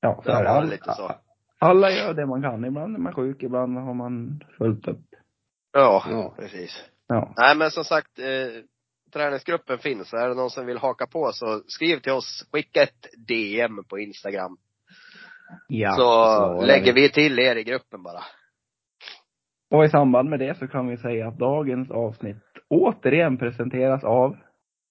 Ja, 0.02 0.22
så 0.26 0.32
Det 0.32 0.44
det. 0.44 0.50
Alla, 0.50 0.70
lite 0.70 0.94
så. 0.94 1.12
alla 1.60 1.92
gör 1.92 2.14
det 2.14 2.26
man 2.26 2.42
kan. 2.42 2.66
Ibland 2.66 2.96
är 2.96 3.00
man 3.00 3.14
sjuk, 3.14 3.44
ibland 3.44 3.78
har 3.78 3.94
man 3.94 4.44
fullt 4.58 4.88
upp. 4.88 5.06
Ja, 5.74 6.04
Ja. 6.10 6.34
precis. 6.38 6.84
Ja. 7.08 7.34
Nej 7.38 7.56
men 7.58 7.72
som 7.72 7.84
sagt, 7.84 8.20
eh, 8.20 8.64
träningsgruppen 9.14 9.78
finns. 9.78 10.14
Är 10.14 10.30
det 10.30 10.36
någon 10.36 10.50
som 10.50 10.66
vill 10.66 10.78
haka 10.78 11.08
på 11.08 11.32
så 11.34 11.62
skriv 11.68 12.00
till 12.00 12.12
oss. 12.12 12.48
Skicka 12.52 12.84
ett 12.84 13.08
DM 13.28 13.84
på 13.84 14.00
Instagram. 14.00 14.58
ja. 15.68 15.92
så 15.92 16.02
så 16.60 16.66
lägger 16.66 16.94
det. 16.94 17.02
vi 17.02 17.10
till 17.10 17.40
er 17.40 17.56
i 17.56 17.64
gruppen 17.64 18.04
bara. 18.04 18.24
Och 19.70 19.86
i 19.86 19.90
samband 19.90 20.30
med 20.30 20.40
det 20.40 20.58
så 20.58 20.68
kan 20.68 20.88
vi 20.88 20.98
säga 20.98 21.28
att 21.28 21.38
dagens 21.38 21.92
avsnitt 21.92 22.44
återigen 22.68 23.38
presenteras 23.38 24.04
av 24.04 24.38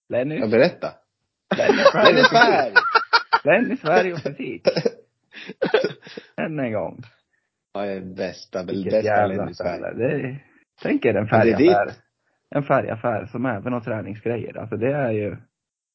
Lenny. 0.08 0.38
Jag 0.38 0.50
berätta. 0.50 0.88
Lenny 1.56 2.22
färg! 2.22 2.74
Lenny 3.44 3.76
Sverige 3.76 4.12
och 4.12 4.18
fysik. 4.18 4.62
Än 6.36 6.58
en 6.58 6.72
gång. 6.72 7.02
Ja, 7.72 7.86
jag 7.86 7.96
är 7.96 8.00
bästa, 8.00 8.64
Vilket 8.64 8.92
bästa 8.92 9.26
Lenny 9.26 10.04
är, 10.04 10.44
tänk 10.82 11.04
er 11.04 11.14
en 11.14 11.28
Ja, 11.30 11.30
färgaffär. 11.30 11.92
En 12.50 12.62
färgaffär 12.62 13.26
som 13.26 13.46
även 13.46 13.72
har 13.72 13.80
träningsgrejer. 13.80 14.58
Alltså 14.58 14.76
det 14.76 14.92
är 14.92 15.10
ju 15.10 15.36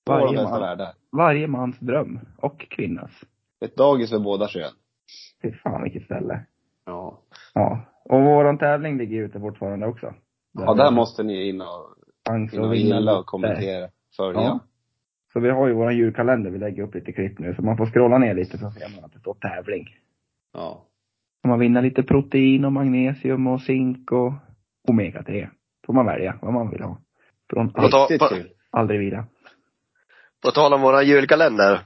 varje, 0.05 0.43
man, 0.43 0.87
varje 1.11 1.47
mans 1.47 1.79
dröm. 1.79 2.19
Och 2.37 2.59
kvinnas. 2.69 3.11
Ett 3.65 3.75
dagis 3.75 4.09
för 4.09 4.19
båda 4.19 4.47
kön. 4.47 4.71
Fy 5.41 5.51
fan 5.51 5.83
vilket 5.83 6.03
ställe. 6.03 6.45
Ja. 6.85 7.21
Ja. 7.53 7.85
Och 8.05 8.21
våran 8.23 8.57
tävling 8.57 8.97
ligger 8.97 9.21
ute 9.23 9.39
fortfarande 9.39 9.87
också. 9.87 10.13
Ja, 10.53 10.73
där 10.73 10.91
måste 10.91 11.23
ni 11.23 11.49
in 11.49 11.61
och 11.61 11.95
In 12.53 12.59
och 12.59 12.75
gilla 12.75 13.19
och 13.19 13.25
kommentera. 13.25 13.89
Följa. 14.17 14.41
Ja. 14.41 14.59
Så 15.33 15.39
vi 15.39 15.49
har 15.49 15.67
ju 15.67 15.73
våran 15.73 15.97
julkalender, 15.97 16.51
vi 16.51 16.57
lägger 16.59 16.83
upp 16.83 16.95
lite 16.95 17.11
klipp 17.11 17.39
nu, 17.39 17.55
så 17.55 17.61
man 17.61 17.77
får 17.77 17.85
scrolla 17.85 18.17
ner 18.17 18.33
lite 18.35 18.57
så 18.57 18.71
ser 18.71 18.95
man 18.95 19.05
att 19.05 19.13
det 19.13 19.19
står 19.19 19.33
tävling. 19.33 19.87
ja. 20.53 20.85
Får 21.41 21.49
man 21.49 21.59
vinna 21.59 21.81
lite 21.81 22.03
protein 22.03 22.65
och 22.65 22.71
magnesium 22.71 23.47
och 23.47 23.61
zink 23.61 24.11
och 24.11 24.33
omega-3. 24.89 25.49
Får 25.85 25.93
man 25.93 26.05
välja 26.05 26.39
vad 26.41 26.53
man 26.53 26.69
vill 26.69 26.81
ha. 26.81 26.97
Från 27.49 27.73
ta- 27.73 27.81
Riktigt 27.81 28.19
på- 28.19 28.27
kul. 28.35 28.49
aldrig 28.69 28.99
vila. 28.99 29.25
På 30.43 30.51
tal 30.51 30.73
om 30.73 30.81
våran 30.81 31.07
julkalender. 31.07 31.79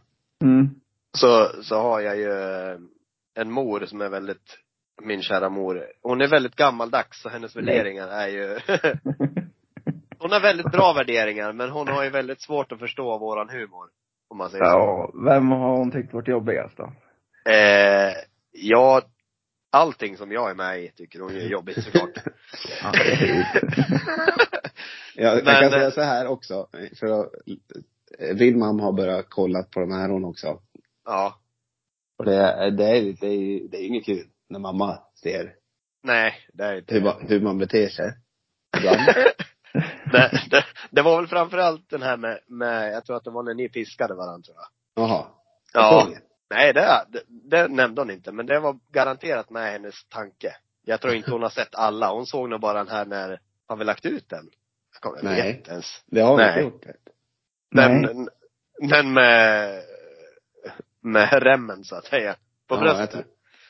Mm. 0.43 0.69
Så, 1.17 1.47
så 1.63 1.75
har 1.81 1.99
jag 2.01 2.17
ju 2.17 2.31
eh, 2.31 2.77
en 3.35 3.51
mor 3.51 3.79
som 3.85 4.01
är 4.01 4.09
väldigt, 4.09 4.57
min 5.01 5.21
kära 5.21 5.49
mor. 5.49 5.85
Hon 6.01 6.21
är 6.21 6.27
väldigt 6.27 6.55
gammaldags 6.55 7.21
så 7.21 7.29
hennes 7.29 7.55
Nej. 7.55 7.65
värderingar 7.65 8.07
är 8.07 8.27
ju 8.27 8.59
Hon 10.19 10.31
har 10.31 10.39
väldigt 10.41 10.71
bra 10.71 10.93
värderingar 10.93 11.53
men 11.53 11.69
hon 11.69 11.87
har 11.87 12.03
ju 12.03 12.09
väldigt 12.09 12.41
svårt 12.41 12.71
att 12.71 12.79
förstå 12.79 13.17
våran 13.17 13.49
humor. 13.49 13.89
Om 14.29 14.37
man 14.37 14.49
säger 14.49 14.63
så. 14.65 14.69
ja, 14.71 15.11
vem 15.25 15.51
har 15.51 15.77
hon 15.77 15.91
tyckt 15.91 16.13
varit 16.13 16.27
jobbigast 16.27 16.77
då? 16.77 16.83
Eh, 17.51 18.13
ja, 18.51 19.01
allting 19.71 20.17
som 20.17 20.31
jag 20.31 20.49
är 20.49 20.55
med 20.55 20.83
i 20.83 20.91
tycker 20.91 21.19
hon 21.19 21.35
är 21.35 21.39
jobbigt 21.49 21.83
såklart. 21.83 22.09
Ja, 22.83 22.91
Jag, 25.15 25.35
Men, 25.35 25.45
kan 25.45 25.63
eh, 25.63 25.69
säga 25.69 25.91
så 25.91 26.01
här 26.01 26.27
också. 26.27 26.67
För 26.99 27.07
att, 27.21 27.31
Wilman 28.39 28.79
har 28.79 28.93
börjat 28.93 29.25
kolla 29.29 29.63
på 29.63 29.79
de 29.79 29.91
här 29.91 30.09
hon 30.09 30.25
också. 30.25 30.59
ja. 31.05 31.39
Och 32.19 32.25
det, 32.25 32.35
är- 32.35 32.71
det, 32.71 32.85
är, 32.85 33.01
det, 33.21 33.27
är, 33.27 33.69
det 33.69 33.77
är 33.77 33.85
inget 33.87 34.05
kul 34.05 34.27
när 34.49 34.59
mamma 34.59 34.99
ser 35.15 35.53
Nej, 36.03 36.33
det 36.53 36.63
är 36.63 36.77
inte 36.77 36.93
hur, 36.93 37.01
man- 37.01 37.25
hur 37.27 37.41
man 37.41 37.57
beter 37.57 37.89
sig. 37.89 38.13
Det, 40.11 40.41
det, 40.51 40.65
det 40.89 41.01
var 41.01 41.17
väl 41.17 41.27
framförallt 41.27 41.89
den 41.89 42.01
här 42.01 42.17
med, 42.17 42.39
med, 42.47 42.93
jag 42.93 43.05
tror 43.05 43.17
att 43.17 43.23
det 43.23 43.31
var 43.31 43.43
när 43.43 43.53
ni 43.53 43.69
piskade 43.69 44.13
varandra 44.13 44.41
tror 44.45 44.57
jag. 44.57 45.03
Jaha. 45.03 45.25
Ja. 45.73 46.07
Nej, 46.49 46.73
det, 46.73 47.05
det, 47.09 47.21
det 47.27 47.67
nämnde 47.67 48.01
hon 48.01 48.11
inte. 48.11 48.31
Men 48.31 48.45
det 48.45 48.59
var 48.59 48.79
garanterat 48.91 49.49
med 49.49 49.71
hennes 49.71 50.05
tanke. 50.09 50.55
Jag 50.85 51.01
tror 51.01 51.13
inte 51.13 51.31
hon 51.31 51.41
har 51.43 51.49
sett 51.49 51.75
alla. 51.75 52.11
Hon 52.11 52.25
såg 52.25 52.49
nog 52.49 52.61
bara 52.61 52.77
den 52.77 52.87
här 52.87 53.05
när, 53.05 53.39
har 53.67 53.75
vi 53.75 53.83
lagt 53.85 54.05
ut 54.05 54.29
den? 54.29 54.49
Jag 54.93 55.01
kommer 55.01 55.23
Nej. 55.23 55.55
inte 55.57 55.71
ens. 55.71 56.03
Det 56.05 56.21
har 56.21 56.37
vi 56.37 56.43
inte 56.43 56.61
gjort. 56.61 56.83
Den, 57.71 58.01
Nej. 58.01 58.27
den 58.89 59.13
med, 59.13 59.83
med 61.01 61.43
remmen 61.43 61.83
så 61.83 61.95
att 61.95 62.05
säga. 62.05 62.35
På 62.67 62.77
bröstet. 62.77 63.25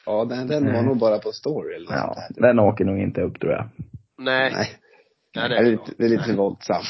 Ja, 0.08 0.26
den, 0.26 0.48
den 0.48 0.66
var 0.66 0.72
Nej. 0.74 0.86
nog 0.86 0.98
bara 1.00 1.20
på 1.20 1.32
story 1.32 1.76
eller 1.76 1.86
något 1.92 2.18
Ja, 2.18 2.28
den 2.30 2.60
åker 2.60 2.86
nog 2.86 3.00
inte 3.00 3.22
upp 3.22 3.40
tror 3.40 3.52
jag. 3.52 3.70
Nej. 4.18 4.52
Nej. 4.54 4.72
Nej, 5.36 5.50
Det 5.50 5.56
det 5.56 5.56
är 5.56 5.64
är 5.66 5.72
lite, 5.72 5.92
det 5.98 6.06
är 6.06 6.10
lite 6.10 6.34
våldsamt. 6.34 6.86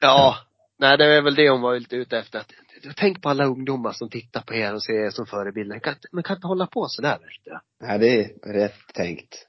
Ja. 0.00 0.36
Nej, 0.78 0.98
det 0.98 1.04
är 1.16 1.22
väl 1.22 1.34
det 1.34 1.50
hon 1.50 1.60
var 1.60 1.78
lite 1.78 1.96
ute 1.96 2.18
efter. 2.18 2.38
Att, 2.38 2.52
tänk 2.96 3.22
på 3.22 3.28
alla 3.28 3.44
ungdomar 3.44 3.92
som 3.92 4.08
tittar 4.10 4.40
på 4.42 4.54
er 4.54 4.74
och 4.74 4.82
ser 4.82 5.06
er 5.06 5.10
som 5.10 5.26
förebilder. 5.26 5.78
Kan, 5.78 5.94
men 6.12 6.22
kan 6.22 6.36
inte 6.36 6.46
hålla 6.46 6.66
på 6.66 6.86
sådär, 6.88 7.18
vet 7.18 7.44
du. 7.44 7.58
Nej, 7.86 7.98
det 7.98 8.24
är 8.48 8.52
rätt 8.52 8.78
tänkt. 8.94 9.46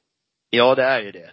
Ja, 0.50 0.76
det 0.76 0.84
är 0.84 1.02
ju 1.02 1.12
det. 1.12 1.30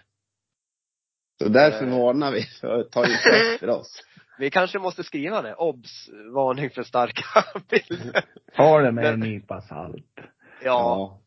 Så 1.41 1.49
därför 1.49 1.87
Eh. 1.87 1.99
varnar 1.99 2.31
vi 2.31 2.41
för 2.43 2.83
ta 2.83 2.99
inte 3.05 3.53
efter 3.53 3.69
oss. 3.79 4.01
Vi 4.39 4.49
kanske 4.49 4.79
måste 4.79 5.03
skriva 5.03 5.41
det. 5.41 5.55
Obs! 5.55 6.09
Varning 6.35 6.69
för 6.69 6.83
starka 6.83 7.23
bilder. 7.69 8.25
Ha 8.57 8.81
det 8.81 8.91
med 8.91 9.05
en 9.05 9.19
nypa 9.19 9.61
salt. 9.61 10.05
Ja. 10.17 10.25
Ja. 10.63 11.19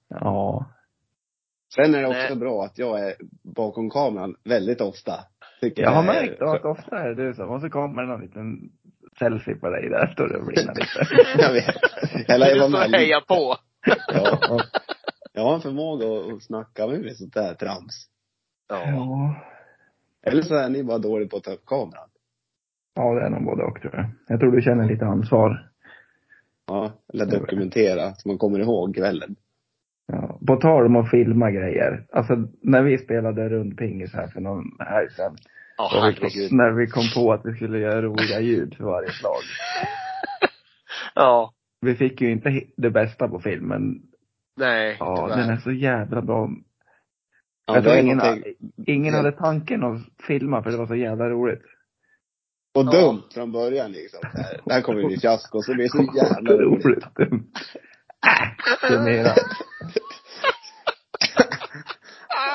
Sen 1.74 1.94
är 1.94 2.00
det 2.02 2.06
också 2.08 2.18
Nej. 2.28 2.36
bra 2.36 2.64
att 2.64 2.78
jag 2.78 3.00
är 3.08 3.14
bakom 3.54 3.90
kameran 3.90 4.36
väldigt 4.44 4.80
ofta. 4.80 5.12
Tycker 5.60 5.82
Jag 5.82 5.90
har 5.90 6.02
är- 6.02 6.06
märkt 6.06 6.42
att 6.42 6.64
ofta 6.64 6.98
är 6.98 7.08
det 7.14 7.26
du 7.26 7.34
som, 7.34 7.48
och 7.50 7.60
så 7.60 7.70
kommer 7.70 8.02
det 8.02 8.08
någon 8.08 8.20
liten 8.20 8.70
selfie 9.18 9.54
på 9.54 9.70
dig 9.70 9.88
där, 9.90 10.06
står 10.12 10.28
du 10.28 10.36
och 10.36 10.46
blinar 10.46 10.74
lite. 10.74 11.22
Jag 11.42 11.52
vet. 11.52 11.74
Du 12.26 12.34
Eller 12.34 12.46
jag 12.46 12.56
var 12.60 12.68
står 12.68 12.84
och 12.84 12.90
med 12.90 13.00
hejar 13.00 13.20
på. 13.20 13.56
Ja. 14.12 14.58
Jag 15.32 15.42
har 15.42 15.54
en 15.54 15.60
förmåga 15.60 16.06
att- 16.06 16.32
att 16.36 16.42
snacka 16.42 16.86
med 16.86 17.00
mig 17.00 17.14
sånt 17.14 17.34
där 17.34 17.54
trams. 17.54 18.06
Ja. 18.68 18.82
Ja. 18.86 19.34
Eller 20.22 20.42
så 20.42 20.54
är 20.54 20.68
ni 20.68 20.84
bara 20.84 20.98
dåliga 20.98 21.28
på 21.28 21.36
att 21.36 21.42
ta 21.44 21.52
upp 21.52 21.66
kameran. 21.66 22.08
Ja, 22.94 23.14
det 23.14 23.26
är 23.26 23.30
nog 23.30 23.44
både 23.44 23.62
och 23.62 23.80
tror 23.80 23.94
jag. 23.96 24.06
Jag 24.28 24.40
tror 24.40 24.52
du 24.52 24.62
känner 24.62 24.88
lite 24.88 25.06
ansvar. 25.06 25.70
Ja, 26.66 26.92
eller 27.14 27.26
dokumentera 27.26 28.12
så 28.14 28.28
man 28.28 28.38
kommer 28.38 28.58
ihåg 28.58 28.94
kvällen. 28.94 29.36
Ja. 30.12 30.38
På 30.46 30.56
tal 30.56 30.86
om 30.86 30.96
att 30.96 31.10
filma 31.10 31.50
grejer. 31.50 32.06
Alltså 32.12 32.36
när 32.62 32.82
vi 32.82 32.98
spelade 32.98 33.48
rundpingis 33.48 34.14
här 34.14 34.28
för 34.28 34.40
någon 34.40 34.64
helg 34.78 35.10
sedan. 35.10 35.36
Ja, 35.78 36.08
och 36.08 36.14
vi 36.34 36.48
när 36.56 36.70
vi 36.70 36.86
kom 36.86 37.04
på 37.14 37.32
att 37.32 37.40
vi 37.44 37.52
skulle 37.54 37.78
göra 37.78 38.02
roliga 38.02 38.40
ljud 38.40 38.74
för 38.76 38.84
varje 38.84 39.10
slag. 39.10 39.36
Ja. 41.14 41.52
Vi 41.80 41.94
fick 41.94 42.20
ju 42.20 42.30
inte 42.30 42.62
det 42.76 42.90
bästa 42.90 43.28
på 43.28 43.40
filmen. 43.40 44.02
Nej, 44.56 44.96
Ja, 45.00 45.26
tyvärr. 45.28 45.40
den 45.42 45.50
är 45.50 45.56
så 45.60 45.72
jävla 45.72 46.22
bra. 46.22 46.50
Ja, 47.66 47.74
jag 47.74 47.84
tror 47.84 47.96
ingen, 47.96 48.18
någonting- 48.18 48.54
ingen 48.86 49.12
Ja. 49.14 49.16
hade 49.18 49.32
tanken 49.32 49.84
att 49.84 50.00
filma 50.26 50.62
för 50.62 50.70
det 50.70 50.76
var 50.76 50.86
så 50.86 50.94
jävla 50.94 51.28
roligt. 51.28 51.62
Och 52.74 52.84
Ja. 52.84 52.90
dumt 53.00 53.22
från 53.34 53.52
början 53.52 53.92
liksom. 53.92 54.20
Här, 54.22 54.60
Det 54.64 54.72
här 54.74 54.80
kommer 54.80 55.04
bli 55.06 55.16
fiasko. 55.18 55.62
Så 55.62 55.72
det 55.72 55.76
blir 55.76 55.88
så 55.88 56.02
jävla 56.16 56.52
roligt. 56.52 57.04
Det 58.88 59.00
mera. 59.00 59.34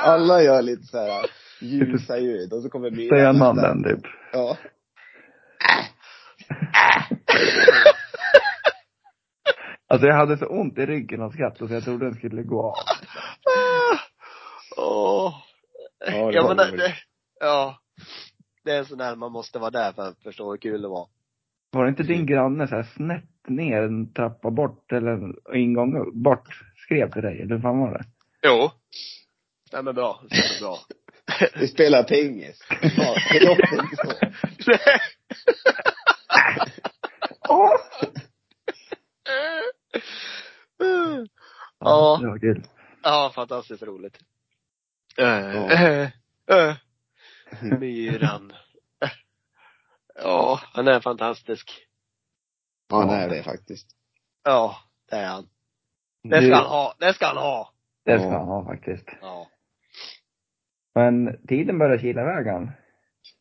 Alla 0.03 0.41
gör 0.43 0.61
lite 0.61 0.83
så 0.83 0.97
här 0.97 1.25
ljusa 1.61 2.17
ljud 2.19 2.53
och 2.53 2.61
så 2.63 2.69
kommer 2.69 2.91
Mira. 2.91 3.15
Stenmannen 3.17 3.83
typ. 3.83 4.11
Ja. 4.33 4.57
Alltså 9.87 10.07
jag 10.07 10.15
hade 10.15 10.37
så 10.37 10.45
ont 10.45 10.77
i 10.77 10.85
ryggen 10.85 11.21
av 11.21 11.29
skratt 11.31 11.57
så 11.57 11.67
jag 11.69 11.83
trodde 11.83 12.05
den 12.05 12.13
skulle 12.15 12.43
gå 12.43 12.67
av. 12.67 12.73
Åh. 14.77 15.33
Ja, 16.05 16.13
det 16.27 16.33
Ja, 16.33 16.53
men 16.55 16.67
roligt. 16.67 16.79
det, 16.79 16.95
ja. 17.39 17.77
Det 18.63 18.71
är 18.71 18.79
en 18.79 18.85
sån 18.85 18.97
där 18.97 19.15
man 19.15 19.31
måste 19.31 19.59
vara 19.59 19.69
där 19.71 19.93
för 19.93 20.01
att 20.07 20.23
förstå 20.23 20.51
hur 20.51 20.57
kul 20.57 20.81
det 20.81 20.87
var. 20.87 21.07
Var 21.71 21.83
det 21.83 21.89
inte 21.89 22.03
din 22.03 22.25
granne 22.25 22.67
så 22.67 22.75
här 22.75 22.83
snett 22.83 23.30
ner 23.47 23.81
en 23.81 24.13
trappa 24.13 24.51
bort 24.51 24.91
eller 24.91 25.11
en 25.11 25.35
ingång 25.53 26.21
bort 26.23 26.47
skrev 26.75 27.11
till 27.11 27.21
dig? 27.21 27.41
Eller 27.41 27.55
hur 27.55 27.61
fan 27.61 27.79
var 27.79 27.97
det? 27.97 28.03
Jo. 28.47 28.71
Nej 29.73 29.83
men 29.83 29.95
bra. 29.95 30.23
Det 30.29 30.35
är 30.35 30.61
bra. 30.61 30.77
Vi 31.59 31.67
spelar 31.67 32.03
pingis. 32.03 32.67
Ja, 32.97 33.15
det 33.31 33.45
låter 33.45 33.81
inte 33.81 33.95
så. 33.95 34.13
Ja. 41.79 42.17
Det 42.21 42.27
var 42.27 42.39
kul. 42.39 42.63
Ja, 43.03 43.31
fantastiskt 43.35 43.83
roligt. 43.83 44.17
Ja. 45.15 45.71
Äh, 45.71 46.09
äh, 46.47 46.75
Myran. 47.79 48.53
Ja, 50.15 50.59
han 50.73 50.87
är 50.87 50.99
fantastisk. 50.99 51.71
Ja, 52.91 53.05
det 53.05 53.15
är 53.15 53.29
det 53.29 53.43
faktiskt. 53.43 53.87
Ja, 54.43 54.75
det 55.09 55.15
är 55.15 55.27
han. 55.27 55.47
Det 56.23 56.41
ska 56.41 56.55
han 56.55 56.65
ha. 56.65 56.93
Det 56.99 57.13
ska 57.13 57.25
han 57.25 57.37
ha. 57.37 57.69
Det 58.05 58.19
ska 58.19 58.29
han 58.29 58.47
ha 58.47 58.65
faktiskt. 58.65 59.09
Ja. 59.21 59.47
Men 60.95 61.37
tiden 61.47 61.77
börjar 61.77 61.97
kila 61.97 62.21
iväg 62.21 62.47
han. 62.47 62.71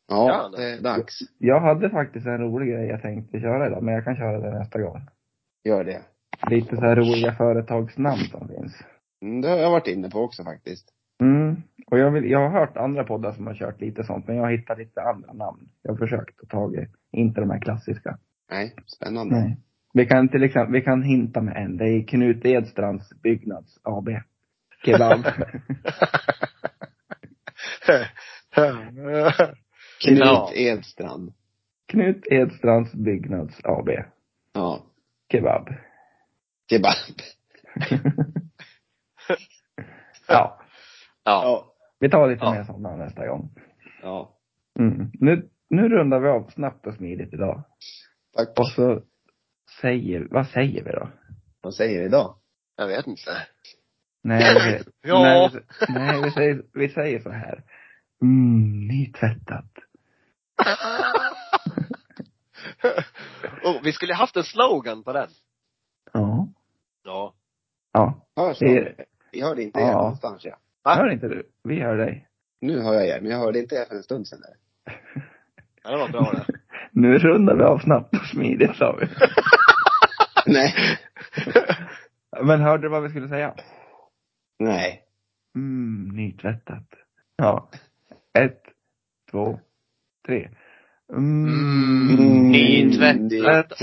Ja, 0.09 0.29
Ja, 0.29 0.59
det 0.59 0.71
är 0.71 0.81
dags. 0.83 1.19
Jag 1.39 1.61
hade 1.61 1.91
faktiskt 1.91 2.27
en 2.27 2.39
rolig 2.39 2.69
grej 2.69 2.87
jag 2.87 3.03
tänkte 3.03 3.41
köra 3.41 3.67
idag, 3.67 3.83
men 3.83 3.95
jag 3.95 4.05
kan 4.05 4.17
köra 4.17 4.41
det 4.41 4.59
nästa 4.59 4.81
gång. 4.81 5.01
Gör 5.65 5.85
det. 5.85 6.03
Lite 6.51 6.77
så 6.77 6.83
här 6.83 6.97
roliga 6.97 7.35
företagsnamn 7.35 8.25
som 8.31 8.49
finns. 8.49 8.85
Mm, 9.23 9.41
det 9.41 9.49
har 9.49 9.57
jag 9.57 9.71
varit 9.71 9.87
inne 9.87 10.11
på 10.11 10.21
också 10.21 10.45
faktiskt. 10.45 10.89
Mm. 11.21 11.57
Och 11.87 11.99
jag, 11.99 12.11
vill, 12.11 12.31
jag 12.31 12.39
har 12.39 12.61
hört 12.61 12.77
andra 12.77 13.05
poddar 13.05 13.33
som 13.33 13.47
har 13.47 13.55
kört 13.55 13.81
lite 13.81 14.05
sånt, 14.05 14.27
men 14.27 14.37
jag 14.37 14.43
har 14.43 14.51
hittat 14.51 14.79
lite 14.79 15.03
andra 15.03 15.33
namn. 15.33 15.69
Jag 15.83 15.93
har 15.93 15.99
försökt 15.99 16.41
att 16.43 16.49
ta 16.49 16.73
inte 17.13 17.41
de 17.41 17.51
här 17.51 17.61
klassiska. 17.61 18.19
Nej, 18.51 18.75
spännande. 18.87 19.35
Nej. 19.37 19.57
Vi 19.93 20.07
kan 20.07 20.29
till 20.29 20.43
exempel, 20.43 20.73
vi 20.73 20.81
kan 20.83 21.03
hinta 21.03 21.41
med 21.41 21.57
en. 21.57 21.77
Det 21.77 21.85
är 21.85 22.07
Knut 22.07 22.45
Edstrands 22.45 23.11
Byggnads 23.23 23.79
AB. 23.83 24.09
Kebab. 24.85 25.25
Knut 30.05 30.19
Ja. 30.19 30.51
Edstrand. 30.55 31.33
Knut 31.89 32.27
Edstrands 32.31 32.93
Byggnads 32.95 33.61
AB. 33.65 33.89
Ja. 34.55 34.83
Kebab. 35.33 35.69
Kebab. 36.71 36.95
Ja. 40.29 40.61
Ja. 41.25 41.43
Ja. 41.45 41.73
Vi 42.01 42.11
tar 42.11 42.29
lite 42.29 42.45
Ja. 42.45 42.53
mer 42.55 42.65
sådana 42.65 42.97
nästa 42.97 43.27
gång. 43.27 43.51
Ja. 44.03 44.37
Mm. 44.79 45.11
Nu, 45.13 45.49
nu 45.71 45.89
rundar 45.89 46.21
vi 46.21 46.29
av 46.29 46.49
snabbt 46.49 46.87
och 46.87 46.95
smidigt 46.95 47.35
idag. 47.35 47.65
Tack. 48.37 48.59
Och 48.59 48.69
så 48.69 49.03
säger, 49.81 50.27
vad 50.31 50.47
säger 50.47 50.85
vi 50.85 50.91
då? 50.91 51.11
Vad 51.61 51.75
säger 51.75 52.01
vi 52.01 52.07
idag? 52.07 52.37
Jag 52.77 52.87
vet 52.87 53.07
inte. 53.07 53.47
Nej, 54.23 54.55
vi, 54.55 54.85
Ja. 55.09 55.23
nej, 55.23 55.51
vi, 55.89 55.95
nej 55.95 56.23
vi, 56.23 56.31
säger, 56.31 56.63
vi 56.73 56.89
säger 56.89 57.21
så 57.21 57.31
här. 57.31 57.65
Mm, 58.23 58.87
nytvättat. 58.89 59.71
oh, 63.65 63.83
vi 63.83 63.93
skulle 63.93 64.15
haft 64.15 64.37
en 64.37 64.45
slogan 64.45 65.03
på 65.03 65.13
den. 65.13 65.29
Ja. 66.13 66.49
Ja. 67.05 67.35
Ja. 67.93 68.27
Hörs 68.37 68.59
Det 68.59 68.95
Jag 69.31 69.47
hörde 69.47 69.63
inte 69.63 69.81
Ja. 69.81 69.89
er 69.89 69.93
någonstans 69.93 70.45
ja. 70.45 70.57
Va? 70.83 70.95
Hör 70.95 71.13
inte 71.13 71.29
du? 71.29 71.49
Vi 71.65 71.81
hör 71.81 71.97
dig. 71.97 72.29
Nu 72.61 72.81
hör 72.81 72.95
jag 72.95 73.07
er, 73.07 73.21
men 73.21 73.31
jag 73.31 73.39
hörde 73.39 73.59
inte 73.59 73.75
er 73.75 73.85
för 73.85 73.95
en 73.95 74.03
stund 74.03 74.29
sedan 74.29 74.41
där. 74.41 74.57
ja 75.83 75.91
det 75.91 75.97
var 75.97 76.09
bra 76.09 76.33
det. 76.33 76.60
Nu 76.93 77.19
rundar 77.19 77.57
vi 77.57 77.63
av 77.63 77.79
snabbt 77.79 78.17
och 78.17 78.27
smidigt 78.27 78.77
sa 78.77 78.97
vi. 79.01 79.07
Nej. 80.53 80.75
Men 82.43 82.61
hörde 82.61 82.83
du 82.83 82.89
vad 82.89 83.03
vi 83.03 83.09
skulle 83.09 83.29
säga? 83.29 83.55
Nej. 84.59 85.03
Mm, 85.55 86.09
nytvättat. 86.17 86.87
Ja. 87.37 87.69
Ett, 88.39 88.63
två, 89.31 89.61
tre. 90.27 90.49
Mm, 91.13 92.49
nytvättat. 92.49 93.21
Nytvättat. 93.21 93.81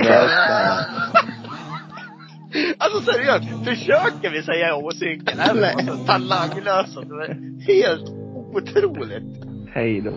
Alltså 2.77 3.11
seriöst, 3.11 3.65
försöker 3.65 4.29
vi 4.31 4.43
säga 4.43 4.75
åsikter? 4.75 5.49
Eller 5.51 5.73
alltså, 5.73 6.05
talanglösa. 6.05 7.01
Det 7.01 7.25
är 7.25 7.87
helt 7.87 8.09
otroligt. 8.53 9.45
Hej 9.73 10.01
då. 10.01 10.13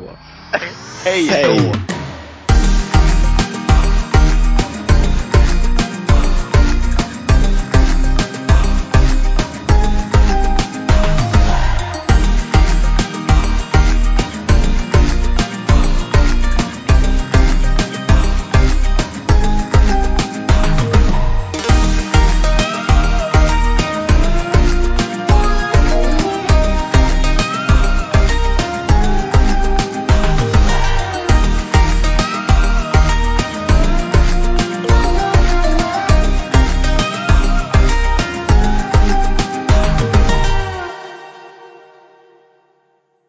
Hej 1.05 1.27
Hej. 1.27 1.73
då. 1.73 2.00